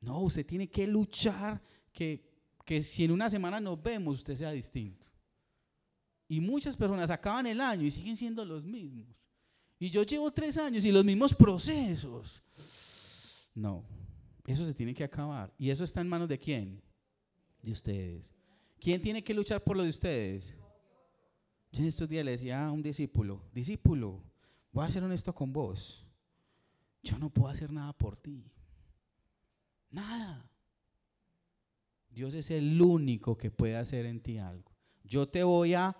No, 0.00 0.20
usted 0.20 0.44
tiene 0.44 0.68
que 0.68 0.86
luchar 0.86 1.62
que, 1.92 2.30
que 2.64 2.82
si 2.82 3.04
en 3.04 3.12
una 3.12 3.30
semana 3.30 3.58
nos 3.58 3.82
vemos, 3.82 4.16
usted 4.16 4.36
sea 4.36 4.50
distinto. 4.50 5.06
Y 6.28 6.40
muchas 6.40 6.76
personas 6.76 7.10
acaban 7.10 7.46
el 7.46 7.60
año 7.60 7.84
y 7.84 7.90
siguen 7.90 8.16
siendo 8.16 8.44
los 8.44 8.64
mismos. 8.64 9.06
Y 9.78 9.88
yo 9.88 10.02
llevo 10.02 10.30
tres 10.30 10.56
años 10.58 10.84
y 10.84 10.92
los 10.92 11.04
mismos 11.04 11.32
procesos. 11.34 12.42
No, 13.54 13.84
eso 14.46 14.64
se 14.64 14.74
tiene 14.74 14.94
que 14.94 15.04
acabar. 15.04 15.52
¿Y 15.58 15.70
eso 15.70 15.84
está 15.84 16.00
en 16.00 16.08
manos 16.08 16.28
de 16.28 16.38
quién? 16.38 16.82
De 17.62 17.72
ustedes. 17.72 18.32
¿Quién 18.78 19.00
tiene 19.00 19.24
que 19.24 19.32
luchar 19.32 19.62
por 19.62 19.76
lo 19.76 19.82
de 19.82 19.88
ustedes? 19.88 20.54
Yo 21.72 21.80
en 21.80 21.88
estos 21.88 22.08
días 22.08 22.24
le 22.24 22.32
decía 22.32 22.66
a 22.66 22.70
un 22.70 22.82
discípulo, 22.82 23.42
discípulo, 23.52 24.22
voy 24.70 24.84
a 24.84 24.90
ser 24.90 25.02
honesto 25.02 25.34
con 25.34 25.52
vos. 25.52 26.06
Yo 27.02 27.18
no 27.18 27.30
puedo 27.30 27.48
hacer 27.48 27.72
nada 27.72 27.92
por 27.92 28.16
ti. 28.16 28.44
Nada. 29.90 30.48
Dios 32.10 32.34
es 32.34 32.50
el 32.50 32.80
único 32.80 33.36
que 33.36 33.50
puede 33.50 33.76
hacer 33.76 34.06
en 34.06 34.20
ti 34.20 34.38
algo. 34.38 34.70
Yo 35.02 35.28
te 35.28 35.42
voy 35.42 35.74
a 35.74 35.96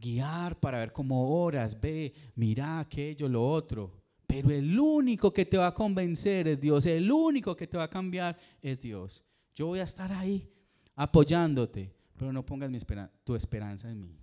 guiar 0.00 0.58
para 0.58 0.78
ver 0.78 0.92
cómo 0.92 1.42
oras, 1.42 1.78
ve, 1.80 2.14
mira 2.34 2.80
aquello, 2.80 3.28
lo 3.28 3.46
otro. 3.46 4.05
Pero 4.42 4.54
el 4.54 4.78
único 4.78 5.32
que 5.32 5.46
te 5.46 5.56
va 5.56 5.68
a 5.68 5.74
convencer 5.74 6.48
es 6.48 6.60
Dios, 6.60 6.84
el 6.86 7.10
único 7.10 7.56
que 7.56 7.66
te 7.66 7.76
va 7.76 7.84
a 7.84 7.90
cambiar 7.90 8.38
es 8.60 8.80
Dios. 8.80 9.24
Yo 9.54 9.68
voy 9.68 9.78
a 9.78 9.84
estar 9.84 10.12
ahí 10.12 10.48
apoyándote, 10.94 11.94
pero 12.16 12.32
no 12.32 12.44
pongas 12.44 12.70
mi 12.70 12.78
tu 13.24 13.34
esperanza 13.34 13.90
en 13.90 14.00
mí. 14.00 14.18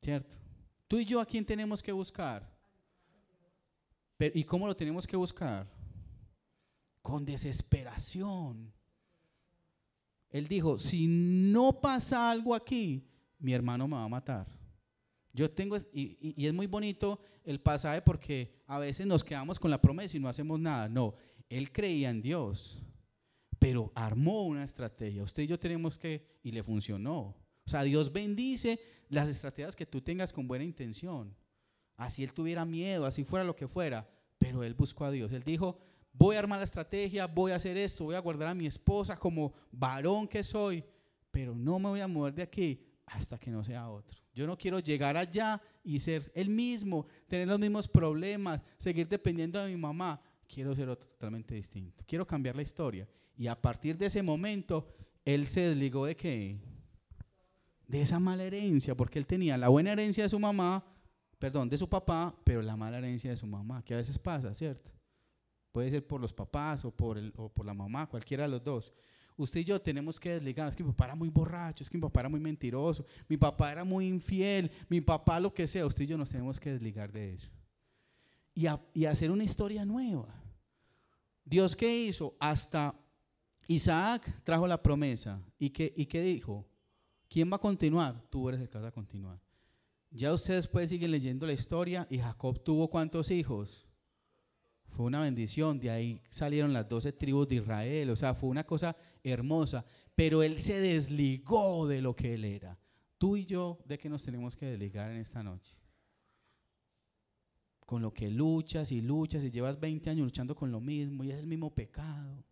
¿Cierto? 0.00 0.36
Tú 0.86 0.98
y 0.98 1.04
yo 1.04 1.20
a 1.20 1.26
quién 1.26 1.44
tenemos 1.44 1.82
que 1.82 1.92
buscar. 1.92 2.50
¿Y 4.18 4.44
cómo 4.44 4.66
lo 4.66 4.76
tenemos 4.76 5.06
que 5.06 5.16
buscar? 5.16 5.66
Con 7.00 7.24
desesperación. 7.24 8.72
Él 10.30 10.46
dijo, 10.46 10.78
si 10.78 11.06
no 11.08 11.80
pasa 11.80 12.30
algo 12.30 12.54
aquí, 12.54 13.04
mi 13.38 13.52
hermano 13.52 13.88
me 13.88 13.96
va 13.96 14.04
a 14.04 14.08
matar. 14.08 14.61
Yo 15.32 15.50
tengo, 15.50 15.78
y, 15.92 16.46
es 16.46 16.52
muy 16.52 16.66
bonito 16.66 17.18
el 17.44 17.60
pasaje 17.60 18.02
porque 18.02 18.52
a 18.66 18.78
veces 18.78 19.06
nos 19.06 19.24
quedamos 19.24 19.58
con 19.58 19.70
la 19.70 19.80
promesa 19.80 20.16
y 20.16 20.20
no 20.20 20.28
hacemos 20.28 20.60
nada. 20.60 20.88
No, 20.88 21.14
él 21.48 21.72
creía 21.72 22.10
en 22.10 22.20
Dios, 22.20 22.82
pero 23.58 23.90
armó 23.94 24.46
una 24.46 24.64
estrategia. 24.64 25.22
Usted 25.22 25.44
y 25.44 25.46
yo 25.46 25.58
tenemos 25.58 25.98
que, 25.98 26.38
y 26.42 26.52
le 26.52 26.62
funcionó. 26.62 27.34
O 27.64 27.70
sea, 27.70 27.82
Dios 27.82 28.12
bendice 28.12 28.78
las 29.08 29.28
estrategias 29.28 29.76
que 29.76 29.86
tú 29.86 30.00
tengas 30.02 30.32
con 30.32 30.46
buena 30.46 30.64
intención. 30.64 31.34
Así 31.96 32.24
él 32.24 32.32
tuviera 32.32 32.64
miedo, 32.64 33.06
así 33.06 33.24
fuera 33.24 33.44
lo 33.44 33.56
que 33.56 33.68
fuera, 33.68 34.08
pero 34.38 34.62
él 34.64 34.74
buscó 34.74 35.04
a 35.04 35.10
Dios. 35.10 35.32
Él 35.32 35.44
dijo, 35.44 35.78
voy 36.12 36.36
a 36.36 36.40
armar 36.40 36.58
la 36.58 36.64
estrategia, 36.64 37.26
voy 37.26 37.52
a 37.52 37.56
hacer 37.56 37.76
esto, 37.76 38.04
voy 38.04 38.16
a 38.16 38.20
guardar 38.20 38.48
a 38.48 38.54
mi 38.54 38.66
esposa 38.66 39.18
como 39.18 39.52
varón 39.70 40.28
que 40.28 40.42
soy, 40.42 40.84
pero 41.30 41.54
no 41.54 41.78
me 41.78 41.88
voy 41.88 42.00
a 42.00 42.08
mover 42.08 42.34
de 42.34 42.42
aquí 42.42 42.91
hasta 43.06 43.38
que 43.38 43.50
no 43.50 43.62
sea 43.64 43.88
otro. 43.88 44.18
Yo 44.34 44.46
no 44.46 44.56
quiero 44.56 44.78
llegar 44.78 45.16
allá 45.16 45.60
y 45.84 45.98
ser 45.98 46.30
el 46.34 46.48
mismo, 46.48 47.06
tener 47.28 47.48
los 47.48 47.58
mismos 47.58 47.88
problemas, 47.88 48.62
seguir 48.78 49.08
dependiendo 49.08 49.62
de 49.62 49.70
mi 49.70 49.76
mamá. 49.76 50.20
Quiero 50.46 50.74
ser 50.74 50.88
otro 50.88 51.06
totalmente 51.08 51.54
distinto. 51.54 52.04
Quiero 52.06 52.26
cambiar 52.26 52.56
la 52.56 52.62
historia. 52.62 53.08
Y 53.36 53.46
a 53.46 53.60
partir 53.60 53.96
de 53.96 54.06
ese 54.06 54.22
momento, 54.22 54.94
él 55.24 55.46
se 55.46 55.60
desligó 55.60 56.06
de 56.06 56.16
qué? 56.16 56.58
De 57.86 58.02
esa 58.02 58.18
mala 58.18 58.44
herencia, 58.44 58.94
porque 58.94 59.18
él 59.18 59.26
tenía 59.26 59.56
la 59.56 59.68
buena 59.68 59.92
herencia 59.92 60.24
de 60.24 60.28
su 60.28 60.38
mamá, 60.38 60.84
perdón, 61.38 61.68
de 61.68 61.76
su 61.76 61.88
papá, 61.88 62.34
pero 62.44 62.62
la 62.62 62.76
mala 62.76 62.98
herencia 62.98 63.30
de 63.30 63.36
su 63.36 63.46
mamá, 63.46 63.82
que 63.84 63.94
a 63.94 63.98
veces 63.98 64.18
pasa, 64.18 64.54
¿cierto? 64.54 64.90
Puede 65.72 65.90
ser 65.90 66.06
por 66.06 66.20
los 66.20 66.32
papás 66.32 66.84
o 66.84 66.90
por, 66.90 67.18
el, 67.18 67.32
o 67.36 67.48
por 67.48 67.66
la 67.66 67.74
mamá, 67.74 68.08
cualquiera 68.08 68.44
de 68.44 68.50
los 68.50 68.62
dos. 68.62 68.92
Usted 69.36 69.60
y 69.60 69.64
yo 69.64 69.80
tenemos 69.80 70.20
que 70.20 70.30
desligar. 70.30 70.68
Es 70.68 70.76
que 70.76 70.84
mi 70.84 70.90
papá 70.90 71.06
era 71.06 71.14
muy 71.14 71.28
borracho, 71.28 71.82
es 71.82 71.90
que 71.90 71.96
mi 71.96 72.02
papá 72.02 72.20
era 72.20 72.28
muy 72.28 72.40
mentiroso, 72.40 73.04
mi 73.28 73.36
papá 73.36 73.72
era 73.72 73.84
muy 73.84 74.06
infiel, 74.06 74.70
mi 74.88 75.00
papá 75.00 75.40
lo 75.40 75.52
que 75.52 75.66
sea. 75.66 75.86
Usted 75.86 76.04
y 76.04 76.08
yo 76.08 76.18
nos 76.18 76.30
tenemos 76.30 76.60
que 76.60 76.72
desligar 76.72 77.12
de 77.12 77.34
eso. 77.34 77.48
Y, 78.54 79.04
hacer 79.06 79.30
una 79.30 79.44
historia 79.44 79.84
nueva. 79.84 80.34
Dios 81.44 81.74
qué 81.74 82.04
hizo? 82.04 82.36
Hasta 82.38 82.94
Isaac 83.66 84.42
trajo 84.44 84.66
la 84.66 84.82
promesa. 84.82 85.42
¿Y 85.58 85.70
qué, 85.70 85.92
¿Y 85.96 86.06
qué 86.06 86.20
dijo? 86.20 86.66
¿Quién 87.28 87.50
va 87.50 87.56
a 87.56 87.60
continuar? 87.60 88.22
Tú 88.28 88.48
eres 88.48 88.60
el 88.60 88.68
que 88.68 88.78
va 88.78 88.88
a 88.88 88.92
continuar. 88.92 89.40
Ya 90.10 90.32
ustedes 90.32 90.68
pueden 90.68 90.88
seguir 90.88 91.08
leyendo 91.08 91.46
la 91.46 91.54
historia 91.54 92.06
y 92.10 92.18
Jacob 92.18 92.62
tuvo 92.62 92.88
cuántos 92.88 93.30
hijos? 93.30 93.86
Fue 94.92 95.06
una 95.06 95.22
bendición, 95.22 95.80
de 95.80 95.90
ahí 95.90 96.20
salieron 96.28 96.72
las 96.72 96.86
doce 96.86 97.12
tribus 97.12 97.48
de 97.48 97.56
Israel, 97.56 98.10
o 98.10 98.16
sea, 98.16 98.34
fue 98.34 98.50
una 98.50 98.64
cosa 98.64 98.94
hermosa, 99.24 99.84
pero 100.14 100.42
él 100.42 100.58
se 100.58 100.78
desligó 100.80 101.86
de 101.86 102.02
lo 102.02 102.14
que 102.14 102.34
él 102.34 102.44
era. 102.44 102.78
Tú 103.16 103.36
y 103.36 103.46
yo, 103.46 103.78
¿de 103.86 103.98
qué 103.98 104.10
nos 104.10 104.22
tenemos 104.22 104.54
que 104.54 104.66
desligar 104.66 105.10
en 105.10 105.18
esta 105.18 105.42
noche? 105.42 105.78
Con 107.86 108.02
lo 108.02 108.12
que 108.12 108.30
luchas 108.30 108.92
y 108.92 109.00
luchas 109.00 109.44
y 109.44 109.50
llevas 109.50 109.80
20 109.80 110.10
años 110.10 110.24
luchando 110.24 110.54
con 110.54 110.70
lo 110.70 110.80
mismo 110.80 111.24
y 111.24 111.30
es 111.30 111.38
el 111.38 111.46
mismo 111.46 111.74
pecado. 111.74 112.44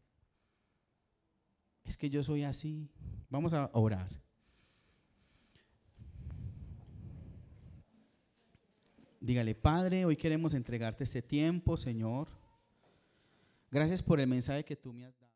Es 1.85 1.99
que 1.99 2.09
yo 2.09 2.23
soy 2.23 2.45
así. 2.45 2.89
Vamos 3.29 3.53
a 3.53 3.71
orar. 3.75 4.09
Dígale, 9.21 9.55
Padre, 9.55 10.07
hoy 10.07 10.17
queremos 10.17 10.55
entregarte 10.55 11.05
este 11.05 11.21
tiempo, 11.21 11.77
Señor. 11.77 12.29
Gracias 13.71 14.03
por 14.03 14.19
el 14.19 14.27
mensaje 14.27 14.65
que 14.65 14.77
tú 14.77 14.95
me 14.95 15.05
has 15.05 15.19
dado. 15.21 15.30